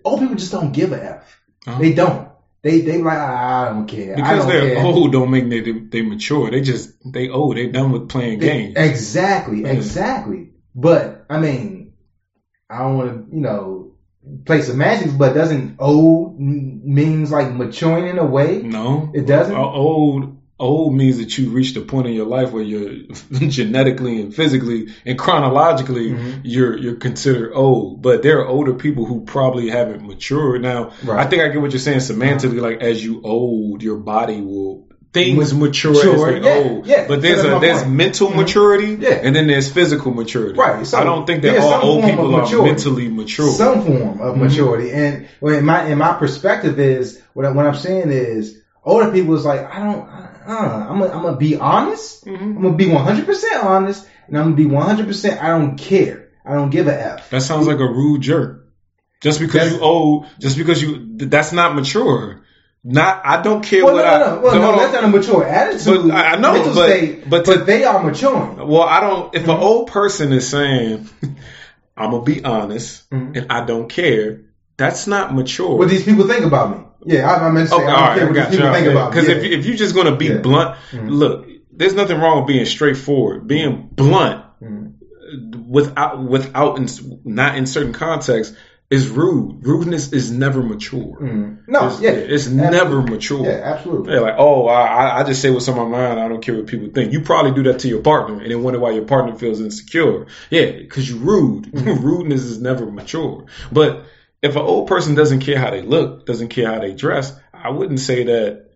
Old 0.04 0.20
people 0.20 0.36
just 0.36 0.52
don't 0.52 0.72
give 0.72 0.92
a 0.94 1.04
f. 1.18 1.42
Uh-huh. 1.68 1.80
They 1.80 1.94
don't. 1.94 2.30
They 2.62 2.82
they 2.82 2.98
like 3.02 3.18
"Ah, 3.18 3.68
I 3.68 3.70
don't 3.70 3.86
care. 3.88 4.16
Because 4.16 4.40
don't 4.40 4.48
they're 4.50 4.76
care. 4.76 4.86
old 4.86 5.12
don't 5.14 5.32
make 5.32 5.50
they 5.50 5.62
they 5.62 6.02
mature. 6.02 6.52
They 6.52 6.62
just 6.62 6.92
they 7.06 7.30
old. 7.30 7.56
They 7.58 7.68
done 7.68 7.92
with 7.92 8.10
playing 8.10 8.40
games. 8.40 8.76
Exactly, 8.76 9.62
Yeah. 9.62 9.70
exactly. 9.70 10.52
But 10.76 11.26
I 11.30 11.40
mean, 11.40 11.94
I 12.70 12.80
don't 12.80 12.98
want 12.98 13.30
to, 13.30 13.36
you 13.36 13.42
know, 13.42 13.94
play 14.46 14.62
some 14.62 14.78
magic, 14.78 15.18
But 15.18 15.34
doesn't 15.34 15.78
old 15.80 16.38
means 16.40 17.32
like 17.32 17.52
maturing 17.54 18.08
in 18.08 18.18
a 18.18 18.26
way? 18.26 18.62
No, 18.62 19.10
It 19.14 19.26
doesn't? 19.26 19.56
O- 19.56 19.72
Old 19.72 20.38
old 20.60 20.94
means 20.94 21.18
that 21.20 21.38
you 21.38 21.50
reached 21.52 21.78
a 21.78 21.82
point 21.82 22.08
in 22.08 22.14
your 22.14 22.26
life 22.26 22.52
where 22.52 22.64
you're 22.64 22.90
genetically 23.50 24.22
and 24.22 24.34
physically 24.36 24.88
and 25.06 25.18
chronologically 25.18 26.12
Mhm. 26.12 26.42
you're 26.44 26.78
you're 26.78 26.96
considered 26.96 27.54
old. 27.54 28.02
But 28.02 28.24
there 28.24 28.40
are 28.42 28.48
older 28.48 28.74
people 28.74 29.06
who 29.06 29.22
probably 29.22 29.70
haven't 29.70 30.06
matured. 30.06 30.62
Now, 30.62 30.92
Right. 31.04 31.26
I 31.26 31.30
think 31.30 31.42
I 31.42 31.48
get 31.50 31.62
what 31.62 31.72
you're 31.72 31.80
saying 31.80 32.00
semantically. 32.00 32.62
Like 32.62 32.82
as 32.82 33.04
you 33.04 33.22
old, 33.24 33.82
your 33.84 33.98
body 33.98 34.42
will. 34.42 34.86
Things 35.12 35.56
mature, 35.56 35.92
Mature, 35.92 36.36
as 36.36 36.44
they 36.44 36.48
yeah, 36.48 36.70
old, 36.70 36.86
yeah. 36.86 37.06
but 37.08 37.24
there's 37.24 37.42
So 37.42 37.58
a 37.58 37.60
there's 37.60 37.82
point. 37.82 37.96
mental 37.96 38.28
Mhm. 38.28 38.36
maturity, 38.36 38.98
Yeah. 39.02 39.20
and 39.24 39.36
then 39.36 39.48
there's 39.48 39.68
physical 39.68 40.14
maturity. 40.14 40.54
Right, 40.60 40.86
so 40.86 41.00
I 41.00 41.04
don't 41.04 41.26
think 41.26 41.42
that 41.42 41.58
all 41.58 41.82
old 41.94 42.04
people 42.04 42.36
are 42.36 42.64
mentally 42.64 43.08
mature. 43.08 43.48
Some 43.50 43.82
form 43.82 44.22
of 44.22 44.36
Mhm. 44.36 44.42
maturity, 44.42 44.92
and 44.92 45.26
well, 45.42 45.56
in 45.56 45.66
my 45.66 45.88
in 45.88 45.98
my 45.98 46.14
perspective 46.14 46.80
is 46.80 47.20
what 47.34 47.44
I, 47.48 47.50
what 47.50 47.66
I'm 47.66 47.74
saying 47.74 48.12
is 48.12 48.60
older 48.86 49.10
people 49.12 49.34
is 49.34 49.46
like 49.46 49.62
I 49.76 49.80
don't. 49.84 50.06
Uh, 50.50 50.88
I'm 50.90 51.00
gonna 51.00 51.14
I'm 51.14 51.22
gonna 51.22 51.38
be 51.38 51.56
honest. 51.58 52.26
Mhm. 52.26 52.42
I'm 52.42 52.62
gonna 52.62 52.76
be 52.76 52.88
100 52.90 53.26
percent 53.26 53.64
honest, 53.64 54.08
and 54.28 54.38
I'm 54.38 54.46
gonna 54.46 54.56
be 54.56 54.66
100. 54.66 55.06
percent 55.08 55.44
I 55.44 55.50
don't 55.50 55.78
care. 55.78 56.30
I 56.46 56.54
don't 56.56 56.72
give 56.72 56.88
a 56.88 57.00
f. 57.14 57.30
That 57.30 57.42
sounds 57.42 57.68
like 57.68 57.80
a 57.80 57.88
rude 57.88 58.22
jerk. 58.22 58.68
Just 59.22 59.40
because 59.40 59.54
That's- 59.62 59.74
you 59.74 59.82
old, 59.82 60.26
just 60.40 60.58
because 60.58 60.82
you, 60.82 61.06
that's 61.18 61.52
not 61.52 61.76
mature. 61.76 62.42
Not, 62.82 63.22
I 63.26 63.42
don't 63.42 63.62
care 63.62 63.84
Well, 63.84 63.96
what 63.96 64.06
no, 64.06 64.10
I. 64.12 64.20
no, 64.20 64.36
no. 64.36 64.42
Well, 64.42 64.56
no, 64.56 64.78
that's 64.80 64.94
not 64.94 65.04
a 65.04 65.08
mature 65.10 65.46
attitude. 65.46 66.08
But 66.08 66.12
I- 66.16 66.32
I 66.32 66.36
know, 66.38 66.54
mental 66.54 66.74
but- 66.74 66.88
state, 66.90 67.30
but 67.30 67.46
but, 67.46 67.66
they 67.66 67.84
are 67.84 68.02
maturing. 68.02 68.56
Well, 68.68 68.84
I 68.84 69.02
don't. 69.02 69.36
If 69.36 69.42
Mm-hmm. 69.42 69.52
an 69.52 69.58
old 69.58 69.88
person 69.88 70.32
is 70.32 70.48
saying, 70.48 71.10
"I'm 71.98 72.12
gonna 72.12 72.24
be 72.24 72.44
honest 72.44 73.10
Mhm. 73.12 73.36
and 73.38 73.52
I 73.52 73.66
don't 73.66 73.90
care," 73.90 74.44
that's 74.80 75.06
not 75.06 75.36
mature. 75.36 75.76
What 75.78 75.90
these 75.90 76.04
people 76.04 76.28
think 76.28 76.44
about 76.46 76.72
me? 76.76 76.84
Yeah, 77.06 77.30
I, 77.30 77.48
I 77.48 77.52
meant 77.52 77.70
to 77.70 77.76
say 77.76 77.82
Okay, 77.82 77.86
I 77.86 77.92
don't 77.92 78.02
right, 78.02 78.18
care 78.18 78.26
what 78.28 78.36
got 78.36 78.50
these 78.50 78.60
you. 78.60 78.66
people 78.66 78.74
think 78.76 78.88
about 78.88 79.14
me. 79.14 79.22
Because 79.22 79.30
Yeah. 79.30 79.36
if 79.36 79.60
if 79.60 79.66
you're 79.68 79.78
just 79.78 79.96
gonna 79.96 80.16
be 80.16 80.26
Yeah. 80.26 80.38
blunt, 80.38 80.76
Mhm. 80.92 81.10
look, 81.10 81.48
there's 81.72 81.94
nothing 81.94 82.20
wrong 82.20 82.40
with 82.40 82.48
being 82.48 82.66
straightforward. 82.66 83.48
Being 83.48 83.90
blunt 83.92 84.44
Mhm. 84.64 84.94
without 85.68 86.24
without 86.24 86.78
in, 86.78 86.88
not 87.26 87.58
in 87.58 87.66
certain 87.66 87.94
contexts 87.94 88.56
is 88.90 89.08
rude. 89.08 89.60
Rudeness 89.66 90.12
is 90.14 90.32
never 90.32 90.64
mature. 90.64 91.18
Mhm. 91.22 91.58
No, 91.68 91.88
it's, 91.88 92.02
yeah, 92.02 92.10
it's 92.10 92.48
absolutely. 92.48 92.72
never 92.78 93.02
mature. 93.04 93.46
Yeah, 93.46 93.62
absolutely. 93.64 94.12
They're 94.12 94.22
like, 94.22 94.34
oh, 94.40 94.66
I, 94.68 94.82
I- 94.88 95.20
I 95.20 95.24
just 95.26 95.42
say 95.44 95.52
what's 95.52 95.68
on 95.70 95.78
my 95.78 95.86
mind. 95.88 96.20
I 96.20 96.28
don't 96.28 96.42
care 96.42 96.56
what 96.56 96.66
people 96.66 96.90
think. 96.92 97.14
You 97.14 97.22
probably 97.22 97.52
do 97.52 97.64
that 97.72 97.80
to 97.80 97.88
your 97.88 98.02
partner, 98.02 98.42
and 98.42 98.50
then 98.52 98.64
wonder 98.64 98.80
why 98.80 98.92
your 98.92 99.06
partner 99.06 99.36
feels 99.36 99.62
insecure. 99.62 100.26
Yeah, 100.50 100.72
because 100.72 101.08
you're 101.08 101.20
rude. 101.20 101.72
Mm-hmm. 101.72 102.04
Rudeness 102.08 102.42
is 102.44 102.60
never 102.60 102.88
mature. 102.88 103.46
But 103.72 104.06
if 104.42 104.56
an 104.56 104.62
old 104.62 104.88
person 104.88 105.16
doesn't 105.16 105.42
care 105.42 105.58
how 105.60 105.72
they 105.72 105.82
look, 105.82 106.26
doesn't 106.26 106.50
care 106.50 106.68
how 106.74 106.80
they 106.80 106.94
dress, 106.94 107.34
I 107.54 107.70
wouldn't 107.70 108.00
say 108.00 108.24
that 108.26 108.70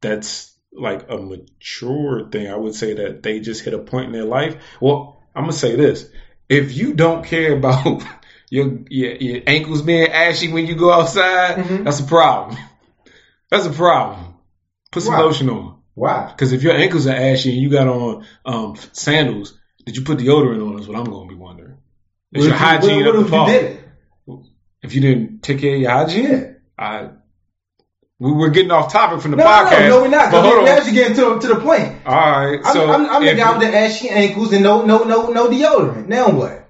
that's 0.00 0.52
like 0.72 1.06
a 1.08 1.16
mature 1.16 2.28
thing. 2.30 2.48
I 2.50 2.56
would 2.56 2.74
say 2.74 2.94
that 2.94 3.22
they 3.22 3.40
just 3.40 3.64
hit 3.64 3.74
a 3.74 3.78
point 3.78 4.06
in 4.06 4.12
their 4.12 4.24
life. 4.24 4.56
Well, 4.80 5.22
I'm 5.34 5.44
gonna 5.44 5.52
say 5.52 5.76
this: 5.76 6.08
if 6.48 6.76
you 6.76 6.94
don't 6.94 7.24
care 7.24 7.56
about 7.56 8.02
your 8.50 8.78
your, 8.88 9.14
your 9.16 9.42
ankles 9.46 9.82
being 9.82 10.08
ashy 10.08 10.52
when 10.52 10.66
you 10.66 10.74
go 10.74 10.92
outside, 10.92 11.56
Mhm. 11.56 11.84
that's 11.84 12.00
a 12.00 12.04
problem. 12.04 12.56
That's 13.48 13.64
a 13.66 13.70
problem. 13.70 14.34
Put 14.90 15.04
some 15.04 15.14
Why? 15.14 15.20
lotion 15.20 15.48
on. 15.50 15.78
Wow. 15.94 16.26
Because 16.32 16.52
if 16.52 16.64
your 16.64 16.72
ankles 16.74 17.06
are 17.06 17.14
ashy 17.14 17.52
and 17.52 17.60
you 17.62 17.70
got 17.70 17.86
on 17.86 18.26
um, 18.44 18.74
sandals, 18.92 19.56
did 19.84 19.96
you 19.96 20.02
put 20.02 20.18
deodorant 20.18 20.66
on? 20.68 20.80
Is 20.80 20.88
what 20.88 20.96
I'm 20.98 21.04
going 21.04 21.28
to 21.28 21.32
be 21.34 21.38
wondering. 21.40 21.76
Is 22.32 22.40
What 22.40 22.44
your 22.46 22.54
if 22.54 22.60
you- 22.60 22.66
hygiene 22.66 23.06
what, 23.06 23.16
up 23.16 23.30
what 23.30 23.46
to 23.46 23.78
if 24.82 24.94
you 24.94 25.00
did 25.00 25.10
it? 25.10 25.14
If 25.14 25.20
you 25.20 25.28
didn't 25.30 25.42
take 25.42 25.60
care 25.60 25.74
of 25.74 25.80
your 25.80 25.90
hygiene, 25.90 26.24
Yeah. 26.30 26.52
I 26.78 27.08
we 28.18 28.32
we're 28.32 28.48
getting 28.50 28.70
off 28.70 28.90
topic 28.92 29.20
from 29.20 29.32
the 29.32 29.36
No, 29.36 29.44
no, 29.44 29.50
podcast. 29.50 29.80
no, 29.80 29.88
no, 29.88 30.02
we're 30.02 30.08
not. 30.08 30.30
But 30.30 30.42
hold 30.42 30.54
we're 30.54 30.60
on. 30.62 30.68
actually 30.68 30.92
getting 30.92 31.16
to, 31.16 31.38
to 31.38 31.48
the 31.48 31.56
point. 31.60 31.96
All 32.06 32.14
right. 32.14 32.60
I'm, 32.64 32.72
so 32.72 32.90
I'm, 32.90 33.06
I'm 33.10 33.24
the 33.24 33.34
guy 33.34 33.58
with 33.58 33.68
the 33.68 33.76
ashy 33.76 34.08
ankles 34.08 34.52
and 34.54 34.62
no, 34.62 34.84
no, 34.86 35.04
no, 35.04 35.28
no 35.30 35.48
deodorant. 35.50 36.08
Now 36.08 36.30
what? 36.30 36.62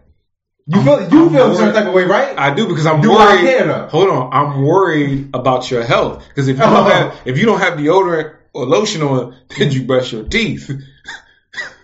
You 0.66 0.82
feel 0.82 1.00
you 1.12 1.26
I'm 1.26 1.30
feel 1.32 1.52
a 1.52 1.54
certain 1.54 1.74
type 1.74 1.86
of 1.86 1.94
way, 1.94 2.02
right? 2.04 2.36
I 2.36 2.52
do 2.52 2.66
because 2.66 2.86
I'm 2.86 3.00
Do 3.00 3.10
worried. 3.12 3.90
Hold 3.90 4.10
on, 4.10 4.32
I'm 4.32 4.62
worried 4.64 5.30
about 5.32 5.70
your 5.70 5.84
health 5.84 6.24
because 6.28 6.48
if 6.48 6.56
you 6.58 6.64
Oh. 6.64 6.70
don't 6.70 6.90
have 6.90 7.20
if 7.24 7.38
you 7.38 7.46
don't 7.46 7.60
have 7.60 7.74
deodorant 7.78 8.34
or 8.52 8.66
lotion 8.66 9.02
on, 9.02 9.36
did 9.56 9.72
you 9.72 9.84
brush 9.84 10.12
your 10.12 10.24
teeth? 10.24 10.68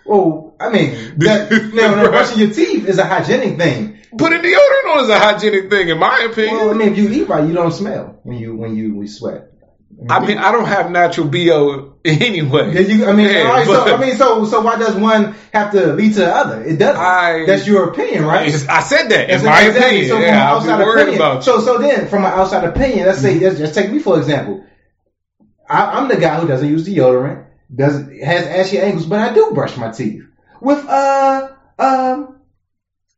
Well, 0.05 0.55
I 0.59 0.69
mean, 0.69 1.17
that, 1.19 1.49
now 1.73 2.03
brushing 2.09 2.39
your 2.39 2.51
teeth 2.53 2.85
is 2.89 2.97
a 2.97 3.05
hygienic 3.05 3.57
thing. 3.57 3.99
Putting 4.17 4.39
deodorant 4.41 4.95
on 4.97 5.03
is 5.03 5.09
a 5.09 5.19
hygienic 5.19 5.69
thing, 5.69 5.89
in 5.89 5.97
my 5.99 6.27
opinion. 6.31 6.55
Well, 6.55 6.69
I 6.71 6.73
mean, 6.73 6.89
if 6.89 6.97
you 6.97 7.09
eat 7.09 7.27
right, 7.29 7.47
you 7.47 7.53
don't 7.53 7.71
smell 7.71 8.19
when 8.23 8.37
you 8.37 8.55
when 8.55 8.75
you 8.75 8.95
we 8.95 9.07
sweat. 9.07 9.49
I 10.09 10.25
mean, 10.25 10.37
I 10.39 10.51
don't 10.51 10.65
have 10.65 10.89
natural 10.91 11.27
bo 11.27 11.95
anyway. 12.03 12.73
Yeah, 12.73 12.79
you, 12.81 13.05
I 13.05 13.13
mean, 13.13 13.29
Yeah, 13.29 13.43
right, 13.43 13.65
but- 13.67 13.85
so 13.87 13.95
I 13.95 13.99
mean, 13.99 14.15
so 14.17 14.45
so 14.45 14.61
why 14.61 14.77
does 14.77 14.95
one 14.95 15.35
have 15.53 15.71
to 15.73 15.93
lead 15.93 16.13
to 16.13 16.19
the 16.21 16.35
other? 16.35 16.63
It 16.63 16.77
doesn't. 16.77 16.99
I- 17.01 17.45
That's 17.45 17.65
your 17.67 17.89
opinion, 17.89 18.25
right? 18.25 18.47
I 18.69 18.81
said 18.81 19.09
that 19.09 19.27
That's 19.29 19.43
my 19.43 19.61
exactly. 19.61 19.81
opinion. 19.81 20.07
So 20.09 20.19
yeah, 20.19 20.49
I'll 20.49 20.57
outside 20.57 20.77
be 20.77 20.83
worried 20.83 21.01
opinion, 21.01 21.21
about 21.21 21.35
you. 21.37 21.41
so 21.43 21.59
so 21.61 21.77
then 21.77 22.07
from 22.07 22.25
an 22.25 22.31
outside 22.33 22.63
opinion, 22.65 23.05
let's 23.05 23.19
say 23.19 23.39
let's 23.39 23.57
just 23.59 23.75
take 23.75 23.91
me 23.91 23.99
for 23.99 24.17
example. 24.17 24.65
I, 25.69 25.85
I'm 25.97 26.07
the 26.09 26.17
guy 26.17 26.39
who 26.39 26.47
doesn't 26.47 26.67
use 26.67 26.87
deodorant, 26.87 27.45
doesn't 27.73 28.21
has 28.21 28.45
ashy 28.47 28.79
ankles, 28.79 29.05
but 29.05 29.19
I 29.19 29.33
do 29.33 29.51
brush 29.53 29.77
my 29.77 29.91
teeth 29.91 30.23
with 30.59 30.83
uh 30.87 31.49
um 31.79 32.39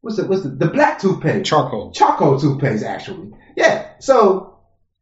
what's 0.06 0.18
the 0.18 0.26
what's 0.28 0.44
the 0.44 0.50
the 0.50 0.68
black 0.68 1.00
toothpaste 1.00 1.46
Charcoal. 1.46 1.90
charcoal 1.92 2.38
toothpaste 2.40 2.84
actually. 2.84 3.32
Yeah. 3.58 3.88
So 4.00 4.60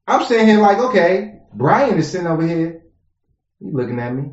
I'm 0.08 0.24
sitting 0.24 0.48
here 0.48 0.60
like, 0.60 0.78
okay, 0.80 1.34
Brian 1.54 1.98
is 1.98 2.10
sitting 2.10 2.26
over 2.26 2.46
here. 2.48 2.82
He 3.60 3.70
looking 3.70 4.00
at 4.00 4.14
me. 4.14 4.32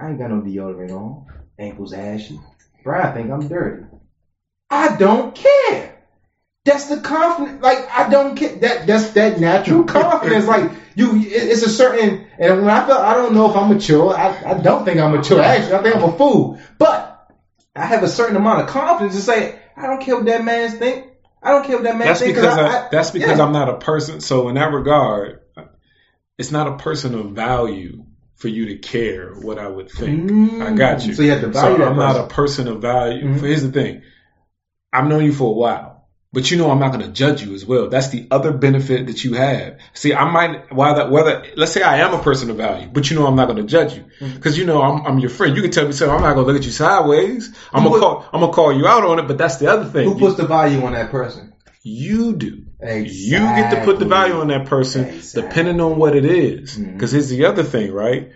I 0.00 0.10
ain't 0.10 0.18
got 0.20 0.30
no 0.30 0.40
deodorant 0.40 0.92
on. 0.92 1.26
Ankles 1.58 1.92
ashy. 1.92 2.38
Brian 2.84 3.08
I 3.08 3.12
think 3.12 3.30
I'm 3.32 3.48
dirty. 3.48 3.82
I 4.70 4.96
don't 4.96 5.34
care. 5.34 5.96
That's 6.64 6.84
the 6.84 7.00
confidence. 7.00 7.60
Like 7.60 7.78
I 7.90 8.08
don't 8.08 8.36
care. 8.36 8.54
That 8.54 8.86
that's 8.86 9.10
that 9.14 9.40
natural 9.40 9.82
confidence. 9.98 10.46
Like 10.46 10.70
you, 10.94 11.16
it- 11.16 11.24
it's 11.26 11.62
a 11.62 11.68
certain. 11.68 12.24
And 12.38 12.60
when 12.62 12.70
I 12.70 12.86
feel, 12.86 12.94
I 12.94 13.14
don't 13.14 13.34
know 13.34 13.50
if 13.50 13.56
I'm 13.56 13.68
mature. 13.68 14.14
I, 14.16 14.52
I 14.52 14.54
don't 14.62 14.84
think 14.84 15.00
I'm 15.00 15.10
mature. 15.10 15.42
Actually, 15.42 15.74
I 15.74 15.82
think 15.82 15.96
I'm 15.96 16.04
a 16.04 16.16
fool. 16.16 16.56
But 16.78 17.16
I 17.74 17.84
have 17.86 18.04
a 18.04 18.08
certain 18.08 18.36
amount 18.36 18.60
of 18.60 18.68
confidence 18.68 19.16
to 19.16 19.22
say, 19.22 19.57
I 19.78 19.86
don't 19.86 20.00
care 20.02 20.16
what 20.16 20.26
that 20.26 20.44
man's 20.44 20.74
think. 20.74 21.06
I 21.42 21.50
don't 21.50 21.64
care 21.64 21.76
what 21.76 21.84
that 21.84 21.96
man 21.96 22.08
That's 22.08 22.20
think. 22.20 22.34
because 22.34 22.58
I, 22.58 22.66
I, 22.66 22.88
that's 22.90 23.10
because 23.10 23.38
yeah. 23.38 23.44
I'm 23.44 23.52
not 23.52 23.68
a 23.68 23.78
person. 23.78 24.20
So 24.20 24.48
in 24.48 24.56
that 24.56 24.72
regard, 24.72 25.40
it's 26.36 26.50
not 26.50 26.66
a 26.66 26.76
person 26.76 27.14
of 27.14 27.30
value 27.32 28.04
for 28.36 28.48
you 28.48 28.66
to 28.66 28.78
care 28.78 29.34
what 29.34 29.58
I 29.58 29.68
would 29.68 29.90
think. 29.90 30.30
I 30.62 30.72
got 30.72 31.04
you. 31.04 31.12
Mm. 31.12 31.16
So 31.16 31.22
you 31.22 31.30
have 31.30 31.40
to 31.40 31.52
So 31.52 31.60
value 31.60 31.78
that 31.78 31.88
I'm 31.88 31.96
not 31.96 32.16
a 32.16 32.26
person 32.26 32.68
of 32.68 32.80
value. 32.80 33.24
Mhm. 33.24 33.40
Here's 33.40 33.62
the 33.62 33.72
thing. 33.72 34.02
I've 34.92 35.06
known 35.06 35.24
you 35.24 35.32
for 35.32 35.48
a 35.48 35.54
while, 35.54 35.97
but 36.32 36.50
you 36.50 36.58
know 36.58 36.70
I'm 36.70 36.78
not 36.78 36.92
going 36.92 37.04
to 37.04 37.10
judge 37.12 37.42
you 37.42 37.54
as 37.54 37.64
well. 37.64 37.88
That's 37.88 38.08
the 38.08 38.28
other 38.30 38.52
benefit 38.52 39.06
that 39.06 39.24
you 39.24 39.34
have. 39.34 39.78
See, 39.94 40.12
I 40.12 40.30
might 40.30 40.72
whether 40.74 41.08
whether 41.10 41.46
let's 41.56 41.72
say 41.72 41.82
I 41.82 41.98
am 41.98 42.12
a 42.14 42.22
person 42.22 42.50
of 42.50 42.56
value, 42.56 42.88
but 42.92 43.08
you 43.10 43.16
know 43.18 43.26
I'm 43.26 43.36
not 43.36 43.46
going 43.46 43.56
to 43.58 43.64
judge 43.68 43.94
you 43.94 44.04
Mm-hmm. 44.20 44.34
because 44.34 44.58
you 44.58 44.66
know 44.66 44.82
I'm, 44.82 45.06
I'm 45.06 45.18
your 45.20 45.30
friend. 45.30 45.54
You 45.56 45.62
can 45.62 45.70
tell 45.70 45.86
me 45.86 45.92
something. 45.92 46.14
I'm 46.14 46.22
not 46.22 46.34
going 46.34 46.46
to 46.46 46.52
look 46.52 46.60
at 46.60 46.66
you 46.66 46.72
sideways. 46.72 47.54
I'm 47.72 47.82
Who 47.82 47.90
gonna 47.90 48.00
call 48.00 48.28
I'm 48.32 48.40
gonna 48.40 48.52
call 48.52 48.72
you 48.76 48.86
out 48.86 49.04
on 49.04 49.18
it. 49.20 49.28
But 49.28 49.38
that's 49.38 49.56
the 49.56 49.68
other 49.68 49.84
thing. 49.88 50.08
Who 50.08 50.18
puts 50.18 50.36
the 50.36 50.46
value 50.46 50.84
on 50.84 50.92
that 50.92 51.10
person? 51.10 51.54
you 51.82 52.36
do. 52.36 52.66
Exactly. 52.80 53.14
You 53.14 53.38
get 53.38 53.70
to 53.70 53.84
put 53.84 53.98
the 53.98 54.04
value 54.04 54.34
on 54.34 54.48
that 54.48 54.66
person 54.66 55.06
Exactly. 55.06 55.42
depending 55.42 55.80
on 55.80 55.96
what 55.98 56.14
it 56.14 56.24
is. 56.26 56.76
Because 56.76 57.12
here's 57.12 57.28
the 57.30 57.46
other 57.46 57.62
thing, 57.62 57.92
right? 57.92 58.32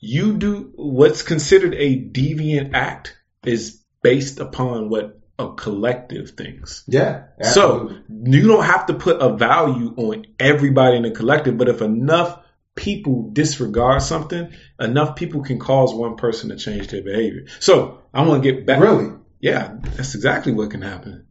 You 0.00 0.36
do 0.36 0.72
what's 0.74 1.22
considered 1.22 1.74
a 1.74 2.02
deviant 2.02 2.74
act 2.74 3.16
is 3.44 3.82
based 4.02 4.40
upon 4.40 4.88
what 4.88 5.15
of 5.38 5.56
collective 5.56 6.30
things. 6.30 6.82
Yeah. 6.86 7.24
So 7.42 7.94
you 8.08 8.46
don't 8.46 8.64
have 8.64 8.86
to 8.86 8.94
put 8.94 9.20
a 9.20 9.36
value 9.36 9.92
on 9.96 10.26
everybody 10.38 10.96
in 10.96 11.02
the 11.02 11.10
collective, 11.10 11.58
but 11.58 11.68
if 11.68 11.82
enough 11.82 12.40
people 12.74 13.30
disregard 13.32 14.02
something, 14.02 14.52
enough 14.78 15.16
people 15.16 15.42
can 15.42 15.58
cause 15.58 15.94
one 15.94 16.16
person 16.16 16.50
to 16.50 16.56
change 16.56 16.88
their 16.88 17.02
behavior. 17.02 17.46
So 17.60 18.02
I 18.14 18.22
want 18.22 18.42
to 18.42 18.52
get 18.52 18.66
back. 18.66 18.80
really. 18.80 19.12
Yeah, 19.40 19.76
that's 19.82 20.14
exactly 20.14 20.52
what 20.52 20.70
can 20.70 20.82
happen. 20.82 21.26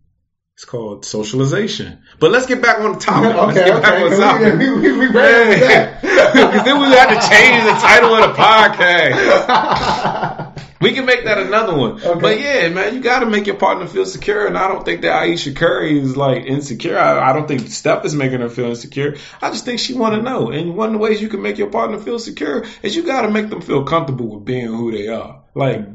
It's 0.55 0.65
called 0.65 1.03
socialization. 1.03 2.03
But 2.19 2.31
let's 2.31 2.45
get 2.45 2.61
back 2.61 2.79
on 2.79 2.93
the 2.93 2.99
topic. 2.99 3.35
let's 3.35 3.57
okay, 3.57 3.71
back 3.81 4.03
on 4.03 4.09
the 4.09 4.17
topic. 4.17 4.59
We, 4.59 4.69
we, 4.69 4.81
we, 4.81 4.91
we 4.99 5.07
ran 5.07 5.59
that. 5.59 6.01
Because 6.01 6.63
then 6.65 6.79
we 6.79 6.85
had 6.95 7.09
to 7.09 7.19
change 7.27 7.63
the 7.65 7.73
title 7.81 8.15
of 8.15 8.29
the 8.29 8.35
podcast. 8.41 10.44
We 10.81 10.91
can 10.91 11.05
make 11.05 11.23
that 11.23 11.37
another 11.37 11.75
one. 11.75 12.01
Okay. 12.03 12.19
But 12.19 12.39
yeah, 12.39 12.69
man, 12.69 12.93
you 12.93 13.01
got 13.01 13.19
to 13.19 13.25
make 13.25 13.47
your 13.47 13.55
partner 13.55 13.87
feel 13.87 14.05
secure. 14.05 14.45
And 14.45 14.57
I 14.57 14.67
don't 14.67 14.83
think 14.83 15.01
that 15.01 15.21
Ayesha 15.21 15.53
Curry 15.53 15.99
is 15.99 16.17
like 16.17 16.45
insecure. 16.45 16.97
I, 16.97 17.29
I 17.29 17.33
don't 17.33 17.47
think 17.47 17.67
Steph 17.67 18.05
is 18.05 18.13
making 18.13 18.41
her 18.41 18.49
feel 18.49 18.65
insecure. 18.65 19.15
I 19.41 19.51
just 19.51 19.65
think 19.65 19.79
she 19.79 19.93
want 19.93 20.15
to 20.15 20.21
know. 20.21 20.51
And 20.51 20.75
one 20.75 20.89
of 20.89 20.93
the 20.93 20.99
ways 20.99 21.21
you 21.21 21.29
can 21.29 21.41
make 21.41 21.57
your 21.57 21.69
partner 21.69 21.97
feel 21.97 22.19
secure 22.19 22.65
is 22.83 22.95
you 22.95 23.03
got 23.03 23.21
to 23.21 23.31
make 23.31 23.49
them 23.49 23.61
feel 23.61 23.83
comfortable 23.85 24.35
with 24.35 24.45
being 24.45 24.67
who 24.67 24.91
they 24.91 25.07
are. 25.07 25.43
Like, 25.53 25.87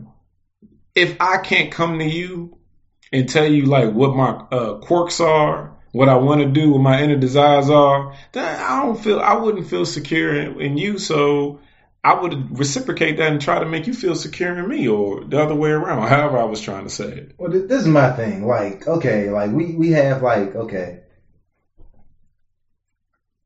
if 0.94 1.20
I 1.20 1.38
can't 1.38 1.70
come 1.70 1.98
to 1.98 2.04
you 2.04 2.58
and 3.12 3.28
tell 3.28 3.46
you 3.46 3.66
like 3.66 3.92
what 3.92 4.16
my 4.16 4.30
uh, 4.30 4.78
quirks 4.78 5.20
are, 5.20 5.76
what 5.92 6.08
I 6.08 6.16
want 6.16 6.40
to 6.40 6.46
do, 6.46 6.70
what 6.70 6.82
my 6.82 7.02
inner 7.02 7.16
desires 7.16 7.68
are, 7.68 8.14
then 8.32 8.60
I 8.60 8.82
don't 8.82 9.02
feel 9.02 9.20
I 9.20 9.34
wouldn't 9.34 9.68
feel 9.68 9.84
secure 9.84 10.34
in, 10.34 10.60
in 10.60 10.76
you. 10.76 10.98
So 10.98 11.60
I 12.02 12.14
would 12.20 12.58
reciprocate 12.58 13.18
that 13.18 13.30
and 13.30 13.40
try 13.40 13.58
to 13.58 13.66
make 13.66 13.86
you 13.86 13.92
feel 13.92 14.14
secure 14.14 14.58
in 14.58 14.66
me, 14.68 14.88
or 14.88 15.22
the 15.24 15.38
other 15.42 15.54
way 15.54 15.70
around. 15.70 16.08
However, 16.08 16.38
I 16.38 16.44
was 16.44 16.60
trying 16.60 16.84
to 16.84 16.90
say 16.90 17.08
it. 17.08 17.34
Well, 17.38 17.50
this 17.50 17.82
is 17.82 17.86
my 17.86 18.10
thing. 18.12 18.46
Like, 18.46 18.86
okay, 18.88 19.28
like 19.30 19.50
we 19.50 19.74
we 19.74 19.90
have 19.90 20.22
like 20.22 20.54
okay, 20.54 21.00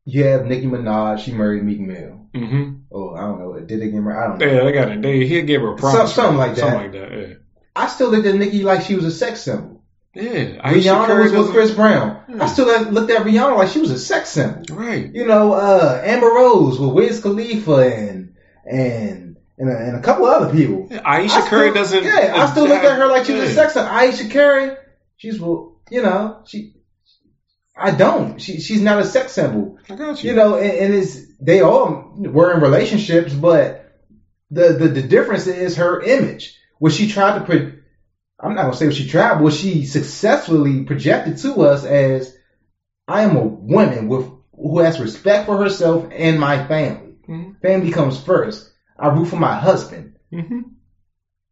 you 0.05 0.23
have 0.25 0.45
Nicki 0.45 0.67
Minaj. 0.67 1.19
She 1.19 1.31
married 1.33 1.63
Meek 1.63 1.79
Mill. 1.79 2.27
hmm 2.33 2.71
Oh, 2.91 3.13
I 3.15 3.21
don't 3.21 3.39
know. 3.39 3.59
Did 3.59 3.81
they 3.81 3.89
get 3.91 3.99
married? 4.01 4.17
I 4.23 4.27
don't 4.27 4.39
know. 4.39 4.45
Yeah, 4.45 4.63
they 4.63 4.71
got 4.71 4.89
it. 4.91 5.01
They 5.01 5.25
he 5.27 5.41
gave 5.41 5.61
her 5.61 5.73
a 5.73 5.75
promise, 5.75 6.13
Some- 6.13 6.23
something 6.23 6.37
like 6.37 6.51
that. 6.55 6.59
Something 6.59 6.79
like 6.79 6.91
that. 6.93 7.11
Yeah. 7.11 7.33
I 7.75 7.87
still 7.87 8.09
looked 8.09 8.25
at 8.25 8.35
Nicki 8.35 8.63
like 8.63 8.83
she 8.83 8.95
was 8.95 9.03
a 9.05 9.11
sex 9.11 9.41
symbol. 9.41 9.83
Yeah, 10.13 10.61
Rihanna 10.71 11.07
Curry 11.07 11.23
was 11.23 11.33
with 11.33 11.51
Chris 11.51 11.71
Brown. 11.71 12.21
Yeah. 12.29 12.41
I 12.45 12.47
still 12.47 12.67
looked 12.89 13.11
at 13.11 13.25
Rihanna 13.25 13.57
like 13.57 13.67
she 13.67 13.81
was 13.81 13.91
a 13.91 13.99
sex 13.99 14.29
symbol. 14.29 14.63
Right. 14.73 15.13
You 15.13 15.25
know, 15.27 15.51
uh, 15.51 16.01
Amber 16.05 16.27
Rose 16.27 16.79
with 16.79 16.91
Wiz 16.93 17.21
Khalifa 17.21 17.75
and 17.93 18.24
and 18.65 19.37
and 19.57 19.69
a, 19.69 19.77
and 19.77 19.95
a 19.97 20.01
couple 20.01 20.25
other 20.25 20.51
people. 20.53 20.89
Ayesha 21.05 21.37
I 21.37 21.47
Curry 21.47 21.69
still- 21.69 21.73
doesn't. 21.83 22.03
Yeah, 22.03 22.33
I 22.35 22.51
still 22.51 22.67
look 22.67 22.83
at 22.83 22.97
her 22.97 23.07
like 23.07 23.25
she 23.25 23.33
was 23.33 23.51
a 23.51 23.53
sex 23.53 23.73
symbol. 23.73 23.91
Ayesha 23.91 24.29
Curry, 24.29 24.75
she's 25.17 25.39
well, 25.39 25.77
you 25.89 26.01
know, 26.01 26.41
she. 26.45 26.73
I 27.77 27.91
don't. 27.91 28.39
She 28.41 28.59
she's 28.61 28.81
not 28.81 28.99
a 28.99 29.05
sex 29.05 29.33
symbol. 29.33 29.77
I 29.89 29.95
got 29.95 30.23
you. 30.23 30.29
You 30.31 30.35
know, 30.35 30.55
and, 30.55 30.71
and 30.71 30.93
it's 30.93 31.19
they 31.39 31.61
all 31.61 32.13
were 32.17 32.53
in 32.53 32.61
relationships, 32.61 33.33
but 33.33 33.93
the, 34.49 34.73
the 34.73 34.87
the 34.87 35.01
difference 35.01 35.47
is 35.47 35.75
her 35.77 36.01
image. 36.01 36.57
What 36.79 36.93
she 36.93 37.09
tried 37.09 37.39
to 37.39 37.45
put, 37.45 37.61
I'm 38.39 38.55
not 38.55 38.63
gonna 38.63 38.75
say 38.75 38.85
what 38.85 38.95
she 38.95 39.07
tried, 39.09 39.35
but 39.35 39.43
what 39.43 39.53
she 39.53 39.85
successfully 39.85 40.83
projected 40.83 41.37
to 41.39 41.61
us 41.63 41.83
as, 41.83 42.33
I 43.07 43.23
am 43.23 43.35
a 43.35 43.43
woman 43.43 44.07
with 44.07 44.29
who 44.53 44.79
has 44.79 44.99
respect 44.99 45.45
for 45.45 45.57
herself 45.57 46.07
and 46.13 46.39
my 46.39 46.65
family. 46.67 47.04
Mhm. 47.27 47.61
Family 47.61 47.91
comes 47.91 48.19
first. 48.19 48.71
I 48.97 49.09
root 49.09 49.25
for 49.25 49.35
my 49.37 49.55
husband. 49.55 50.15
hmm 50.31 50.61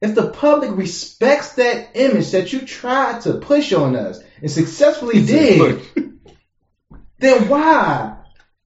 If 0.01 0.15
the 0.15 0.29
public 0.29 0.71
respects 0.71 1.53
that 1.53 1.91
image 1.95 2.31
that 2.31 2.51
you 2.53 2.61
tried 2.65 3.21
to 3.21 3.35
push 3.39 3.73
on 3.73 3.95
us 3.95 4.21
and 4.41 4.51
successfully 4.51 5.25
did, 5.25 5.81
then 7.19 7.47
why 7.47 8.17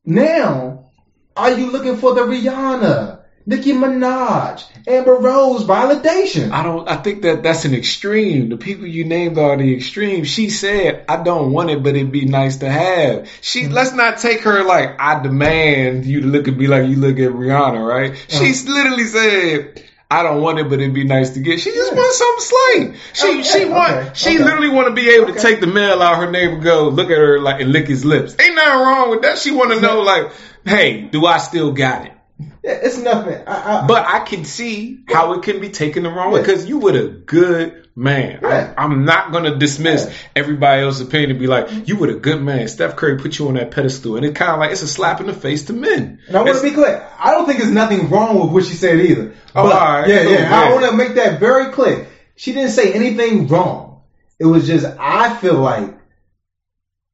now 0.06 0.92
are 1.36 1.52
you 1.52 1.72
looking 1.72 1.98
for 1.98 2.14
the 2.14 2.22
Rihanna, 2.22 3.17
Nicki 3.50 3.72
Minaj, 3.72 4.66
Amber 4.86 5.16
Rose 5.16 5.64
validation? 5.64 6.52
I 6.52 6.64
don't. 6.64 6.88
I 6.90 6.98
think 6.98 7.22
that 7.22 7.44
that's 7.44 7.64
an 7.64 7.74
extreme. 7.74 8.50
The 8.50 8.58
people 8.58 8.86
you 8.86 9.06
named 9.06 9.38
are 9.38 9.56
the 9.56 9.74
extreme. 9.74 10.26
She 10.26 10.50
said, 10.50 11.06
"I 11.08 11.24
don't 11.24 11.54
want 11.54 11.70
it, 11.70 11.82
but 11.82 11.96
it'd 11.96 12.12
be 12.12 12.26
nice 12.26 12.58
to 12.58 12.70
have." 12.70 13.30
She 13.42 13.64
Mm-hmm. 13.64 13.74
let's 13.74 13.94
not 13.94 14.18
take 14.18 14.42
her 14.42 14.66
like 14.66 15.00
I 15.00 15.24
demand 15.24 16.06
you 16.06 16.22
to 16.22 16.28
look 16.28 16.50
at 16.50 16.58
me 16.58 16.68
like 16.68 16.90
you 16.90 16.98
look 16.98 17.20
at 17.20 17.32
Rihanna, 17.32 17.88
right? 17.88 18.12
Uh-huh. 18.12 18.44
She 18.54 18.68
literally 18.70 19.06
said. 19.06 19.84
I 20.10 20.24
don't 20.24 20.42
want 20.42 20.58
it, 20.58 20.70
but 20.70 20.80
it'd 20.80 20.94
be 20.94 21.04
nice 21.04 21.32
to 21.32 21.42
get. 21.42 21.60
She 21.60 21.70
just 21.74 21.92
Yeah. 21.92 21.98
wants 21.98 22.18
something 22.18 22.46
slight. 22.46 22.96
She 23.12 23.28
Okay, 23.28 23.44
she 23.44 23.66
want 23.66 23.92
okay, 23.92 24.12
she 24.14 24.36
okay. 24.36 24.44
literally 24.46 24.70
want 24.70 24.88
to 24.88 24.94
be 24.94 25.10
able 25.10 25.34
to 25.34 25.38
take 25.38 25.60
the 25.60 25.68
mail 25.68 26.02
out 26.02 26.16
her 26.24 26.32
neighbor, 26.32 26.56
go 26.62 26.88
look 26.88 27.10
at 27.12 27.18
her 27.18 27.40
like 27.42 27.60
and 27.60 27.74
lick 27.74 27.88
his 27.90 28.06
lips. 28.06 28.34
Ain't 28.40 28.56
nothing 28.56 28.80
wrong 28.80 29.10
with 29.10 29.24
that. 29.24 29.38
She 29.38 29.52
want 29.52 29.72
to 29.74 29.82
know 29.82 30.00
like, 30.04 30.32
hey, 30.66 31.02
do 31.02 31.26
I 31.26 31.40
still 31.40 31.74
got 31.74 32.06
it? 32.06 32.14
Yeah, 32.40 32.72
it's 32.84 32.98
nothing. 32.98 33.42
I, 33.48 33.84
I, 33.84 33.88
But 33.88 34.06
I 34.06 34.20
can 34.20 34.46
see 34.46 35.04
how 35.08 35.34
it 35.34 35.44
can 35.44 35.60
be 35.60 35.70
taken 35.70 36.04
the 36.04 36.10
wrong 36.10 36.32
way 36.32 36.42
because 36.42 36.68
you 36.68 36.80
were 36.80 36.96
a 36.96 37.08
good 37.08 37.88
man. 37.96 38.40
Yeah. 38.44 38.74
I'm, 38.78 38.92
I'm 38.92 39.06
not 39.06 39.32
going 39.32 39.46
to 39.46 39.58
dismiss 39.58 40.06
Yeah. 40.06 40.14
everybody 40.36 40.84
else's 40.84 41.02
opinion 41.08 41.32
and 41.32 41.40
be 41.40 41.48
like, 41.48 41.88
you 41.88 41.96
were 41.98 42.10
a 42.10 42.20
good 42.20 42.42
man. 42.42 42.68
Steph 42.68 42.96
Curry 42.96 43.18
put 43.18 43.40
you 43.40 43.48
on 43.48 43.56
that 43.56 43.72
pedestal. 43.72 44.18
And 44.18 44.26
it's 44.26 44.38
kind 44.38 44.52
of 44.52 44.60
like, 44.60 44.72
it's 44.72 44.84
a 44.84 44.88
slap 44.88 45.20
in 45.20 45.26
the 45.28 45.34
face 45.34 45.64
to 45.66 45.74
men. 45.74 46.20
and 46.28 46.38
I 46.38 46.44
want 46.44 46.58
to 46.58 46.64
be 46.64 46.72
clear. 46.72 47.10
I 47.18 47.32
don't 47.32 47.46
think 47.48 47.58
there's 47.60 47.72
nothing 47.72 48.10
wrong 48.10 48.40
with 48.40 48.52
what 48.52 48.66
she 48.66 48.74
said 48.76 49.00
either. 49.00 49.34
Oh, 49.56 49.64
But, 49.64 49.72
all 49.74 50.00
right. 50.02 50.08
Yeah, 50.08 50.30
yeah. 50.30 50.50
I 50.56 50.74
want 50.74 50.86
to 50.86 50.92
make 50.96 51.16
that 51.16 51.40
very 51.40 51.72
clear. 51.72 52.08
She 52.36 52.54
didn't 52.54 52.72
say 52.72 52.94
anything 52.94 53.48
wrong. 53.48 54.04
It 54.40 54.46
was 54.46 54.68
just 54.68 54.86
I 55.00 55.36
feel 55.38 55.56
like 55.56 55.96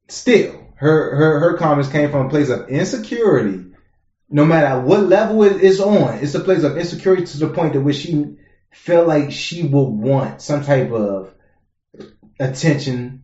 still 0.08 0.60
her 0.76 1.16
her 1.16 1.40
her 1.40 1.56
comments 1.56 1.90
came 1.90 2.10
from 2.10 2.26
a 2.26 2.28
place 2.28 2.50
of 2.50 2.68
insecurity. 2.68 3.64
No 4.34 4.44
matter 4.44 4.80
what 4.80 5.04
level 5.04 5.44
it 5.44 5.62
is 5.62 5.80
on, 5.80 6.18
it's 6.18 6.34
a 6.34 6.40
place 6.40 6.64
of 6.64 6.76
insecurity 6.76 7.24
to 7.24 7.38
the 7.38 7.50
point 7.50 7.76
at 7.76 7.84
which 7.84 7.98
she 7.98 8.34
felt 8.72 9.06
like 9.06 9.30
she 9.30 9.62
would 9.62 9.88
want 9.88 10.42
some 10.42 10.64
type 10.64 10.90
of 10.90 11.32
attention, 12.40 13.22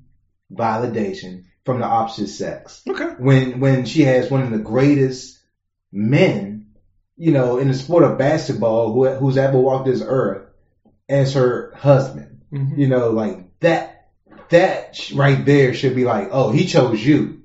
validation 0.52 1.46
from 1.64 1.80
the 1.80 1.84
opposite 1.84 2.28
sex 2.28 2.82
Okay. 2.88 3.08
when 3.18 3.58
when 3.58 3.86
she 3.86 4.02
has 4.02 4.30
one 4.30 4.42
of 4.42 4.52
the 4.52 4.58
greatest 4.58 5.40
men, 5.90 6.66
you 7.16 7.32
know, 7.32 7.58
in 7.58 7.66
the 7.66 7.74
sport 7.74 8.04
of 8.04 8.16
basketball 8.16 8.92
who 8.92 9.08
who's 9.16 9.36
ever 9.36 9.58
walked 9.58 9.86
this 9.86 10.02
earth 10.06 10.46
as 11.08 11.34
her 11.34 11.72
husband. 11.76 12.42
Mhm. 12.52 12.78
You 12.78 12.86
know, 12.86 13.10
like 13.10 13.58
that 13.58 14.10
that 14.50 15.10
right 15.14 15.44
there 15.44 15.74
should 15.74 15.96
be 15.96 16.04
like, 16.04 16.28
oh, 16.30 16.52
he 16.52 16.66
chose 16.66 17.04
you. 17.04 17.39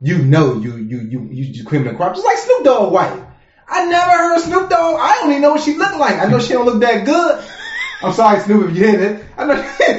You 0.00 0.18
know, 0.18 0.54
you 0.58 0.76
you 0.76 1.00
you 1.00 1.28
you, 1.32 1.64
you 1.64 1.88
and 1.88 1.96
crop, 1.96 2.14
just 2.14 2.24
like 2.24 2.36
Snoop 2.36 2.62
Dogg 2.62 2.92
wife. 2.92 3.20
I 3.66 3.84
never 3.86 4.10
heard 4.10 4.40
Snoop 4.42 4.70
Dogg. 4.70 4.96
I 5.00 5.18
don't 5.20 5.30
even 5.30 5.42
know 5.42 5.50
what 5.50 5.62
she 5.62 5.74
looked 5.74 5.96
like. 5.98 6.20
I 6.20 6.26
know 6.26 6.38
she 6.38 6.52
don't 6.52 6.66
look 6.66 6.80
that 6.82 7.04
good. 7.04 7.44
I'm 8.00 8.12
sorry, 8.12 8.38
Snoop, 8.40 8.70
if 8.70 8.76
you 8.76 8.86
hit 8.86 9.00
it. 9.00 9.24
I 9.36 9.44
know 9.44 9.56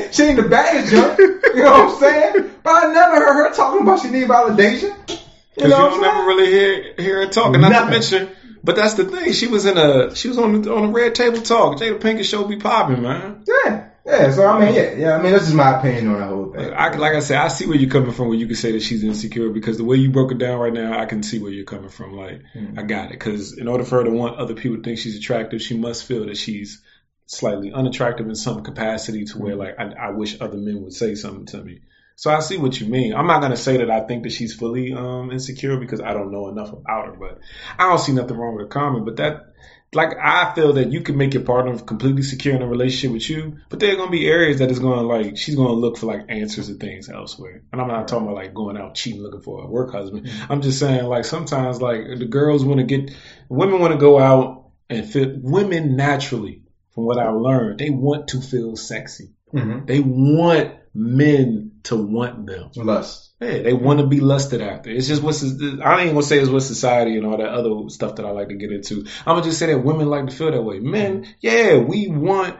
she 0.12 0.24
ain't 0.24 0.38
the 0.38 0.47
baddest 0.47 0.93
junk. 0.93 1.20
You 1.20 1.64
know 1.64 1.72
what 1.72 1.93
I'm 1.93 2.00
saying? 2.00 2.52
But 2.64 2.86
I 2.86 2.93
never 2.93 3.16
heard 3.16 3.50
her 3.50 3.54
talking 3.54 3.82
about 3.82 4.02
she 4.02 4.10
need 4.10 4.30
validation. 4.30 4.95
You 5.10 5.18
you, 5.58 5.68
know 5.68 5.82
what 5.82 5.89
don't 5.89 5.93
I'm 5.95 6.02
never 6.02 6.28
really 6.28 6.50
hear, 6.50 6.93
hear 6.97 7.26
her 7.26 7.28
talking. 7.28 7.60
Not 7.60 7.86
to 7.86 7.91
mention, 7.91 8.30
but 8.64 8.78
that's 8.78 8.93
the 8.93 9.04
thing. 9.04 9.34
She 9.34 9.47
was 9.47 9.66
in 9.66 9.78
a, 9.78 10.16
she 10.16 10.30
was 10.30 10.38
on 10.38 10.62
the, 10.62 10.74
on 10.74 10.86
a 10.86 10.91
red 10.93 11.14
table 11.14 11.41
talk. 11.41 11.78
Jada 11.78 12.00
Pinkett 12.00 12.24
show 12.24 12.45
be 12.45 12.56
popping, 12.56 13.02
man. 13.02 13.43
Yeah, 13.45 13.89
yeah. 14.10 14.32
So 14.32 14.45
I 14.45 14.60
mean, 14.66 14.74
yeah, 14.76 14.93
yeah. 14.95 15.18
I 15.18 15.22
mean, 15.22 15.34
this 15.34 15.47
is 15.47 15.53
my 15.53 15.78
opinion 15.80 16.07
on 16.07 16.20
the 16.20 16.26
whole 16.26 16.51
thing. 16.53 16.74
I, 16.74 16.89
like 16.95 17.14
I 17.14 17.20
said, 17.20 17.38
I 17.38 17.47
see 17.47 17.66
where 17.68 17.78
you're 17.78 17.89
coming 17.89 18.12
from. 18.12 18.28
Where 18.30 18.38
you 18.38 18.47
can 18.47 18.55
say 18.55 18.72
that 18.72 18.82
she's 18.82 19.03
insecure 19.03 19.49
because 19.49 19.78
the 19.78 19.84
way 19.84 19.97
you 19.97 20.12
broke 20.12 20.32
it 20.32 20.38
down 20.38 20.60
right 20.60 20.74
now, 20.74 20.99
I 20.99 21.05
can 21.05 21.24
see 21.24 21.39
where 21.39 21.51
you're 21.51 21.66
coming 21.66 21.89
from. 21.89 22.14
Like, 22.16 22.41
Mhm. 22.55 22.78
I 22.80 22.84
got 22.84 23.05
it. 23.07 23.12
Because 23.12 23.57
in 23.57 23.68
order 23.68 23.84
for 23.84 23.99
her 23.99 24.03
to 24.05 24.12
want 24.12 24.38
other 24.38 24.55
people 24.55 24.78
to 24.78 24.84
think 24.84 24.97
she's 24.97 25.18
attractive, 25.18 25.62
she 25.62 25.78
must 25.78 26.05
feel 26.05 26.26
that 26.26 26.38
she's 26.38 26.82
slightly 27.26 27.72
unattractive 27.72 28.28
in 28.28 28.36
some 28.36 28.64
capacity 28.64 29.24
to 29.26 29.38
where 29.38 29.55
like 29.55 29.76
I, 29.80 30.07
I 30.07 30.10
wish 30.10 30.41
other 30.41 30.57
men 30.57 30.82
would 30.82 30.93
say 30.93 31.14
something 31.14 31.45
to 31.47 31.64
me. 31.64 31.82
So 32.16 32.32
I 32.32 32.39
see 32.39 32.57
what 32.57 32.80
you 32.82 32.88
mean. 32.88 33.14
I'm 33.14 33.28
not 33.28 33.41
gonna 33.41 33.55
say 33.55 33.78
that 33.78 33.89
I 33.91 34.01
think 34.01 34.24
that 34.24 34.32
she's 34.32 34.53
fully 34.53 34.93
um, 34.93 35.32
insecure 35.32 35.78
because 35.78 36.01
I 36.01 36.14
don't 36.14 36.32
know 36.32 36.49
enough 36.49 36.74
about 36.74 37.05
her, 37.05 37.12
but 37.14 37.39
I 37.78 37.88
don't 37.88 37.99
see 37.99 38.12
nothing 38.14 38.36
wrong 38.36 38.55
with 38.55 38.66
her 38.66 38.70
comment. 38.70 39.05
But 39.05 39.18
that, 39.18 39.53
like, 39.94 40.18
I 40.22 40.54
feel 40.54 40.74
that 40.74 40.92
you 40.92 41.02
can 41.02 41.18
make 41.18 41.34
your 41.34 41.44
partner 41.44 41.78
completely 41.80 42.22
secure 42.22 42.56
in 42.56 42.62
a 42.62 42.68
relationship 42.68 43.12
with 43.12 43.30
you, 43.30 43.58
but 43.70 43.80
there 43.80 43.94
are 43.94 43.98
gonna 43.98 44.12
be 44.12 44.28
areas 44.28 44.60
that 44.60 44.70
is 44.70 44.80
gonna 44.80 45.02
like 45.02 45.38
she's 45.38 45.56
gonna 45.56 45.74
look 45.74 45.98
for 45.98 46.06
like 46.06 46.26
answers 46.30 46.68
to 46.68 46.76
things 46.76 47.10
elsewhere. 47.10 47.64
And 47.72 47.82
I'm 47.82 47.88
not 47.88 48.08
talking 48.08 48.28
about 48.28 48.36
like 48.36 48.54
going 48.54 48.78
out 48.78 48.96
cheating 48.96 49.22
looking 49.22 49.42
for 49.42 49.64
a 49.64 49.68
work 49.68 49.92
husband. 49.92 50.30
I'm 50.50 50.62
just 50.62 50.80
saying 50.80 51.06
like 51.06 51.26
sometimes 51.26 51.82
like 51.82 52.02
the 52.18 52.26
girls 52.26 52.64
want 52.64 52.80
to 52.80 52.86
get 52.86 53.16
women 53.50 53.80
want 53.80 53.94
to 53.94 54.00
go 54.00 54.20
out 54.20 54.70
and 54.90 55.10
fit 55.10 55.42
women 55.42 55.96
naturally. 55.96 56.64
From 56.96 57.06
what 57.06 57.20
I've 57.20 57.36
learned, 57.36 57.80
they 57.80 57.92
want 57.92 58.30
to 58.30 58.42
feel 58.42 58.76
sexy. 58.76 59.30
Mm-hmm. 59.54 59.86
They 59.86 60.00
want 60.00 60.76
men 60.94 61.80
to 61.84 61.96
want 61.96 62.46
them. 62.46 62.72
Lust. 62.76 63.28
Yeah, 63.42 63.60
they 63.60 63.74
want 63.74 64.00
to 64.00 64.06
be 64.06 64.20
lusted 64.20 64.62
after. 64.62 64.90
It's 64.90 65.08
just 65.08 65.24
what's 65.24 65.42
I 65.44 66.02
ain't 66.02 66.12
gonna 66.12 66.24
say 66.24 66.40
it's 66.40 66.50
what 66.50 66.62
society 66.62 67.16
and 67.16 67.26
all 67.26 67.38
that 67.38 67.50
other 67.50 67.90
stuff 67.90 68.16
that 68.16 68.26
I 68.26 68.32
like 68.32 68.50
to 68.50 68.56
get 68.56 68.72
into. 68.72 69.06
I'm 69.26 69.36
gonna 69.36 69.44
just 69.44 69.60
say 69.60 69.68
that 69.68 69.80
women 69.80 70.10
like 70.10 70.28
to 70.28 70.36
feel 70.36 70.52
that 70.52 70.62
way. 70.62 70.80
Men, 70.80 71.26
yeah, 71.40 71.78
we 71.78 72.08
want. 72.10 72.58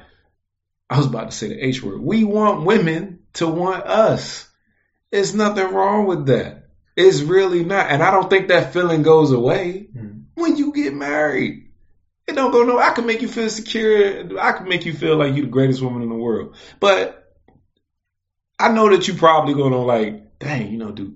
I 0.90 0.98
was 0.98 1.06
about 1.08 1.32
to 1.32 1.38
say 1.38 1.50
the 1.50 1.66
H 1.66 1.84
word. 1.84 2.02
We 2.02 2.24
want 2.24 2.66
women 2.66 3.20
to 3.34 3.48
want 3.48 3.86
us. 3.86 4.48
It's 5.12 5.34
nothing 5.34 5.74
wrong 5.74 6.08
with 6.08 6.28
that. 6.28 6.70
It's 6.96 7.22
really 7.22 7.64
not. 7.64 7.88
And 7.90 8.02
I 8.02 8.12
don't 8.12 8.30
think 8.30 8.48
that 8.48 8.74
feeling 8.74 9.04
goes 9.04 9.32
away 9.32 9.88
Mm. 9.96 10.24
when 10.36 10.56
you 10.58 10.72
get 10.74 10.94
married. 10.94 11.66
It 12.28 12.36
don't 12.36 12.52
go 12.52 12.64
no. 12.64 12.78
I 12.80 12.92
can 12.92 13.06
make 13.06 13.22
you 13.22 13.28
feel 13.28 13.50
secure. 13.50 14.40
I 14.40 14.52
can 14.54 14.70
make 14.70 14.86
you 14.86 14.94
feel 14.94 15.18
like 15.18 15.36
you're 15.36 15.46
the 15.46 15.52
greatest 15.52 15.82
woman 15.82 16.04
in 16.04 16.10
the 16.10 16.16
world. 16.16 16.56
But 16.80 17.26
I 18.60 18.70
know 18.72 18.90
that 18.90 19.08
you 19.08 19.14
probably 19.16 19.54
going 19.56 19.72
to 19.72 19.80
like, 19.80 20.29
dang, 20.40 20.72
you 20.72 20.78
know, 20.78 20.92
dude, 20.92 21.16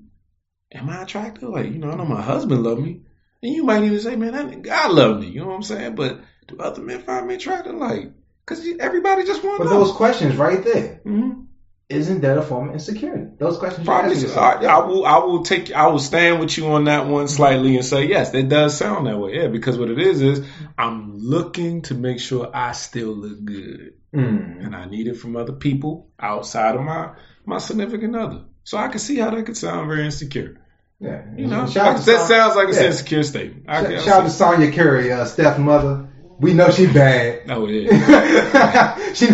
am 0.72 0.90
I 0.90 1.04
attractive? 1.04 1.50
Like, 1.50 1.68
you 1.68 1.80
know, 1.80 1.92
I 1.92 1.96
know 1.96 2.06
my 2.06 2.22
husband 2.22 2.64
love 2.64 2.80
me. 2.80 3.02
And 3.42 3.54
you 3.54 3.64
might 3.64 3.84
even 3.84 4.00
say, 4.00 4.16
man, 4.16 4.32
that 4.34 4.62
God 4.62 4.92
love 4.92 5.20
me. 5.20 5.28
You 5.28 5.42
know 5.42 5.48
what 5.48 5.56
I'm 5.56 5.64
saying? 5.64 5.96
But 5.96 6.22
do 6.48 6.58
other 6.60 6.82
men 6.82 7.02
find 7.02 7.28
me 7.28 7.36
attractive? 7.36 7.76
Like, 7.76 8.12
cause 8.46 8.66
everybody 8.80 9.26
just 9.26 9.44
wants. 9.44 9.60
to 9.60 9.64
But 9.66 9.70
those 9.70 9.92
questions 9.92 10.36
right 10.36 10.64
there, 10.64 11.02
hmm 11.04 11.44
isn't 11.90 12.22
that 12.22 12.38
a 12.38 12.42
form 12.42 12.70
of 12.70 12.74
insecurity? 12.74 13.32
Those 13.38 13.58
questions. 13.58 13.86
Probably, 13.86 14.32
I. 14.34 14.54
I 14.66 14.86
will. 14.86 15.06
I 15.06 15.18
will 15.20 15.44
take. 15.44 15.72
I 15.72 15.88
will 15.88 16.00
stand 16.00 16.40
with 16.40 16.58
you 16.58 16.68
on 16.68 16.86
that 16.86 17.08
one 17.08 17.28
slightly 17.28 17.76
and 17.76 17.86
say 17.86 18.08
yes, 18.08 18.34
it 18.34 18.50
does 18.50 18.76
sound 18.78 19.06
that 19.06 19.20
way. 19.20 19.36
Yeah, 19.36 19.48
because 19.48 19.78
what 19.78 19.90
it 19.90 20.00
is 20.00 20.22
is 20.22 20.48
I'm 20.78 21.18
looking 21.18 21.84
to 21.84 21.94
make 21.94 22.20
sure 22.20 22.50
I 22.54 22.72
still 22.72 23.10
look 23.12 23.44
good, 23.44 23.94
Mm. 24.14 24.66
and 24.66 24.76
I 24.76 24.86
need 24.86 25.08
it 25.08 25.18
from 25.18 25.36
other 25.36 25.54
people 25.54 26.10
outside 26.20 26.76
of 26.76 26.82
my 26.82 27.12
my 27.46 27.58
significant 27.58 28.16
other. 28.16 28.46
So 28.64 28.78
I 28.78 28.88
can 28.88 29.00
see 29.00 29.18
how 29.18 29.30
that 29.30 29.46
could 29.46 29.58
sound 29.58 29.88
very 29.88 30.06
insecure. 30.06 30.58
Yeah. 31.00 31.24
You 31.36 31.48
know, 31.48 31.66
that, 31.68 32.00
Son- 32.00 32.28
sounds 32.28 32.56
like 32.56 32.70
it's 32.70 32.78
an 32.78 32.84
yeah. 32.84 32.90
insecure 32.92 33.24
statement. 33.24 33.66
I, 33.68 33.84
Shout, 33.84 34.04
shout 34.04 34.22
out 34.22 34.24
to 34.24 34.30
Sonya 34.30 34.72
Curry, 34.72 35.12
uh, 35.12 35.26
Steph's 35.26 35.60
mother. 35.60 36.10
We 36.40 36.54
know 36.54 36.72
she 36.72 36.88
bad. 36.88 37.44
Oh 37.50 37.68
yeah. 37.68 39.14
she 39.14 39.28
she 39.28 39.32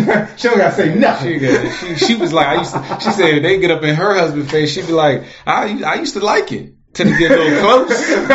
don't 0.48 0.58
gotta 0.58 0.72
say 0.72 0.94
nothing. 0.94 1.40
She, 1.40 1.96
she 1.96 2.06
she 2.06 2.16
was 2.16 2.32
like 2.32 2.46
I 2.46 2.54
used 2.58 2.72
to, 2.72 2.98
she 3.00 3.10
said 3.10 3.42
they 3.42 3.58
get 3.58 3.70
up 3.70 3.82
in 3.82 3.94
her 3.94 4.14
husband's 4.14 4.50
face 4.50 4.72
she'd 4.72 4.86
be 4.86 4.92
like 4.92 5.24
I 5.46 5.82
I 5.82 5.94
used 5.94 6.14
to 6.14 6.20
like 6.20 6.52
it 6.52 6.74
till 6.92 7.06
they 7.06 7.18
get 7.18 7.30
a 7.30 7.36
little 7.36 7.60
close. 7.60 8.10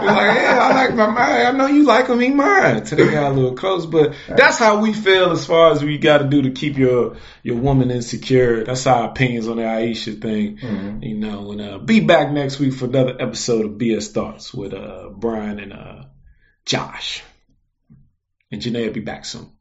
Like 0.00 0.36
yeah 0.36 0.58
I 0.62 0.74
like 0.74 0.94
my 0.94 1.10
man 1.10 1.54
I 1.54 1.56
know 1.58 1.66
you 1.66 1.84
like 1.84 2.06
him 2.08 2.20
he 2.20 2.30
mine. 2.30 2.84
Till 2.84 2.98
they 2.98 3.10
got 3.10 3.32
a 3.32 3.34
little 3.34 3.54
close. 3.54 3.84
But 3.86 4.14
that's 4.28 4.58
how 4.58 4.80
we 4.80 4.92
feel 4.94 5.30
as 5.32 5.44
far 5.46 5.72
as 5.72 5.84
we 5.84 5.98
got 5.98 6.18
to 6.18 6.24
do 6.24 6.42
to 6.42 6.50
keep 6.52 6.78
your 6.78 7.16
your 7.42 7.56
woman 7.56 7.90
insecure. 7.90 8.64
That's 8.64 8.86
our 8.86 9.10
opinions 9.10 9.46
on 9.48 9.58
the 9.58 9.66
Ayesha 9.66 10.12
thing. 10.12 10.56
Mhm. 10.58 11.02
you 11.04 11.16
know 11.18 11.52
and 11.52 11.60
uh, 11.60 11.78
be 11.78 12.00
back 12.00 12.30
next 12.32 12.58
week 12.58 12.72
for 12.72 12.86
another 12.86 13.14
episode 13.20 13.66
of 13.66 13.72
BS 13.72 14.08
Thoughts 14.12 14.54
with 14.54 14.72
uh 14.72 15.10
Brian 15.10 15.58
and 15.60 15.72
uh 15.72 16.04
Josh. 16.64 17.22
And 18.50 18.60
Janae 18.62 18.86
will 18.86 18.92
be 18.94 19.00
back 19.00 19.24
soon. 19.24 19.52